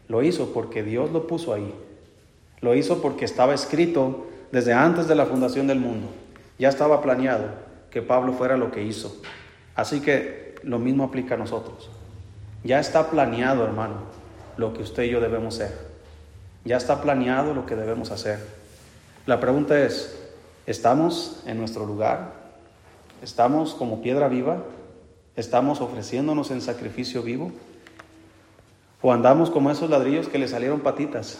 lo 0.07 0.23
hizo 0.23 0.53
porque 0.53 0.81
Dios 0.81 1.11
lo 1.11 1.27
puso 1.27 1.53
ahí. 1.53 1.71
Lo 2.61 2.73
hizo 2.73 2.99
porque 2.99 3.25
estaba 3.25 3.53
escrito 3.53 4.25
desde 4.51 4.73
antes 4.73 5.07
de 5.07 5.13
la 5.13 5.27
fundación 5.27 5.67
del 5.67 5.79
mundo. 5.79 6.07
Ya 6.57 6.69
estaba 6.69 6.99
planeado 7.03 7.49
que 7.91 8.01
Pablo 8.01 8.33
fuera 8.33 8.57
lo 8.57 8.71
que 8.71 8.81
hizo. 8.81 9.21
Así 9.75 10.01
que 10.01 10.55
lo 10.63 10.79
mismo 10.79 11.03
aplica 11.03 11.35
a 11.35 11.37
nosotros. 11.37 11.91
Ya 12.63 12.79
está 12.79 13.11
planeado, 13.11 13.65
hermano, 13.65 13.97
lo 14.57 14.73
que 14.73 14.81
usted 14.81 15.03
y 15.03 15.11
yo 15.11 15.21
debemos 15.21 15.53
ser. 15.53 15.93
Ya 16.65 16.77
está 16.77 17.03
planeado 17.03 17.53
lo 17.53 17.67
que 17.67 17.75
debemos 17.75 18.09
hacer. 18.09 18.62
La 19.25 19.39
pregunta 19.39 19.79
es, 19.79 20.19
¿estamos 20.65 21.41
en 21.45 21.57
nuestro 21.57 21.85
lugar? 21.85 22.33
¿Estamos 23.21 23.73
como 23.73 24.01
piedra 24.01 24.27
viva? 24.27 24.65
¿Estamos 25.37 25.79
ofreciéndonos 25.79 26.51
en 26.51 26.59
sacrificio 26.59 27.23
vivo? 27.23 27.53
¿O 29.01 29.13
andamos 29.13 29.49
como 29.49 29.71
esos 29.71 29.89
ladrillos 29.89 30.27
que 30.27 30.39
le 30.39 30.49
salieron 30.49 30.81
patitas, 30.81 31.39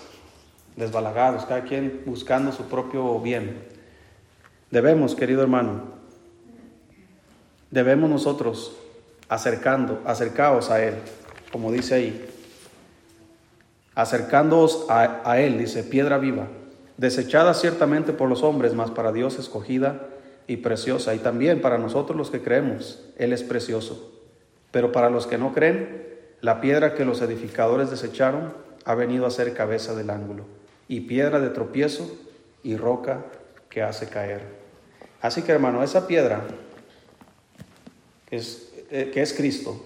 desbalagados, 0.78 1.44
cada 1.44 1.64
quien 1.64 2.04
buscando 2.06 2.54
su 2.54 2.70
propio 2.70 3.20
bien? 3.20 3.62
Debemos, 4.72 5.14
querido 5.14 5.42
hermano, 5.42 5.82
debemos 7.70 8.10
nosotros 8.10 8.78
acercando, 9.28 10.02
acercaos 10.06 10.70
a 10.70 10.82
Él, 10.82 10.96
como 11.52 11.70
dice 11.70 11.96
ahí, 11.96 12.26
acercándoos 13.94 14.86
a, 14.90 15.30
a 15.30 15.42
Él, 15.42 15.58
dice, 15.58 15.84
piedra 15.84 16.18
viva 16.18 16.48
desechada 16.98 17.54
ciertamente 17.54 18.14
por 18.14 18.30
los 18.30 18.44
hombres, 18.44 18.74
mas 18.74 18.92
para 18.92 19.12
Dios 19.12 19.40
escogida 19.40 20.08
y 20.48 20.58
preciosa. 20.58 21.16
Y 21.16 21.20
también 21.20 21.62
para 21.62 21.78
nosotros 21.78 22.18
los 22.18 22.30
que 22.30 22.42
creemos, 22.42 23.04
Él 23.18 23.34
es 23.34 23.44
precioso. 23.44 24.12
Pero 24.72 24.92
para 24.92 25.10
los 25.10 25.28
que 25.28 25.38
no 25.38 25.54
creen, 25.54 26.04
la 26.42 26.62
piedra 26.62 26.94
que 26.94 27.06
los 27.06 27.22
edificadores 27.22 27.90
desecharon 27.90 28.54
ha 28.86 28.96
venido 28.96 29.26
a 29.26 29.32
ser 29.32 29.54
cabeza 29.54 29.96
del 29.96 30.10
ángulo, 30.10 30.44
y 30.88 31.02
piedra 31.02 31.40
de 31.40 31.50
tropiezo 31.50 32.10
y 32.64 32.76
roca 32.76 33.26
que 33.70 33.82
hace 33.82 34.10
caer. 34.10 34.42
Así 35.22 35.42
que 35.42 35.54
hermano, 35.54 35.84
esa 35.84 36.06
piedra 36.06 36.44
que 38.28 38.36
es, 38.36 38.74
eh, 38.92 39.10
que 39.14 39.22
es 39.22 39.34
Cristo, 39.34 39.82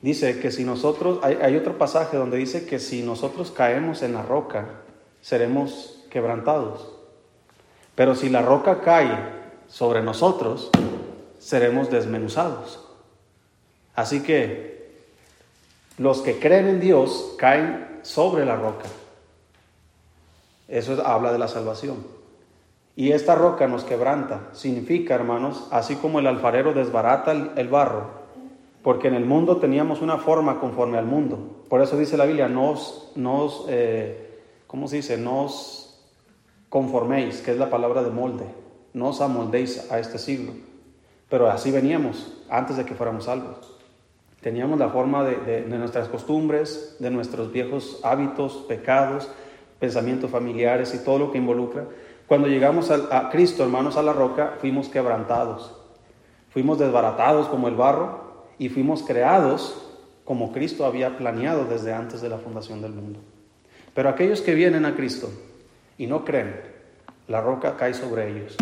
dice 0.00 0.40
que 0.40 0.50
si 0.50 0.64
nosotros, 0.64 1.18
hay, 1.22 1.38
hay 1.42 1.56
otro 1.56 1.76
pasaje 1.76 2.16
donde 2.16 2.38
dice 2.38 2.64
que 2.64 2.78
si 2.78 3.02
nosotros 3.02 3.50
caemos 3.50 4.02
en 4.02 4.14
la 4.14 4.22
roca, 4.22 4.68
seremos 5.20 6.04
quebrantados. 6.10 6.88
Pero 7.94 8.14
si 8.14 8.28
la 8.28 8.42
roca 8.42 8.80
cae 8.80 9.18
sobre 9.68 10.02
nosotros, 10.02 10.70
seremos 11.38 11.90
desmenuzados. 11.90 12.80
Así 13.94 14.22
que 14.22 15.04
los 15.98 16.22
que 16.22 16.38
creen 16.38 16.68
en 16.68 16.80
Dios 16.80 17.34
caen 17.38 18.00
sobre 18.02 18.46
la 18.46 18.56
roca. 18.56 18.86
Eso 20.68 21.04
habla 21.04 21.32
de 21.32 21.38
la 21.38 21.48
salvación. 21.48 21.96
Y 22.96 23.12
esta 23.12 23.34
roca 23.34 23.66
nos 23.66 23.84
quebranta. 23.84 24.48
Significa, 24.52 25.14
hermanos, 25.14 25.66
así 25.70 25.96
como 25.96 26.18
el 26.18 26.26
alfarero 26.26 26.72
desbarata 26.72 27.32
el, 27.32 27.68
barro, 27.68 28.10
porque 28.82 29.08
en 29.08 29.14
el 29.14 29.24
mundo 29.24 29.58
teníamos 29.58 30.00
una 30.00 30.18
forma 30.18 30.60
conforme 30.60 30.98
al 30.98 31.06
mundo. 31.06 31.38
Por 31.68 31.82
eso 31.82 31.96
dice 31.96 32.16
la 32.16 32.26
Biblia, 32.26 32.48
nos, 32.48 33.12
nos 33.14 33.64
eh, 33.68 34.29
¿cómo 34.70 34.86
se 34.86 34.96
dice? 34.96 35.18
No 35.18 35.48
conforméis, 36.68 37.40
que 37.40 37.50
es 37.50 37.58
la 37.58 37.70
palabra 37.70 38.04
de 38.04 38.10
molde, 38.10 38.44
no 38.94 39.08
os 39.08 39.20
amoldéis 39.20 39.90
a 39.90 39.98
este 39.98 40.16
siglo. 40.16 40.52
Pero 41.28 41.50
así 41.50 41.72
veníamos 41.72 42.32
antes 42.48 42.76
de 42.76 42.84
que 42.84 42.94
fuéramos 42.94 43.24
salvos. 43.24 43.76
Teníamos 44.40 44.78
la 44.78 44.88
forma 44.88 45.24
de, 45.24 45.62
nuestras 45.62 46.08
costumbres, 46.08 46.96
de 47.00 47.10
nuestros 47.10 47.50
viejos 47.50 47.98
hábitos, 48.04 48.64
pecados, 48.68 49.28
pensamientos 49.80 50.30
familiares 50.30 50.94
y 50.94 51.04
todo 51.04 51.18
lo 51.18 51.32
que 51.32 51.38
involucra. 51.38 51.86
Cuando 52.28 52.46
llegamos 52.46 52.92
a, 52.92 53.26
a 53.26 53.28
Cristo, 53.28 53.64
hermanos, 53.64 53.96
a 53.96 54.02
la 54.02 54.12
roca, 54.12 54.54
fuimos 54.60 54.88
quebrantados. 54.88 55.76
Fuimos 56.50 56.78
desbaratados 56.78 57.48
como 57.48 57.66
el 57.66 57.74
barro 57.74 58.44
y 58.56 58.68
fuimos 58.68 59.02
creados 59.02 59.90
como 60.24 60.52
Cristo 60.52 60.86
había 60.86 61.18
planeado 61.18 61.64
desde 61.64 61.92
antes 61.92 62.20
de 62.20 62.28
la 62.28 62.38
fundación 62.38 62.80
del 62.80 62.92
mundo. 62.92 63.18
Pero 64.00 64.08
aquellos 64.08 64.40
que 64.40 64.54
vienen 64.54 64.86
a 64.86 64.96
Cristo 64.96 65.30
y 65.98 66.06
no 66.06 66.24
creen, 66.24 66.58
la 67.28 67.42
roca 67.42 67.76
cae 67.76 67.92
sobre 67.92 68.30
ellos. 68.30 68.56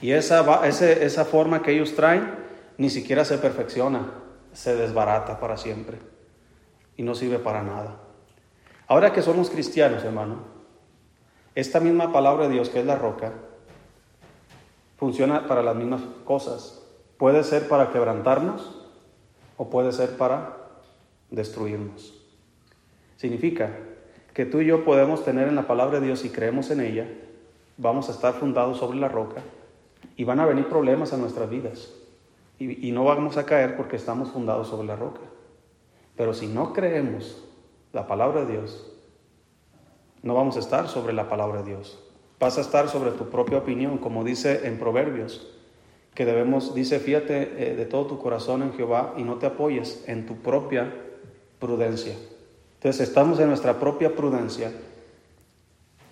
Y 0.00 0.12
esa, 0.12 0.66
esa 0.66 1.24
forma 1.26 1.60
que 1.60 1.72
ellos 1.72 1.94
traen 1.94 2.34
ni 2.78 2.88
siquiera 2.88 3.26
se 3.26 3.36
perfecciona, 3.36 4.10
se 4.54 4.74
desbarata 4.74 5.38
para 5.38 5.58
siempre 5.58 5.98
y 6.96 7.02
no 7.02 7.14
sirve 7.14 7.38
para 7.38 7.62
nada. 7.62 7.98
Ahora 8.88 9.12
que 9.12 9.20
somos 9.20 9.50
cristianos, 9.50 10.02
hermano, 10.02 10.44
esta 11.54 11.78
misma 11.78 12.10
palabra 12.10 12.48
de 12.48 12.54
Dios 12.54 12.70
que 12.70 12.80
es 12.80 12.86
la 12.86 12.96
roca, 12.96 13.34
funciona 14.96 15.46
para 15.46 15.62
las 15.62 15.76
mismas 15.76 16.00
cosas. 16.24 16.80
Puede 17.18 17.44
ser 17.44 17.68
para 17.68 17.92
quebrantarnos 17.92 18.80
o 19.58 19.68
puede 19.68 19.92
ser 19.92 20.16
para 20.16 20.56
destruirnos. 21.30 22.14
Significa 23.18 23.76
que 24.36 24.44
tú 24.44 24.60
y 24.60 24.66
yo 24.66 24.84
podemos 24.84 25.24
tener 25.24 25.48
en 25.48 25.56
la 25.56 25.66
palabra 25.66 25.98
de 25.98 26.08
Dios 26.08 26.26
y 26.26 26.28
creemos 26.28 26.70
en 26.70 26.82
ella, 26.82 27.08
vamos 27.78 28.10
a 28.10 28.12
estar 28.12 28.34
fundados 28.34 28.76
sobre 28.76 28.98
la 28.98 29.08
roca 29.08 29.40
y 30.14 30.24
van 30.24 30.40
a 30.40 30.44
venir 30.44 30.68
problemas 30.68 31.14
a 31.14 31.16
nuestras 31.16 31.48
vidas. 31.48 31.94
Y, 32.58 32.92
no 32.92 33.04
vamos 33.04 33.38
a 33.38 33.46
caer 33.46 33.78
porque 33.78 33.96
estamos 33.96 34.32
fundados 34.32 34.68
sobre 34.68 34.88
la 34.88 34.96
roca. 34.96 35.22
Pero 36.16 36.34
si 36.34 36.48
no 36.48 36.74
creemos 36.74 37.42
la 37.94 38.06
palabra 38.06 38.44
de 38.44 38.52
Dios, 38.52 38.92
no 40.22 40.34
vamos 40.34 40.56
a 40.56 40.60
estar 40.60 40.86
sobre 40.88 41.14
la 41.14 41.30
palabra 41.30 41.62
de 41.62 41.70
Dios. 41.70 41.98
Vas 42.38 42.58
a 42.58 42.60
estar 42.60 42.90
sobre 42.90 43.12
tu 43.12 43.30
propia 43.30 43.56
opinión, 43.56 43.96
como 43.96 44.22
dice 44.22 44.66
en 44.66 44.78
Proverbios, 44.78 45.50
que 46.14 46.26
debemos, 46.26 46.74
dice, 46.74 46.98
fíjate 46.98 47.70
eh, 47.70 47.74
de 47.74 47.86
todo 47.86 48.04
tu 48.06 48.18
corazón 48.18 48.62
en 48.62 48.74
Jehová 48.74 49.14
y 49.16 49.22
no 49.22 49.36
te 49.36 49.46
apoyes 49.46 50.04
en 50.06 50.26
tu 50.26 50.36
propia 50.36 50.92
prudencia. 51.58 52.14
Entonces 52.76 53.08
estamos 53.08 53.40
en 53.40 53.48
nuestra 53.48 53.78
propia 53.80 54.14
prudencia, 54.14 54.70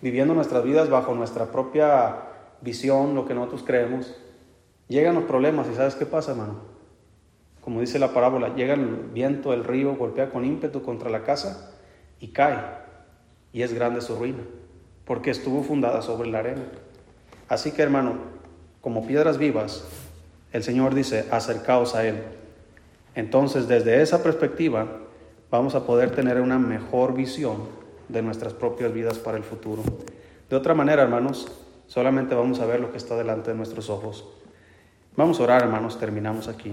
viviendo 0.03 0.35
nuestras 0.35 0.65
vidas 0.65 0.91
bajo 0.91 1.15
nuestra 1.15 1.47
propia 1.47 2.17
visión, 2.61 3.15
lo 3.15 3.27
que 3.27 3.35
nosotros 3.35 3.63
creemos. 3.65 4.15
Llegan 4.89 5.15
los 5.15 5.25
problemas 5.25 5.69
y 5.71 5.75
¿sabes 5.75 5.95
qué 5.95 6.07
pasa, 6.07 6.33
hermano? 6.33 6.61
Como 7.61 7.81
dice 7.81 7.99
la 7.99 8.13
parábola, 8.13 8.55
llega 8.55 8.75
el 8.75 8.87
viento, 8.87 9.53
el 9.53 9.65
río, 9.65 9.95
golpea 9.95 10.31
con 10.31 10.45
ímpetu 10.45 10.83
contra 10.83 11.11
la 11.11 11.23
casa 11.23 11.73
y 12.21 12.29
cae. 12.29 12.59
Y 13.53 13.63
es 13.63 13.73
grande 13.73 14.01
su 14.01 14.17
ruina, 14.17 14.43
porque 15.05 15.31
estuvo 15.31 15.63
fundada 15.63 16.03
sobre 16.03 16.29
la 16.29 16.41
arena. 16.41 16.65
Así 17.49 17.71
que, 17.71 17.83
hermano, 17.83 18.17
como 18.81 19.07
piedras 19.07 19.39
vivas, 19.39 19.85
el 20.53 20.63
Señor 20.63 20.95
dice, 20.95 21.27
acercaos 21.31 21.95
a 21.95 22.07
Él. 22.07 22.23
Entonces, 23.15 23.69
desde 23.69 24.03
esa 24.03 24.23
perspectiva, 24.23 25.04
vamos 25.57 25.77
a 25.77 25.87
poder 25.87 26.11
tener 26.11 26.41
una 26.41 26.59
mejor 26.59 27.15
visión 27.15 27.59
de 28.09 28.23
nuestras 28.23 28.53
propias 28.53 28.93
vidas 28.93 29.19
para 29.19 29.37
el 29.37 29.45
futuro. 29.45 29.83
De 30.51 30.57
otra 30.57 30.75
manera, 30.75 31.03
hermanos, 31.03 31.47
solamente 31.87 32.35
vamos 32.35 32.59
a 32.59 32.67
ver 32.67 32.81
lo 32.81 32.91
que 32.91 32.99
está 32.99 33.17
delante 33.17 33.53
de 33.53 33.57
nuestros 33.57 33.89
ojos. 33.89 34.27
Vamos 35.17 35.39
a 35.39 35.45
orar, 35.45 35.63
hermanos, 35.63 35.99
terminamos 35.99 36.49
aquí. 36.49 36.73